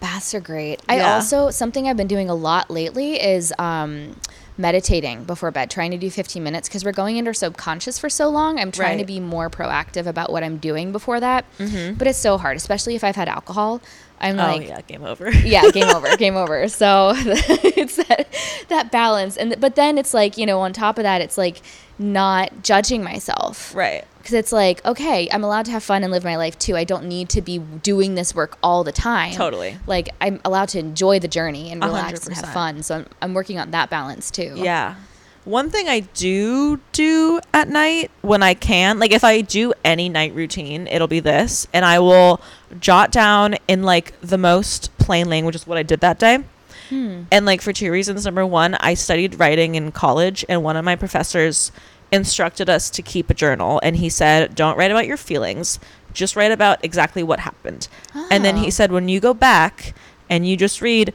Baths 0.00 0.34
are 0.34 0.40
great. 0.40 0.82
I 0.88 1.00
also 1.00 1.50
something 1.50 1.88
I've 1.88 1.96
been 1.96 2.06
doing 2.06 2.28
a 2.28 2.34
lot 2.34 2.70
lately 2.70 3.20
is 3.20 3.52
um, 3.58 4.16
meditating 4.58 5.24
before 5.24 5.50
bed, 5.50 5.70
trying 5.70 5.90
to 5.90 5.98
do 5.98 6.10
15 6.10 6.42
minutes 6.42 6.68
because 6.68 6.84
we're 6.84 6.92
going 6.92 7.16
into 7.16 7.34
subconscious 7.34 7.98
for 7.98 8.08
so 8.08 8.28
long. 8.28 8.58
I'm 8.58 8.72
trying 8.72 8.96
right. 8.96 9.00
to 9.00 9.06
be 9.06 9.20
more 9.20 9.50
proactive 9.50 10.06
about 10.06 10.32
what 10.32 10.42
I'm 10.42 10.56
doing 10.56 10.92
before 10.92 11.20
that. 11.20 11.44
Mm-hmm. 11.58 11.94
But 11.94 12.08
it's 12.08 12.18
so 12.18 12.38
hard, 12.38 12.56
especially 12.56 12.94
if 12.94 13.04
I've 13.04 13.16
had 13.16 13.28
alcohol. 13.28 13.80
I'm 14.18 14.38
oh, 14.38 14.42
like, 14.42 14.68
yeah, 14.68 14.80
game 14.80 15.04
over. 15.04 15.30
yeah, 15.44 15.70
game 15.70 15.88
over, 15.94 16.16
game 16.16 16.36
over. 16.36 16.68
So 16.68 17.12
it's 17.16 17.96
that 17.96 18.26
that 18.68 18.90
balance, 18.90 19.36
and 19.36 19.60
but 19.60 19.74
then 19.74 19.98
it's 19.98 20.14
like 20.14 20.38
you 20.38 20.46
know, 20.46 20.60
on 20.60 20.72
top 20.72 20.98
of 20.98 21.02
that, 21.02 21.20
it's 21.20 21.36
like 21.36 21.60
not 21.98 22.62
judging 22.62 23.02
myself, 23.02 23.74
right? 23.74 24.04
Because 24.18 24.34
it's 24.34 24.52
like, 24.52 24.84
okay, 24.84 25.28
I'm 25.30 25.44
allowed 25.44 25.66
to 25.66 25.70
have 25.70 25.84
fun 25.84 26.02
and 26.02 26.12
live 26.12 26.24
my 26.24 26.36
life 26.36 26.58
too. 26.58 26.76
I 26.76 26.84
don't 26.84 27.04
need 27.04 27.28
to 27.30 27.40
be 27.40 27.58
doing 27.58 28.16
this 28.16 28.34
work 28.34 28.58
all 28.62 28.82
the 28.84 28.92
time. 28.92 29.32
Totally. 29.32 29.78
Like 29.86 30.08
I'm 30.20 30.40
allowed 30.44 30.68
to 30.70 30.78
enjoy 30.78 31.20
the 31.20 31.28
journey 31.28 31.70
and 31.70 31.82
relax 31.82 32.20
100%. 32.20 32.26
and 32.26 32.36
have 32.36 32.52
fun. 32.52 32.82
So 32.82 32.96
I'm 32.96 33.06
I'm 33.22 33.34
working 33.34 33.58
on 33.58 33.70
that 33.70 33.90
balance 33.90 34.30
too. 34.30 34.54
Yeah. 34.56 34.96
One 35.44 35.70
thing 35.70 35.88
I 35.88 36.00
do 36.00 36.80
do 36.90 37.40
at 37.54 37.68
night 37.68 38.10
when 38.22 38.42
I 38.42 38.54
can, 38.54 38.98
like 38.98 39.12
if 39.12 39.22
I 39.22 39.42
do 39.42 39.72
any 39.84 40.08
night 40.08 40.34
routine, 40.34 40.88
it'll 40.88 41.06
be 41.06 41.20
this, 41.20 41.68
and 41.72 41.84
I 41.84 42.00
will 42.00 42.40
jot 42.80 43.12
down 43.12 43.54
in 43.68 43.84
like 43.84 44.20
the 44.20 44.38
most 44.38 44.96
plain 44.98 45.28
language 45.28 45.54
is 45.54 45.64
what 45.64 45.78
I 45.78 45.84
did 45.84 46.00
that 46.00 46.18
day. 46.18 46.40
Hmm. 46.88 47.22
And 47.30 47.46
like 47.46 47.60
for 47.60 47.72
two 47.72 47.90
reasons. 47.90 48.24
Number 48.24 48.46
one, 48.46 48.74
I 48.74 48.94
studied 48.94 49.38
writing 49.38 49.74
in 49.74 49.92
college, 49.92 50.44
and 50.48 50.62
one 50.62 50.76
of 50.76 50.84
my 50.84 50.96
professors 50.96 51.72
instructed 52.12 52.70
us 52.70 52.88
to 52.90 53.02
keep 53.02 53.30
a 53.30 53.34
journal, 53.34 53.80
and 53.82 53.96
he 53.96 54.08
said, 54.08 54.54
"Don't 54.54 54.76
write 54.76 54.90
about 54.90 55.06
your 55.06 55.16
feelings, 55.16 55.78
just 56.12 56.36
write 56.36 56.52
about 56.52 56.84
exactly 56.84 57.22
what 57.22 57.40
happened." 57.40 57.88
Oh. 58.14 58.28
And 58.30 58.44
then 58.44 58.56
he 58.56 58.68
oh. 58.68 58.70
said, 58.70 58.92
when 58.92 59.08
you 59.08 59.20
go 59.20 59.34
back 59.34 59.94
and 60.28 60.46
you 60.46 60.56
just 60.56 60.80
read 60.80 61.12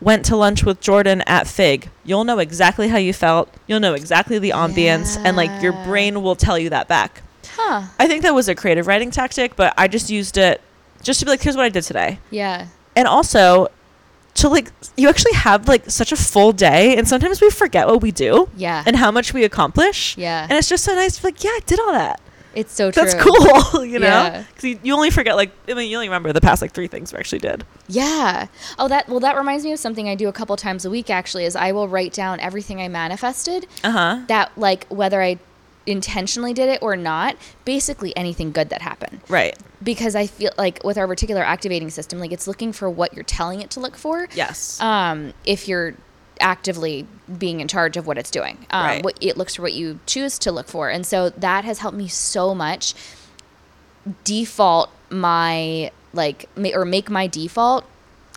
went 0.00 0.24
to 0.24 0.36
lunch 0.36 0.64
with 0.64 0.80
Jordan 0.80 1.22
at 1.26 1.46
Fig, 1.46 1.88
you'll 2.04 2.24
know 2.24 2.38
exactly 2.38 2.88
how 2.88 2.98
you 2.98 3.12
felt. 3.12 3.52
You'll 3.66 3.80
know 3.80 3.94
exactly 3.94 4.38
the 4.38 4.50
ambience, 4.50 5.16
yeah. 5.16 5.22
and 5.26 5.36
like 5.36 5.62
your 5.62 5.72
brain 5.84 6.22
will 6.22 6.36
tell 6.36 6.58
you 6.58 6.70
that 6.70 6.88
back. 6.88 7.22
Huh. 7.56 7.86
I 7.98 8.06
think 8.06 8.22
that 8.22 8.34
was 8.34 8.48
a 8.48 8.54
creative 8.54 8.86
writing 8.86 9.10
tactic, 9.10 9.56
but 9.56 9.74
I 9.76 9.88
just 9.88 10.10
used 10.10 10.36
it 10.36 10.60
just 11.02 11.20
to 11.20 11.26
be 11.26 11.30
like, 11.30 11.42
here's 11.42 11.56
what 11.56 11.64
I 11.64 11.68
did 11.68 11.82
today. 11.82 12.18
Yeah. 12.30 12.66
And 12.96 13.06
also 13.06 13.68
to 14.38 14.48
like, 14.48 14.70
you 14.96 15.08
actually 15.08 15.34
have 15.34 15.68
like 15.68 15.88
such 15.90 16.12
a 16.12 16.16
full 16.16 16.52
day, 16.52 16.96
and 16.96 17.06
sometimes 17.06 17.40
we 17.40 17.50
forget 17.50 17.86
what 17.86 18.00
we 18.00 18.10
do. 18.10 18.48
Yeah. 18.56 18.82
And 18.86 18.96
how 18.96 19.10
much 19.10 19.32
we 19.32 19.44
accomplish. 19.44 20.16
Yeah. 20.16 20.46
And 20.48 20.52
it's 20.52 20.68
just 20.68 20.84
so 20.84 20.94
nice 20.94 21.16
to 21.16 21.22
be 21.22 21.28
like, 21.28 21.44
yeah, 21.44 21.50
I 21.50 21.60
did 21.66 21.80
all 21.80 21.92
that. 21.92 22.20
It's 22.54 22.72
so 22.72 22.90
true. 22.90 23.04
That's 23.04 23.14
cool, 23.14 23.84
you 23.84 23.98
know? 23.98 24.44
Because 24.48 24.64
yeah. 24.64 24.70
you, 24.70 24.80
you, 24.82 24.94
only 24.94 25.10
forget, 25.10 25.36
like, 25.36 25.52
I 25.68 25.74
mean, 25.74 25.90
you 25.90 25.96
only 25.96 26.08
remember 26.08 26.32
the 26.32 26.40
past, 26.40 26.60
like, 26.62 26.72
three 26.72 26.88
things 26.88 27.12
we 27.12 27.18
actually 27.18 27.38
did. 27.38 27.64
Yeah. 27.88 28.48
Oh, 28.78 28.88
that, 28.88 29.08
well, 29.08 29.20
that 29.20 29.36
reminds 29.36 29.64
me 29.64 29.72
of 29.72 29.78
something 29.78 30.08
I 30.08 30.16
do 30.16 30.28
a 30.28 30.32
couple 30.32 30.56
times 30.56 30.84
a 30.84 30.90
week, 30.90 31.08
actually, 31.08 31.44
is 31.44 31.54
I 31.54 31.70
will 31.70 31.86
write 31.86 32.12
down 32.12 32.40
everything 32.40 32.80
I 32.80 32.88
manifested. 32.88 33.66
Uh 33.84 33.90
huh. 33.90 34.20
That, 34.26 34.50
like, 34.56 34.88
whether 34.88 35.22
I 35.22 35.38
intentionally 35.88 36.52
did 36.52 36.68
it 36.68 36.82
or 36.82 36.96
not, 36.96 37.36
basically 37.64 38.16
anything 38.16 38.52
good 38.52 38.68
that 38.68 38.82
happened. 38.82 39.20
Right. 39.28 39.56
Because 39.82 40.14
I 40.14 40.26
feel 40.26 40.52
like 40.58 40.84
with 40.84 40.98
our 40.98 41.06
reticular 41.06 41.42
activating 41.42 41.90
system, 41.90 42.20
like, 42.20 42.32
it's 42.32 42.46
looking 42.46 42.72
for 42.72 42.88
what 42.90 43.14
you're 43.14 43.24
telling 43.24 43.60
it 43.62 43.70
to 43.70 43.80
look 43.80 43.96
for. 43.96 44.28
Yes. 44.34 44.80
Um, 44.80 45.32
if 45.44 45.66
you're 45.66 45.94
actively 46.40 47.06
being 47.38 47.60
in 47.60 47.68
charge 47.68 47.96
of 47.96 48.06
what 48.06 48.18
it's 48.18 48.30
doing. 48.30 48.58
Um, 48.70 48.86
right. 48.86 49.04
what, 49.04 49.18
it 49.20 49.36
looks 49.36 49.56
for 49.56 49.62
what 49.62 49.72
you 49.72 49.98
choose 50.06 50.38
to 50.40 50.52
look 50.52 50.68
for. 50.68 50.88
And 50.88 51.04
so 51.04 51.30
that 51.30 51.64
has 51.64 51.78
helped 51.78 51.96
me 51.96 52.06
so 52.08 52.54
much 52.54 52.94
default 54.24 54.90
my 55.10 55.90
like 56.12 56.48
or 56.74 56.84
make 56.84 57.10
my 57.10 57.26
default 57.26 57.84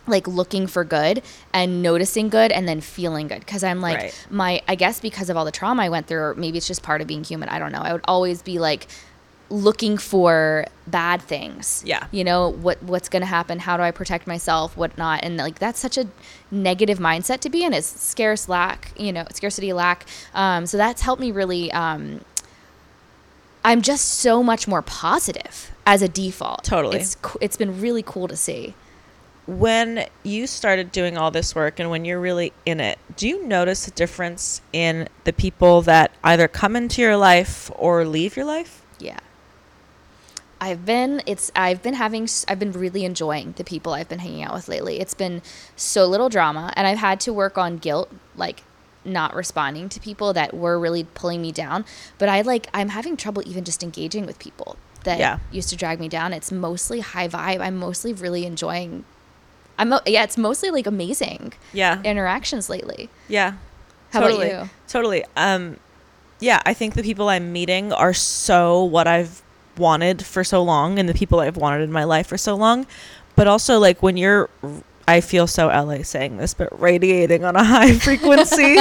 like 0.06 0.26
looking 0.26 0.66
for 0.66 0.84
good 0.84 1.22
and 1.52 1.82
noticing 1.82 2.28
good 2.28 2.50
and 2.50 2.66
then 2.66 2.80
feeling 2.80 3.28
good 3.28 3.40
because 3.40 3.62
i'm 3.62 3.80
like 3.80 3.96
right. 3.96 4.26
my 4.30 4.62
i 4.66 4.74
guess 4.74 5.00
because 5.00 5.30
of 5.30 5.36
all 5.36 5.44
the 5.44 5.52
trauma 5.52 5.82
i 5.82 5.88
went 5.88 6.06
through 6.06 6.20
or 6.20 6.34
maybe 6.34 6.58
it's 6.58 6.66
just 6.66 6.82
part 6.82 7.00
of 7.00 7.06
being 7.06 7.22
human 7.22 7.48
i 7.48 7.58
don't 7.58 7.72
know 7.72 7.82
i 7.82 7.92
would 7.92 8.02
always 8.06 8.42
be 8.42 8.58
like 8.58 8.86
looking 9.52 9.98
for 9.98 10.64
bad 10.86 11.20
things. 11.20 11.82
Yeah. 11.86 12.06
You 12.10 12.24
know, 12.24 12.48
what 12.48 12.82
what's 12.82 13.08
going 13.08 13.20
to 13.20 13.26
happen? 13.26 13.58
How 13.58 13.76
do 13.76 13.82
I 13.82 13.90
protect 13.90 14.26
myself? 14.26 14.76
What 14.76 14.96
not? 14.96 15.22
And 15.22 15.36
like 15.36 15.58
that's 15.58 15.78
such 15.78 15.98
a 15.98 16.08
negative 16.50 16.98
mindset 16.98 17.40
to 17.40 17.50
be 17.50 17.62
in. 17.62 17.74
It's 17.74 17.86
scarce 17.86 18.48
lack, 18.48 18.92
you 18.98 19.12
know, 19.12 19.26
scarcity 19.30 19.72
lack. 19.72 20.06
Um, 20.34 20.66
so 20.66 20.78
that's 20.78 21.02
helped 21.02 21.20
me 21.20 21.30
really 21.30 21.70
um, 21.72 22.22
I'm 23.64 23.82
just 23.82 24.08
so 24.08 24.42
much 24.42 24.66
more 24.66 24.82
positive 24.82 25.70
as 25.86 26.02
a 26.02 26.08
default. 26.08 26.64
Totally. 26.64 26.98
It's 26.98 27.16
it's 27.40 27.56
been 27.56 27.80
really 27.80 28.02
cool 28.02 28.28
to 28.28 28.36
see. 28.36 28.74
When 29.46 30.06
you 30.22 30.46
started 30.46 30.92
doing 30.92 31.18
all 31.18 31.30
this 31.30 31.54
work 31.54 31.80
and 31.80 31.90
when 31.90 32.04
you're 32.04 32.20
really 32.20 32.52
in 32.64 32.80
it, 32.80 32.98
do 33.16 33.26
you 33.26 33.46
notice 33.46 33.88
a 33.88 33.90
difference 33.90 34.60
in 34.72 35.08
the 35.24 35.32
people 35.32 35.82
that 35.82 36.12
either 36.22 36.46
come 36.46 36.76
into 36.76 37.02
your 37.02 37.16
life 37.16 37.70
or 37.76 38.04
leave 38.04 38.36
your 38.36 38.44
life? 38.44 38.84
Yeah. 39.00 39.18
I've 40.60 40.86
been 40.86 41.22
it's 41.26 41.50
I've 41.56 41.82
been 41.82 41.94
having 41.94 42.28
I've 42.46 42.60
been 42.60 42.70
really 42.70 43.04
enjoying 43.04 43.54
the 43.56 43.64
people 43.64 43.94
I've 43.94 44.08
been 44.08 44.20
hanging 44.20 44.44
out 44.44 44.54
with 44.54 44.68
lately. 44.68 45.00
It's 45.00 45.14
been 45.14 45.42
so 45.74 46.06
little 46.06 46.28
drama 46.28 46.72
and 46.76 46.86
I've 46.86 46.98
had 46.98 47.18
to 47.22 47.32
work 47.32 47.58
on 47.58 47.78
guilt 47.78 48.12
like 48.36 48.62
not 49.04 49.34
responding 49.34 49.88
to 49.88 49.98
people 49.98 50.32
that 50.32 50.54
were 50.54 50.78
really 50.78 51.02
pulling 51.02 51.42
me 51.42 51.50
down, 51.50 51.84
but 52.18 52.28
I 52.28 52.42
like 52.42 52.68
I'm 52.72 52.90
having 52.90 53.16
trouble 53.16 53.42
even 53.44 53.64
just 53.64 53.82
engaging 53.82 54.24
with 54.24 54.38
people 54.38 54.76
that 55.02 55.18
yeah. 55.18 55.38
used 55.50 55.68
to 55.70 55.76
drag 55.76 55.98
me 55.98 56.08
down. 56.08 56.32
It's 56.32 56.52
mostly 56.52 57.00
high 57.00 57.26
vibe. 57.26 57.60
I'm 57.60 57.76
mostly 57.76 58.12
really 58.12 58.46
enjoying 58.46 59.04
I'm 59.78 59.92
yeah, 60.06 60.24
it's 60.24 60.38
mostly 60.38 60.70
like 60.70 60.86
amazing. 60.86 61.52
Yeah. 61.72 62.02
Interactions 62.02 62.68
lately. 62.68 63.08
Yeah. 63.28 63.54
How 64.10 64.20
totally. 64.20 64.50
about 64.50 64.64
you? 64.64 64.70
Totally. 64.88 65.24
Um 65.36 65.76
yeah, 66.40 66.60
I 66.66 66.74
think 66.74 66.94
the 66.94 67.02
people 67.02 67.28
I'm 67.28 67.52
meeting 67.52 67.92
are 67.92 68.12
so 68.12 68.82
what 68.82 69.06
I've 69.06 69.42
wanted 69.76 70.24
for 70.24 70.44
so 70.44 70.62
long 70.62 70.98
and 70.98 71.08
the 71.08 71.14
people 71.14 71.40
I've 71.40 71.56
wanted 71.56 71.82
in 71.82 71.92
my 71.92 72.04
life 72.04 72.26
for 72.26 72.36
so 72.36 72.54
long. 72.54 72.86
But 73.36 73.46
also, 73.46 73.78
like, 73.78 74.02
when 74.02 74.16
you're, 74.16 74.50
I 75.08 75.20
feel 75.20 75.46
so 75.46 75.68
LA 75.68 76.02
saying 76.02 76.36
this, 76.36 76.52
but 76.52 76.78
radiating 76.78 77.44
on 77.44 77.56
a 77.56 77.64
high 77.64 77.94
frequency, 77.98 78.78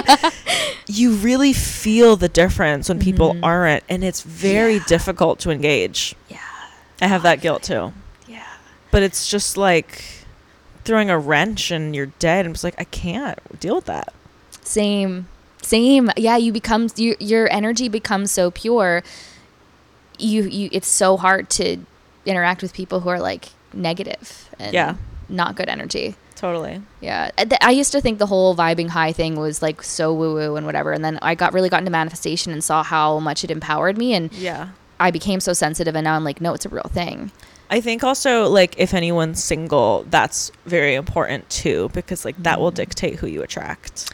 you 0.87 1.13
really 1.15 1.53
feel 1.53 2.15
the 2.15 2.27
difference 2.29 2.89
when 2.89 2.99
people 2.99 3.33
mm-hmm. 3.33 3.43
aren't. 3.43 3.83
And 3.87 4.03
it's 4.03 4.21
very 4.21 4.75
yeah. 4.75 4.85
difficult 4.87 5.39
to 5.39 5.51
engage. 5.51 6.15
Yeah. 6.29 6.39
I 6.99 7.07
have 7.07 7.23
that 7.23 7.41
guilt 7.41 7.63
too. 7.63 7.93
Yeah. 8.27 8.45
But 8.91 9.03
it's 9.03 9.29
just 9.29 9.55
like 9.55 10.03
throwing 10.91 11.09
a 11.09 11.17
wrench 11.17 11.71
and 11.71 11.95
you're 11.95 12.07
dead. 12.19 12.45
I'm 12.45 12.53
just 12.53 12.63
like, 12.63 12.75
I 12.77 12.83
can't 12.83 13.39
deal 13.59 13.75
with 13.75 13.85
that. 13.85 14.13
Same. 14.61 15.27
Same. 15.61 16.11
Yeah. 16.17 16.37
You 16.37 16.51
become, 16.51 16.89
you, 16.95 17.15
your 17.19 17.51
energy 17.51 17.87
becomes 17.87 18.31
so 18.31 18.51
pure 18.51 19.03
you 20.21 20.43
you 20.43 20.69
it's 20.71 20.87
so 20.87 21.17
hard 21.17 21.49
to 21.49 21.77
interact 22.25 22.61
with 22.61 22.73
people 22.73 23.01
who 23.01 23.09
are 23.09 23.19
like 23.19 23.49
negative 23.73 24.49
and 24.59 24.73
yeah. 24.73 24.95
not 25.27 25.55
good 25.55 25.69
energy. 25.69 26.15
Totally. 26.35 26.81
Yeah. 27.01 27.29
Uh, 27.37 27.45
I 27.61 27.71
used 27.71 27.91
to 27.91 28.01
think 28.01 28.17
the 28.17 28.25
whole 28.25 28.55
vibing 28.55 28.89
high 28.89 29.11
thing 29.11 29.35
was 29.35 29.61
like 29.61 29.83
so 29.83 30.13
woo 30.13 30.33
woo 30.33 30.55
and 30.55 30.65
whatever. 30.65 30.91
And 30.91 31.03
then 31.05 31.19
I 31.21 31.35
got 31.35 31.53
really 31.53 31.69
got 31.69 31.79
into 31.79 31.91
manifestation 31.91 32.51
and 32.51 32.63
saw 32.63 32.83
how 32.83 33.19
much 33.19 33.43
it 33.43 33.51
empowered 33.51 33.97
me. 33.97 34.13
And 34.13 34.31
yeah, 34.33 34.69
I 34.99 35.11
became 35.11 35.39
so 35.39 35.53
sensitive. 35.53 35.95
And 35.95 36.03
now 36.03 36.15
I'm 36.15 36.23
like, 36.23 36.41
no, 36.41 36.53
it's 36.53 36.65
a 36.65 36.69
real 36.69 36.89
thing. 36.91 37.31
I 37.71 37.79
think 37.79 38.03
also 38.03 38.49
like 38.49 38.77
if 38.77 38.93
anyone's 38.93 39.41
single, 39.41 40.05
that's 40.09 40.51
very 40.65 40.93
important 40.93 41.49
too, 41.49 41.89
because 41.93 42.25
like 42.25 42.35
that 42.43 42.57
mm. 42.57 42.61
will 42.61 42.71
dictate 42.71 43.15
who 43.15 43.27
you 43.27 43.41
attract. 43.41 44.13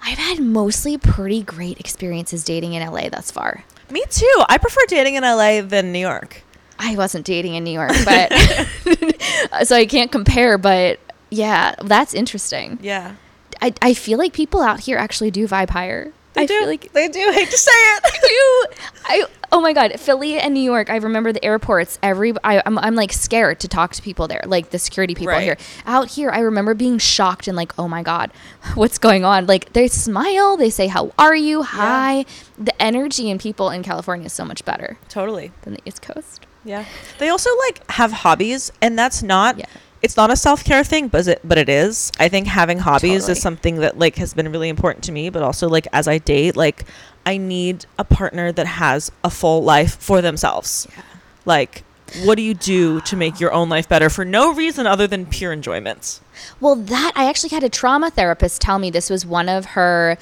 I've 0.00 0.18
had 0.18 0.38
mostly 0.38 0.96
pretty 0.96 1.42
great 1.42 1.80
experiences 1.80 2.44
dating 2.44 2.74
in 2.74 2.88
LA 2.88 3.08
thus 3.08 3.32
far. 3.32 3.64
Me 3.90 4.04
too. 4.10 4.44
I 4.48 4.58
prefer 4.58 4.80
dating 4.86 5.16
in 5.16 5.24
LA 5.24 5.62
than 5.62 5.92
New 5.92 5.98
York. 5.98 6.42
I 6.78 6.94
wasn't 6.94 7.26
dating 7.26 7.54
in 7.54 7.64
New 7.64 7.72
York, 7.72 7.92
but 8.04 8.32
so 9.64 9.74
I 9.74 9.86
can't 9.86 10.12
compare. 10.12 10.56
But 10.56 11.00
yeah, 11.30 11.74
that's 11.82 12.14
interesting. 12.14 12.78
Yeah. 12.80 13.16
I, 13.60 13.74
I 13.82 13.94
feel 13.94 14.18
like 14.18 14.32
people 14.32 14.60
out 14.60 14.80
here 14.80 14.98
actually 14.98 15.32
do 15.32 15.48
vibe 15.48 15.70
higher. 15.70 16.12
They 16.34 16.42
I 16.42 16.46
do. 16.46 16.66
like 16.66 16.92
they 16.92 17.08
do. 17.08 17.20
I 17.20 17.32
hate 17.32 17.50
to 17.50 17.58
say 17.58 17.70
it. 17.72 18.02
I 18.04 18.18
do. 18.20 18.84
I 19.04 19.24
oh 19.54 19.60
my 19.60 19.72
god, 19.72 19.98
Philly 20.00 20.38
and 20.38 20.52
New 20.52 20.60
York. 20.60 20.90
I 20.90 20.96
remember 20.96 21.32
the 21.32 21.42
airports. 21.44 21.98
Every 22.02 22.34
I, 22.42 22.60
I'm 22.66 22.76
I'm 22.78 22.96
like 22.96 23.12
scared 23.12 23.60
to 23.60 23.68
talk 23.68 23.92
to 23.92 24.02
people 24.02 24.26
there, 24.26 24.42
like 24.44 24.70
the 24.70 24.78
security 24.78 25.14
people 25.14 25.32
right. 25.32 25.42
here. 25.42 25.56
Out 25.86 26.08
here, 26.10 26.30
I 26.30 26.40
remember 26.40 26.74
being 26.74 26.98
shocked 26.98 27.46
and 27.46 27.56
like, 27.56 27.72
oh 27.78 27.86
my 27.86 28.02
god, 28.02 28.32
what's 28.74 28.98
going 28.98 29.24
on? 29.24 29.46
Like 29.46 29.72
they 29.72 29.86
smile, 29.88 30.56
they 30.56 30.70
say 30.70 30.88
how 30.88 31.12
are 31.18 31.36
you, 31.36 31.62
hi. 31.62 32.18
Yeah. 32.18 32.24
The 32.58 32.82
energy 32.82 33.30
in 33.30 33.38
people 33.38 33.70
in 33.70 33.82
California 33.82 34.26
is 34.26 34.32
so 34.32 34.44
much 34.44 34.64
better. 34.64 34.98
Totally. 35.08 35.52
Than 35.62 35.74
the 35.74 35.80
East 35.84 36.02
Coast. 36.02 36.46
Yeah. 36.64 36.84
They 37.18 37.28
also 37.28 37.50
like 37.66 37.88
have 37.92 38.10
hobbies, 38.10 38.72
and 38.82 38.98
that's 38.98 39.22
not. 39.22 39.58
Yeah 39.58 39.66
it's 40.02 40.18
not 40.18 40.30
a 40.30 40.36
self-care 40.36 40.84
thing 40.84 41.08
but 41.08 41.26
it 41.26 41.40
but 41.42 41.56
it 41.56 41.70
is 41.70 42.12
i 42.18 42.28
think 42.28 42.46
having 42.46 42.78
hobbies 42.78 43.22
totally. 43.22 43.32
is 43.32 43.40
something 43.40 43.76
that 43.76 43.98
like 43.98 44.16
has 44.16 44.34
been 44.34 44.52
really 44.52 44.68
important 44.68 45.02
to 45.02 45.10
me 45.10 45.30
but 45.30 45.42
also 45.42 45.66
like 45.66 45.86
as 45.94 46.06
i 46.06 46.18
date 46.18 46.56
like 46.56 46.84
i 47.26 47.36
need 47.36 47.86
a 47.98 48.04
partner 48.04 48.52
that 48.52 48.66
has 48.66 49.10
a 49.22 49.30
full 49.30 49.62
life 49.62 49.96
for 50.00 50.20
themselves 50.20 50.86
yeah. 50.96 51.02
like 51.44 51.84
what 52.22 52.36
do 52.36 52.42
you 52.42 52.54
do 52.54 53.00
to 53.02 53.16
make 53.16 53.40
your 53.40 53.52
own 53.52 53.68
life 53.68 53.88
better 53.88 54.08
for 54.08 54.24
no 54.24 54.54
reason 54.54 54.86
other 54.86 55.06
than 55.06 55.26
pure 55.26 55.52
enjoyments? 55.52 56.20
Well, 56.60 56.76
that 56.76 57.12
I 57.16 57.28
actually 57.28 57.50
had 57.50 57.64
a 57.64 57.68
trauma 57.68 58.10
therapist 58.10 58.60
tell 58.60 58.78
me 58.78 58.90
this 58.90 59.10
was 59.10 59.26
one 59.26 59.48
of 59.48 59.64
her 59.66 60.16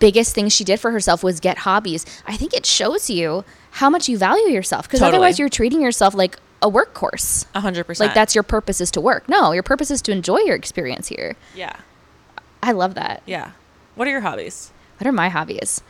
biggest 0.00 0.34
things 0.34 0.52
she 0.52 0.64
did 0.64 0.80
for 0.80 0.90
herself 0.90 1.22
was 1.22 1.38
get 1.38 1.58
hobbies. 1.58 2.04
I 2.26 2.36
think 2.36 2.52
it 2.52 2.66
shows 2.66 3.08
you 3.08 3.44
how 3.72 3.88
much 3.88 4.08
you 4.08 4.18
value 4.18 4.48
yourself 4.48 4.86
because 4.86 5.00
Totally. 5.00 5.18
otherwise 5.18 5.38
you're 5.38 5.48
treating 5.48 5.80
yourself 5.80 6.14
like 6.14 6.38
a 6.62 6.70
workhorse. 6.70 7.46
A 7.54 7.60
hundred 7.60 7.84
percent. 7.84 8.08
Like 8.08 8.14
that's 8.14 8.34
your 8.34 8.42
purpose 8.42 8.80
is 8.80 8.90
to 8.92 9.00
work. 9.00 9.28
No, 9.28 9.52
your 9.52 9.62
purpose 9.62 9.90
is 9.90 10.02
to 10.02 10.12
enjoy 10.12 10.38
your 10.38 10.56
experience 10.56 11.08
here. 11.08 11.36
yeah, 11.54 11.76
I 12.62 12.72
love 12.72 12.94
that. 12.94 13.22
yeah. 13.26 13.52
What 13.94 14.08
are 14.08 14.10
your 14.10 14.22
hobbies? 14.22 14.72
What 14.98 15.06
are 15.06 15.12
my 15.12 15.28
hobbies? 15.28 15.82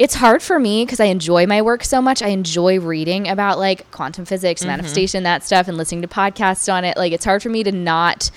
It's 0.00 0.14
hard 0.14 0.42
for 0.42 0.58
me 0.58 0.84
because 0.84 0.98
I 0.98 1.04
enjoy 1.04 1.46
my 1.46 1.60
work 1.60 1.84
so 1.84 2.00
much. 2.00 2.22
I 2.22 2.28
enjoy 2.28 2.80
reading 2.80 3.28
about 3.28 3.58
like 3.58 3.88
quantum 3.90 4.24
physics, 4.24 4.62
Mm-hmm. 4.62 4.68
manifestation, 4.70 5.22
that 5.24 5.44
stuff, 5.44 5.68
and 5.68 5.76
listening 5.76 6.00
to 6.02 6.08
podcasts 6.08 6.72
on 6.72 6.84
it. 6.84 6.96
Like, 6.96 7.12
it's 7.12 7.24
hard 7.26 7.42
for 7.42 7.50
me 7.50 7.62
to 7.64 7.70
not 7.72 8.30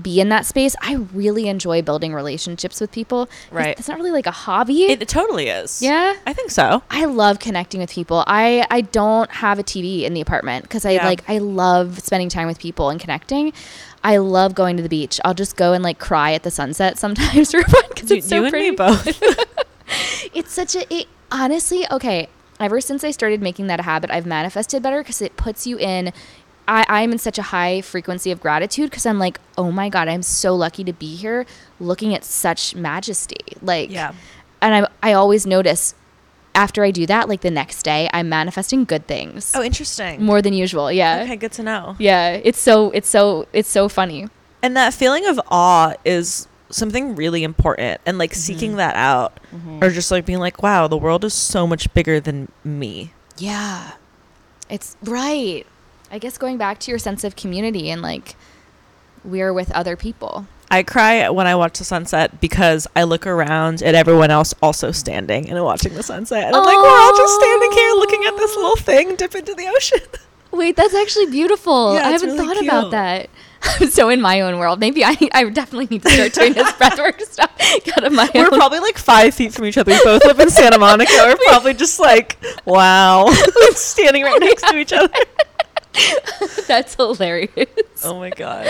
be 0.00 0.20
in 0.20 0.28
that 0.28 0.46
space. 0.46 0.76
I 0.80 0.94
really 1.12 1.48
enjoy 1.48 1.82
building 1.82 2.14
relationships 2.14 2.80
with 2.80 2.92
people. 2.92 3.28
Right. 3.50 3.76
It's 3.76 3.88
not 3.88 3.96
really 3.98 4.12
like 4.12 4.26
a 4.28 4.30
hobby. 4.30 4.84
It, 4.84 5.02
it 5.02 5.08
totally 5.08 5.48
is. 5.48 5.82
yeah. 5.82 6.14
I 6.24 6.32
think 6.32 6.52
so. 6.52 6.84
I 6.88 7.06
love 7.06 7.40
connecting 7.40 7.80
with 7.80 7.90
people. 7.90 8.22
I 8.28 8.64
I 8.70 8.82
don't 8.82 9.28
have 9.32 9.58
a 9.58 9.64
TV 9.64 10.04
in 10.04 10.14
the 10.14 10.20
apartment 10.20 10.62
because 10.62 10.84
I 10.86 10.92
Yeah. 10.92 11.04
like 11.04 11.28
I 11.28 11.38
love 11.38 11.98
spending 11.98 12.28
time 12.28 12.46
with 12.46 12.60
people 12.60 12.90
and 12.90 13.00
connecting. 13.00 13.52
I 14.04 14.18
love 14.18 14.54
going 14.54 14.76
to 14.76 14.84
the 14.84 14.88
beach. 14.88 15.18
I'll 15.24 15.34
just 15.34 15.56
go 15.56 15.72
and 15.72 15.82
like 15.82 15.98
cry 15.98 16.32
at 16.34 16.44
the 16.44 16.52
sunset 16.52 16.96
sometimes 16.96 17.50
for 17.50 17.64
fun 17.64 17.82
because 17.88 18.12
it's 18.12 18.28
so 18.28 18.44
you 18.44 18.50
pretty. 18.50 18.70
both. 18.76 19.20
It's 20.38 20.52
such 20.52 20.74
a 20.76 20.82
it, 20.94 21.06
honestly 21.30 21.84
okay. 21.90 22.28
Ever 22.60 22.80
since 22.80 23.04
I 23.04 23.12
started 23.12 23.40
making 23.40 23.68
that 23.68 23.78
a 23.78 23.84
habit, 23.84 24.10
I've 24.10 24.26
manifested 24.26 24.82
better 24.82 24.98
because 25.02 25.22
it 25.22 25.36
puts 25.36 25.66
you 25.66 25.78
in. 25.78 26.12
I, 26.66 26.84
I'm 26.88 27.12
in 27.12 27.18
such 27.18 27.38
a 27.38 27.42
high 27.42 27.80
frequency 27.80 28.30
of 28.30 28.40
gratitude 28.40 28.90
because 28.90 29.06
I'm 29.06 29.18
like, 29.18 29.38
oh 29.56 29.70
my 29.70 29.88
god, 29.88 30.08
I'm 30.08 30.22
so 30.22 30.54
lucky 30.56 30.82
to 30.84 30.92
be 30.92 31.14
here, 31.14 31.46
looking 31.80 32.14
at 32.14 32.24
such 32.24 32.74
majesty. 32.74 33.36
Like, 33.62 33.90
Yeah. 33.90 34.12
and 34.60 34.74
I 34.86 34.88
I 35.10 35.12
always 35.12 35.46
notice 35.46 35.94
after 36.54 36.82
I 36.82 36.90
do 36.90 37.06
that, 37.06 37.28
like 37.28 37.42
the 37.42 37.50
next 37.52 37.84
day, 37.84 38.10
I'm 38.12 38.28
manifesting 38.28 38.84
good 38.84 39.06
things 39.06 39.52
oh, 39.54 39.62
interesting. 39.62 40.24
more 40.24 40.42
than 40.42 40.52
usual. 40.52 40.90
Yeah, 40.90 41.20
Okay, 41.22 41.36
good 41.36 41.52
to 41.52 41.62
know. 41.62 41.94
yeah. 42.00 42.32
It's 42.32 42.58
so 42.58 42.90
it's 42.90 43.08
so 43.08 43.46
it's 43.52 43.68
so 43.68 43.88
funny. 43.88 44.26
And 44.62 44.76
that 44.76 44.92
feeling 44.92 45.24
of 45.26 45.40
awe 45.52 45.94
is 46.04 46.47
something 46.70 47.14
really 47.14 47.44
important. 47.44 48.00
And 48.06 48.18
like 48.18 48.32
mm-hmm. 48.32 48.38
seeking 48.38 48.76
that 48.76 48.96
out, 48.96 49.38
mm-hmm. 49.54 49.82
or 49.82 49.90
just 49.90 50.10
like 50.10 50.26
being 50.26 50.38
like, 50.38 50.62
wow, 50.62 50.88
the 50.88 50.98
world 50.98 51.24
is 51.24 51.34
so 51.34 51.66
much 51.66 51.92
bigger 51.94 52.20
than 52.20 52.50
me. 52.64 53.12
Yeah. 53.36 53.92
It's 54.68 54.96
right. 55.02 55.66
I 56.10 56.18
guess 56.18 56.38
going 56.38 56.56
back 56.56 56.78
to 56.80 56.90
your 56.90 56.98
sense 56.98 57.24
of 57.24 57.36
community 57.36 57.90
and 57.90 58.02
like 58.02 58.34
we're 59.24 59.52
with 59.52 59.70
other 59.72 59.96
people. 59.96 60.46
I 60.70 60.82
cry 60.82 61.28
when 61.30 61.46
I 61.46 61.54
watch 61.54 61.78
the 61.78 61.84
sunset 61.84 62.40
because 62.40 62.86
I 62.94 63.04
look 63.04 63.26
around 63.26 63.82
at 63.82 63.94
everyone 63.94 64.30
else 64.30 64.52
also 64.62 64.92
standing 64.92 65.48
and 65.48 65.64
watching 65.64 65.94
the 65.94 66.02
sunset. 66.02 66.44
And 66.44 66.54
I'm 66.54 66.62
like, 66.64 66.76
we're 66.76 67.00
all 67.00 67.16
just 67.16 67.34
standing 67.36 67.72
here 67.72 67.90
looking 67.92 68.24
at 68.26 68.36
this 68.36 68.54
little 68.54 68.76
thing 68.76 69.16
dip 69.16 69.34
into 69.34 69.54
the 69.54 69.66
ocean. 69.74 70.00
Wait, 70.50 70.76
that's 70.76 70.94
actually 70.94 71.26
beautiful. 71.26 71.94
Yeah, 71.98 72.06
I 72.06 72.10
haven't 72.10 72.30
really 72.30 72.46
thought 72.46 72.62
about 72.62 72.90
that. 72.90 73.30
I'm 73.62 73.88
so 73.90 74.08
in 74.08 74.20
my 74.20 74.40
own 74.40 74.58
world. 74.58 74.80
Maybe 74.80 75.04
I 75.04 75.16
I 75.32 75.44
definitely 75.50 75.86
need 75.90 76.02
to 76.02 76.10
start 76.10 76.32
doing 76.32 76.52
this 76.52 76.70
breathwork 76.80 77.20
stuff 77.22 77.50
out 77.96 78.04
of 78.04 78.12
my 78.12 78.30
We're 78.34 78.44
own. 78.46 78.50
probably 78.58 78.80
like 78.80 78.98
five 78.98 79.34
feet 79.34 79.52
from 79.52 79.64
each 79.66 79.78
other. 79.78 79.92
We 79.92 80.02
both 80.04 80.24
live 80.24 80.38
in 80.40 80.50
Santa 80.50 80.78
Monica. 80.78 81.12
We're 81.16 81.36
probably 81.48 81.74
just 81.74 81.98
like, 81.98 82.38
wow, 82.64 83.26
standing 83.72 84.22
right 84.22 84.40
next 84.40 84.62
to 84.68 84.76
each 84.76 84.92
other. 84.92 85.12
that's 86.66 86.94
hilarious. 86.94 87.68
Oh 88.04 88.18
my 88.18 88.30
god. 88.30 88.66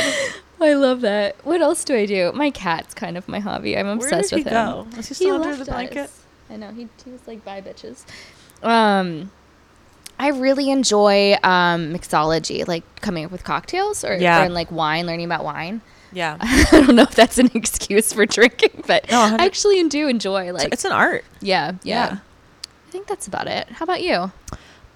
I 0.60 0.74
love 0.74 1.02
that. 1.02 1.36
What 1.44 1.60
else 1.60 1.84
do 1.84 1.94
I 1.94 2.04
do? 2.06 2.32
My 2.32 2.50
cat's 2.50 2.94
kind 2.94 3.16
of 3.16 3.28
my 3.28 3.38
hobby. 3.38 3.76
I'm 3.76 3.86
obsessed 3.86 4.30
he 4.30 4.36
with 4.36 4.46
him. 4.46 4.52
go? 4.52 4.86
Is 4.98 5.08
he 5.08 5.14
still 5.14 5.42
under 5.42 5.56
the 5.56 5.64
blanket? 5.70 5.98
us. 5.98 6.22
I 6.50 6.56
know 6.56 6.72
he, 6.72 6.88
he 7.04 7.10
was 7.10 7.26
like 7.26 7.44
bye 7.44 7.60
bitches. 7.60 8.04
Um, 8.62 9.30
I 10.18 10.28
really 10.28 10.70
enjoy 10.70 11.34
um 11.42 11.92
mixology, 11.94 12.66
like 12.66 12.82
coming 13.00 13.24
up 13.24 13.30
with 13.30 13.44
cocktails 13.44 14.04
or, 14.04 14.16
Yeah. 14.16 14.44
or 14.44 14.48
like 14.48 14.70
wine, 14.72 15.06
learning 15.06 15.26
about 15.26 15.44
wine. 15.44 15.80
Yeah. 16.12 16.36
I 16.40 16.66
don't 16.72 16.96
know 16.96 17.02
if 17.02 17.14
that's 17.14 17.38
an 17.38 17.50
excuse 17.54 18.12
for 18.12 18.26
drinking, 18.26 18.84
but 18.86 19.10
No, 19.10 19.20
I 19.38 19.44
actually 19.44 19.82
do 19.88 20.08
enjoy 20.08 20.52
like 20.52 20.72
it's 20.72 20.84
an 20.84 20.92
art. 20.92 21.24
yeah, 21.40 21.72
yeah, 21.82 22.08
yeah. 22.12 22.18
I 22.88 22.90
think 22.90 23.06
that's 23.06 23.26
about 23.26 23.46
it. 23.46 23.68
How 23.68 23.84
about 23.84 24.02
you? 24.02 24.32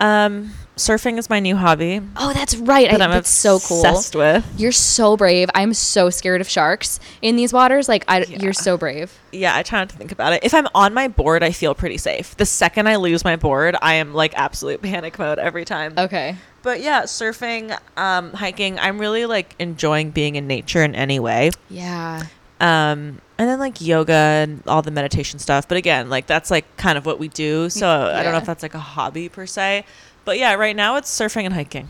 Um, 0.01 0.51
surfing 0.76 1.18
is 1.18 1.30
my 1.30 1.38
new 1.38 1.55
hobby 1.55 2.01
Oh, 2.16 2.32
that's 2.32 2.57
right. 2.57 2.88
I, 2.88 2.93
that 2.97 3.03
I'm 3.03 3.11
that's 3.11 3.28
so 3.30 3.61
cool. 3.61 3.84
obsessed 3.84 4.16
with. 4.16 4.45
You're 4.59 4.72
so 4.72 5.16
brave. 5.16 5.49
I'm 5.55 5.74
so 5.74 6.11
scared 6.11 6.40
of 6.40 6.49
sharks 6.49 6.99
in 7.20 7.36
these 7.36 7.53
waters. 7.53 7.88
Like, 7.88 8.05
I, 8.09 8.24
Yeah. 8.24 8.38
you're 8.40 8.53
so 8.53 8.76
brave. 8.76 9.12
Yeah, 9.30 9.55
I 9.57 9.62
try 9.62 9.78
not 9.80 9.90
to 9.90 9.97
think 9.97 10.11
about 10.11 10.32
it. 10.32 10.43
If 10.43 10.55
I'm 10.55 10.66
on 10.74 10.93
my 10.93 11.07
board, 11.09 11.43
I 11.45 11.53
feel 11.53 11.74
pretty 11.74 11.99
safe. 11.99 12.36
The 12.36 12.47
second 12.47 12.88
I 12.88 12.97
lose 12.97 13.22
my 13.24 13.36
board, 13.36 13.76
I 13.80 13.95
am 13.95 14.12
like 14.12 14.34
absolute 14.36 14.82
panic 14.82 15.18
mode 15.18 15.38
every 15.38 15.64
time. 15.64 15.95
Okay. 15.97 16.36
But 16.62 16.80
yeah, 16.80 17.03
surfing, 17.03 17.76
um, 17.97 18.32
hiking, 18.32 18.78
I'm 18.78 18.99
really 18.99 19.26
like 19.26 19.55
enjoying 19.59 20.11
being 20.11 20.36
in 20.36 20.47
nature 20.47 20.82
in 20.82 20.95
any 20.95 21.20
way. 21.20 21.51
Yeah. 21.70 22.24
Um, 22.62 23.20
and 23.38 23.48
then 23.48 23.58
like 23.58 23.80
yoga 23.80 24.12
and 24.12 24.62
all 24.68 24.82
the 24.82 24.90
meditation 24.92 25.38
stuff. 25.40 25.66
But 25.68 25.76
again, 25.76 26.08
like 26.08 26.26
that's 26.26 26.50
like 26.50 26.76
kind 26.76 26.96
of 26.96 27.04
what 27.04 27.18
we 27.18 27.28
do. 27.28 27.68
So 27.68 27.88
I 27.88 28.22
don't 28.22 28.32
know 28.32 28.38
if 28.38 28.46
that's 28.46 28.62
like 28.62 28.74
a 28.74 28.78
hobby 28.78 29.28
per 29.28 29.46
se. 29.46 29.84
But 30.24 30.38
yeah, 30.38 30.54
right 30.54 30.76
now 30.76 30.96
it's 30.96 31.10
surfing 31.10 31.44
and 31.44 31.52
hiking. 31.54 31.88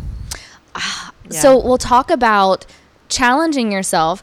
Yeah. 0.75 1.41
So 1.41 1.63
we'll 1.63 1.79
talk 1.79 2.11
about 2.11 2.65
challenging 3.11 3.71
yourself, 3.71 4.23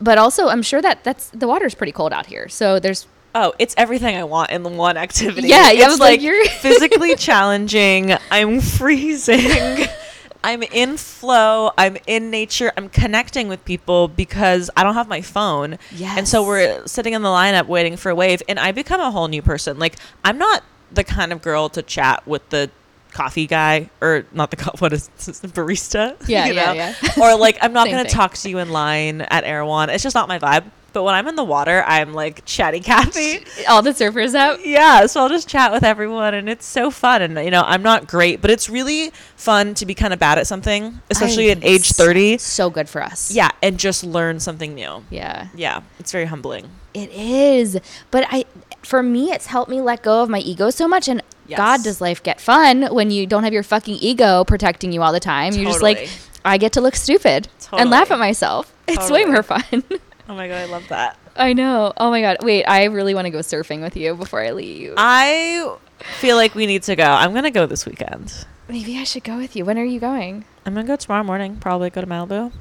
but 0.00 0.18
also 0.18 0.48
I'm 0.48 0.62
sure 0.62 0.82
that 0.82 1.02
that's 1.02 1.30
the 1.30 1.48
water's 1.48 1.74
pretty 1.74 1.92
cold 1.92 2.12
out 2.12 2.26
here. 2.26 2.48
So 2.48 2.78
there's 2.78 3.06
Oh, 3.34 3.52
it's 3.58 3.74
everything 3.76 4.16
I 4.16 4.24
want 4.24 4.50
in 4.50 4.62
the 4.62 4.70
one 4.70 4.96
activity. 4.96 5.48
Yeah, 5.48 5.70
yeah, 5.70 5.82
I 5.82 5.84
it's 5.84 5.92
was 5.94 6.00
like, 6.00 6.10
like 6.12 6.22
you're- 6.22 6.48
physically 6.48 7.16
challenging. 7.16 8.14
I'm 8.30 8.60
freezing. 8.78 9.40
I'm 10.46 10.62
in 10.62 10.96
flow. 10.96 11.72
I'm 11.76 11.96
in 12.06 12.30
nature. 12.30 12.72
I'm 12.76 12.88
connecting 12.88 13.48
with 13.48 13.64
people 13.64 14.06
because 14.06 14.70
I 14.76 14.84
don't 14.84 14.94
have 14.94 15.08
my 15.08 15.20
phone. 15.20 15.76
And 16.16 16.28
so 16.28 16.46
we're 16.46 16.86
sitting 16.86 17.14
in 17.14 17.22
the 17.22 17.28
lineup 17.28 17.66
waiting 17.66 17.96
for 17.96 18.10
a 18.10 18.14
wave, 18.14 18.44
and 18.48 18.56
I 18.60 18.70
become 18.70 19.00
a 19.00 19.10
whole 19.10 19.26
new 19.26 19.42
person. 19.42 19.80
Like 19.80 19.96
I'm 20.24 20.38
not 20.38 20.62
the 20.92 21.02
kind 21.02 21.32
of 21.32 21.42
girl 21.42 21.68
to 21.70 21.82
chat 21.82 22.24
with 22.28 22.48
the 22.50 22.70
coffee 23.10 23.48
guy 23.48 23.90
or 24.00 24.24
not 24.32 24.50
the 24.52 24.56
co- 24.56 24.70
what 24.78 24.92
is 24.92 25.08
this, 25.24 25.40
barista 25.40 26.14
Yeah, 26.28 26.46
you 26.46 26.52
yeah, 26.54 26.64
know? 26.66 26.72
yeah. 26.74 26.94
or 27.20 27.34
like 27.36 27.56
i'm 27.62 27.72
not 27.80 27.88
going 27.88 28.04
to 28.04 28.10
talk 28.10 28.34
to 28.34 28.50
you 28.50 28.58
in 28.58 28.68
line 28.68 29.22
at 29.22 29.42
erewhon 29.44 29.88
it's 29.88 30.02
just 30.02 30.14
not 30.14 30.28
my 30.28 30.38
vibe 30.38 30.64
but 30.96 31.02
when 31.02 31.14
i'm 31.14 31.28
in 31.28 31.34
the 31.36 31.44
water 31.44 31.84
i'm 31.86 32.14
like 32.14 32.42
chatty 32.46 32.80
cathy 32.80 33.44
all 33.68 33.82
the 33.82 33.90
surfers 33.90 34.34
out. 34.34 34.64
yeah 34.64 35.04
so 35.04 35.20
i'll 35.20 35.28
just 35.28 35.46
chat 35.46 35.70
with 35.70 35.84
everyone 35.84 36.32
and 36.32 36.48
it's 36.48 36.64
so 36.64 36.90
fun 36.90 37.20
and 37.20 37.36
you 37.44 37.50
know 37.50 37.62
i'm 37.66 37.82
not 37.82 38.06
great 38.06 38.40
but 38.40 38.50
it's 38.50 38.70
really 38.70 39.10
fun 39.36 39.74
to 39.74 39.84
be 39.84 39.94
kind 39.94 40.14
of 40.14 40.18
bad 40.18 40.38
at 40.38 40.46
something 40.46 40.98
especially 41.10 41.48
I 41.48 41.52
at 41.52 41.62
age 41.64 41.90
30 41.90 42.38
So 42.38 42.70
good 42.70 42.88
for 42.88 43.02
us. 43.02 43.30
yeah 43.30 43.50
and 43.62 43.78
just 43.78 44.04
learn 44.04 44.40
something 44.40 44.74
new 44.74 45.04
Yeah. 45.10 45.48
yeah 45.54 45.82
it's 45.98 46.12
very 46.12 46.24
humbling 46.24 46.70
It 46.94 47.10
is. 47.12 47.78
But 48.10 48.24
I 48.30 48.46
for 48.82 49.02
me 49.02 49.32
it's 49.32 49.46
helped 49.46 49.70
me 49.70 49.82
let 49.82 50.02
go 50.02 50.22
of 50.22 50.30
my 50.30 50.38
ego 50.38 50.70
so 50.70 50.88
much 50.88 51.08
and 51.08 51.22
Yes. 51.46 51.58
God 51.58 51.84
does 51.84 52.00
life 52.00 52.22
get 52.22 52.40
fun 52.40 52.86
when 52.92 53.10
you 53.12 53.26
don't 53.26 53.44
have 53.44 53.52
your 53.52 53.62
fucking 53.62 53.96
ego 54.00 54.42
protecting 54.44 54.90
you 54.92 55.02
all 55.02 55.12
the 55.12 55.20
time. 55.20 55.52
You're 55.52 55.66
just 55.66 55.82
like 55.82 56.08
I 56.44 56.56
get 56.58 56.72
to 56.72 56.80
look 56.80 56.96
stupid 56.96 57.48
and 57.72 57.90
laugh 57.90 58.10
at 58.10 58.18
myself. 58.18 58.72
It's 58.88 59.10
way 59.10 59.24
more 59.26 59.42
fun. 59.42 59.84
oh 60.28 60.34
my 60.34 60.48
god 60.48 60.56
i 60.56 60.64
love 60.66 60.86
that 60.88 61.16
I 61.38 61.52
know. 61.52 61.92
Oh 61.98 62.10
my 62.10 62.22
god. 62.22 62.38
Wait, 62.42 62.64
I 62.64 62.84
really 62.84 63.12
want 63.14 63.26
to 63.26 63.30
go 63.30 63.40
surfing 63.40 63.82
with 63.82 63.94
you 63.94 64.14
before 64.14 64.40
I 64.40 64.52
leave. 64.52 64.94
i 64.96 65.76
feel 66.18 66.36
like 66.36 66.54
we 66.54 66.64
need 66.66 66.82
to 66.84 66.96
go 66.96 67.04
i'm 67.04 67.34
gonna 67.34 67.50
go 67.50 67.66
this 67.66 67.84
weekend 67.86 68.46
Maybe 68.68 68.98
I 68.98 69.04
should 69.04 69.22
go 69.22 69.36
with 69.36 69.54
you. 69.54 69.64
When 69.64 69.78
are 69.78 69.84
you 69.84 70.00
going? 70.00 70.44
i'm 70.64 70.74
gonna 70.74 70.86
go 70.86 70.96
tomorrow 70.96 71.22
morning 71.24 71.56
probably 71.56 71.90
go 71.90 72.00
to 72.00 72.06
malibu 72.06 72.52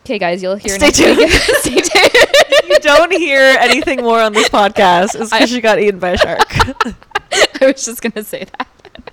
Okay, 0.00 0.18
guys, 0.18 0.42
you'll 0.42 0.56
hear 0.56 0.74
Stay 0.78 0.90
tuned. 0.90 1.30
Stay 1.30 1.74
tuned. 1.82 2.14
you 2.66 2.78
don't 2.80 3.12
hear 3.12 3.40
anything 3.60 4.00
more 4.02 4.20
on 4.22 4.32
this 4.32 4.48
podcast, 4.48 5.20
it's 5.20 5.30
because 5.30 5.52
you 5.52 5.60
got 5.60 5.78
eaten 5.78 6.00
by 6.00 6.10
a 6.10 6.16
shark. 6.16 6.40
I 7.60 7.66
was 7.66 7.84
just 7.84 8.00
gonna 8.00 8.24
say 8.24 8.44
that. 8.44 8.68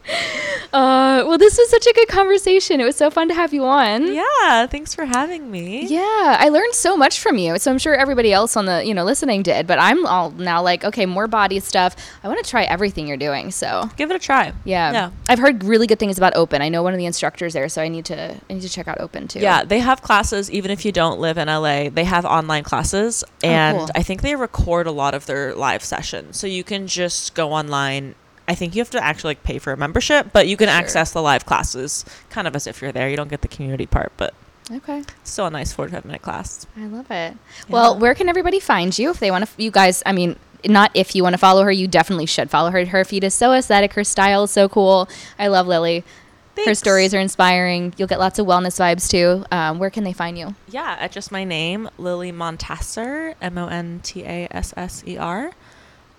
Uh, 0.74 1.24
well, 1.26 1.38
this 1.38 1.58
was 1.58 1.70
such 1.70 1.88
a 1.88 1.94
good 1.94 2.10
conversation. 2.10 2.82
It 2.82 2.84
was 2.84 2.98
so 2.98 3.10
fun 3.10 3.30
to 3.30 3.34
have 3.34 3.54
you 3.54 3.64
on. 3.64 4.12
yeah, 4.14 4.68
thanks 4.68 4.94
for 4.94 5.06
having 5.06 5.50
me. 5.50 5.86
Yeah, 5.88 6.36
I 6.38 6.50
learned 6.50 6.74
so 6.74 6.98
much 6.98 7.22
from 7.22 7.38
you. 7.38 7.58
So 7.60 7.72
I'm 7.72 7.78
sure 7.78 7.96
everybody 7.96 8.34
else 8.34 8.58
on 8.58 8.66
the 8.66 8.84
you 8.86 8.94
know 8.94 9.06
listening 9.06 9.42
did. 9.42 9.68
But 9.68 9.80
I'm 9.80 10.06
all 10.06 10.32
now 10.32 10.62
like, 10.62 10.84
okay, 10.84 11.06
more 11.06 11.28
body 11.28 11.62
stuff. 11.62 11.96
I 12.24 12.28
want 12.28 12.44
to 12.44 12.50
try 12.50 12.64
everything 12.64 13.08
you're 13.08 13.16
doing. 13.16 13.52
So 13.52 13.90
Give 13.96 14.12
it 14.12 14.16
a 14.18 14.20
try. 14.20 14.52
yeah. 14.66 14.92
Yeah. 14.92 15.12
I've 15.30 15.40
heard 15.40 15.64
really 15.64 15.88
good 15.88 16.00
things 16.00 16.18
about 16.18 16.36
Open. 16.36 16.62
I 16.62 16.68
know 16.68 16.84
one 16.84 16.94
of 16.94 16.98
the 16.98 17.06
instructors 17.06 17.54
there, 17.54 17.70
so 17.70 17.82
I 17.82 17.88
need 17.88 18.04
to 18.06 18.36
I 18.50 18.54
need 18.54 18.62
to 18.64 18.70
check 18.70 18.90
out 18.90 19.00
Open 19.00 19.30
too. 19.30 19.40
Yeah, 19.40 19.64
they 19.64 19.80
have 19.80 20.02
classes 20.02 20.52
even 20.52 20.72
if 20.72 20.84
you 20.84 20.92
don't 20.92 21.22
live 21.22 21.38
in 21.38 21.48
LA. 21.48 21.88
They 21.90 22.04
have 22.04 22.26
online 22.26 22.64
classes 22.64 23.24
and 23.42 23.78
cool. 23.78 23.90
I 23.96 24.04
think 24.04 24.24
they 24.24 24.36
record 24.36 24.88
a 24.88 24.92
lot 24.92 25.14
of 25.14 25.26
their 25.26 25.56
live 25.56 25.86
sessions. 25.86 26.38
So 26.38 26.48
you 26.48 26.66
can 26.66 26.88
just 26.88 27.34
go 27.34 27.54
online 27.54 28.16
I 28.48 28.56
think 28.56 28.76
you 28.76 28.82
have 28.82 28.90
to 28.92 29.04
actually 29.04 29.32
like 29.32 29.44
pay 29.44 29.58
for 29.60 29.74
a 29.74 29.78
membership, 29.78 30.28
but 30.32 30.48
you 30.48 30.56
can 30.58 30.68
Sure. 30.68 30.76
access 30.78 31.12
the 31.12 31.22
live 31.22 31.46
classes 31.46 32.06
kind 32.30 32.48
of 32.48 32.56
as 32.56 32.68
if 32.68 32.82
you're 32.82 32.92
there. 32.92 33.10
You 33.10 33.18
don't 33.18 33.30
get 33.30 33.42
the 33.42 33.48
community 33.48 33.86
part, 33.86 34.12
but 34.18 34.34
Okay. 34.72 35.04
still 35.24 35.46
a 35.48 35.52
nice 35.52 35.72
45 35.74 36.06
minute 36.06 36.22
class. 36.22 36.66
I 36.78 36.86
love 36.86 37.10
it. 37.12 37.36
Well, 37.70 37.98
where 37.98 38.14
can 38.16 38.30
everybody 38.30 38.60
find 38.60 38.98
you 38.98 39.10
if 39.12 39.20
they 39.20 39.32
want 39.32 39.44
to? 39.46 39.50
F- 39.50 39.56
you 39.60 39.72
guys, 39.72 40.04
I 40.06 40.12
mean, 40.12 40.36
not 40.68 40.92
if 40.94 41.16
you 41.16 41.22
want 41.24 41.34
to 41.34 41.38
follow 41.38 41.64
her, 41.64 41.72
you 41.72 41.88
definitely 41.88 42.26
should 42.28 42.50
follow 42.50 42.72
her. 42.72 42.86
Her 42.86 43.04
feed 43.04 43.24
is 43.24 43.34
so 43.34 43.52
aesthetic. 43.54 43.94
Her 43.94 44.04
style 44.04 44.44
is 44.46 44.52
so 44.52 44.68
cool. 44.70 45.08
I 45.40 45.48
love 45.48 45.68
Lily. 45.68 46.04
Her 46.66 46.74
stories 46.74 47.14
are 47.14 47.20
inspiring. 47.20 47.94
You'll 47.98 48.08
get 48.08 48.18
lots 48.18 48.40
of 48.40 48.48
wellness 48.48 48.80
vibes 48.80 49.10
too. 49.10 49.44
Um, 49.52 49.78
where 49.78 49.90
can 49.90 50.06
they 50.06 50.14
find 50.14 50.38
you? 50.38 50.56
Yeah, 50.70 50.96
at 51.00 51.12
just 51.12 51.30
my 51.32 51.44
name, 51.44 51.90
Lily 51.98 52.32
Montasser, 52.32 53.36
M 53.42 53.58
O 53.58 53.68
N 53.68 54.00
T 54.04 54.24
A 54.24 54.48
S 54.52 54.74
S 54.78 55.04
E 55.06 55.18
R. 55.18 55.52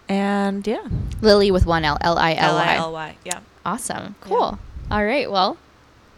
And 0.08 0.66
yeah, 0.66 0.86
Lily 1.20 1.50
with 1.50 1.66
one 1.66 1.84
L, 1.84 1.98
L 2.00 2.18
I 2.18 2.34
L 2.34 2.50
L 2.50 2.58
I 2.58 2.66
Y. 2.66 2.74
L 2.76 2.92
Y. 2.92 3.16
Yeah. 3.24 3.40
Awesome. 3.64 4.14
Cool. 4.20 4.58
All 4.90 5.04
right. 5.04 5.30
Well, 5.30 5.56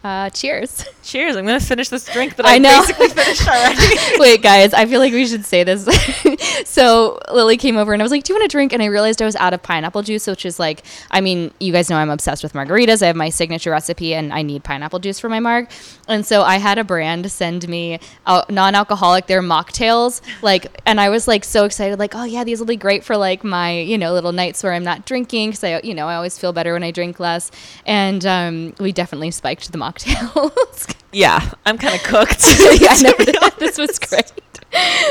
uh, 0.05 0.31
cheers. 0.31 0.85
Cheers. 1.03 1.37
I'm 1.37 1.47
going 1.47 1.59
to 1.59 1.65
finish 1.65 1.89
this 1.89 2.05
drink 2.05 2.37
that 2.37 2.47
I 2.47 2.55
I, 2.57 2.59
know. 2.59 2.81
basically 2.81 3.09
finished 3.09 3.49
already. 3.49 3.97
Wait, 4.19 4.43
guys, 4.43 4.73
I 4.75 4.87
feel 4.87 5.01
like 5.01 5.13
we 5.13 5.27
should 5.27 5.45
say 5.45 5.65
this. 5.65 5.87
so 6.65 7.19
Lily 7.33 7.57
came 7.57 7.77
over 7.77 7.93
and 7.93 8.03
I 8.03 8.05
was 8.05 8.13
like, 8.13 8.25
"Do 8.25 8.33
you 8.33 8.39
want 8.39 8.47
a 8.47 8.53
drink?" 8.53 8.73
And 8.73 8.83
I 8.83 8.87
realized 8.87 9.21
I 9.23 9.25
was 9.25 9.37
out 9.37 9.55
of 9.55 9.63
pineapple 9.63 10.03
juice, 10.03 10.27
which 10.27 10.45
is 10.47 10.59
like, 10.59 10.85
I 11.11 11.21
mean, 11.21 11.53
you 11.61 11.73
guys 11.73 11.91
know 11.91 11.97
I'm 11.97 12.11
obsessed 12.11 12.43
with 12.43 12.53
margaritas. 12.53 13.03
I 13.03 13.07
have 13.07 13.17
my 13.17 13.29
signature 13.29 13.71
recipe, 13.71 14.15
and 14.15 14.33
I 14.33 14.43
need 14.43 14.65
pineapple 14.65 14.99
juice 14.99 15.19
for 15.19 15.29
my 15.29 15.41
marg. 15.41 15.71
And 16.07 16.25
so 16.25 16.43
I 16.43 16.57
had 16.57 16.79
a 16.79 16.85
brand 16.85 17.31
send 17.31 17.69
me 17.69 17.99
uh, 18.27 18.45
non-alcoholic 18.49 19.27
their 19.27 19.43
mocktails, 19.43 20.21
like, 20.43 20.81
and 20.87 21.01
I 21.01 21.09
was 21.09 21.29
like 21.29 21.45
so 21.45 21.65
excited, 21.65 21.99
like, 21.99 22.15
oh 22.15 22.25
yeah, 22.25 22.45
these 22.45 22.59
will 22.59 22.67
be 22.67 22.77
great 22.77 23.05
for 23.05 23.17
like 23.17 23.45
my 23.45 23.79
you 23.79 23.99
know 23.99 24.13
little 24.13 24.33
nights 24.33 24.63
where 24.63 24.73
I'm 24.73 24.85
not 24.85 25.07
drinking 25.07 25.51
because 25.51 25.65
I 25.65 25.81
you 25.81 25.95
know 25.95 26.09
I 26.09 26.15
always 26.15 26.39
feel 26.39 26.53
better 26.53 26.73
when 26.73 26.85
I 26.85 26.91
drink 26.91 27.21
less. 27.21 27.51
And 27.87 28.25
um, 28.27 28.75
we 28.79 28.93
definitely 28.93 29.31
spiked 29.31 29.71
the 29.73 29.79
mocktails. 29.79 30.95
yeah, 31.13 31.53
I'm 31.67 31.79
kind 31.79 31.95
of 31.95 32.03
cooked. 32.03 32.45
yeah, 32.81 32.89
I 32.91 33.03
know. 33.03 33.51
this 33.59 33.79
was 33.79 33.99
great. 33.99 34.33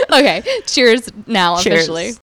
Okay, 0.09 0.43
cheers 0.65 1.09
now 1.25 1.57
Cheers. 1.57 1.75
officially. 1.89 2.13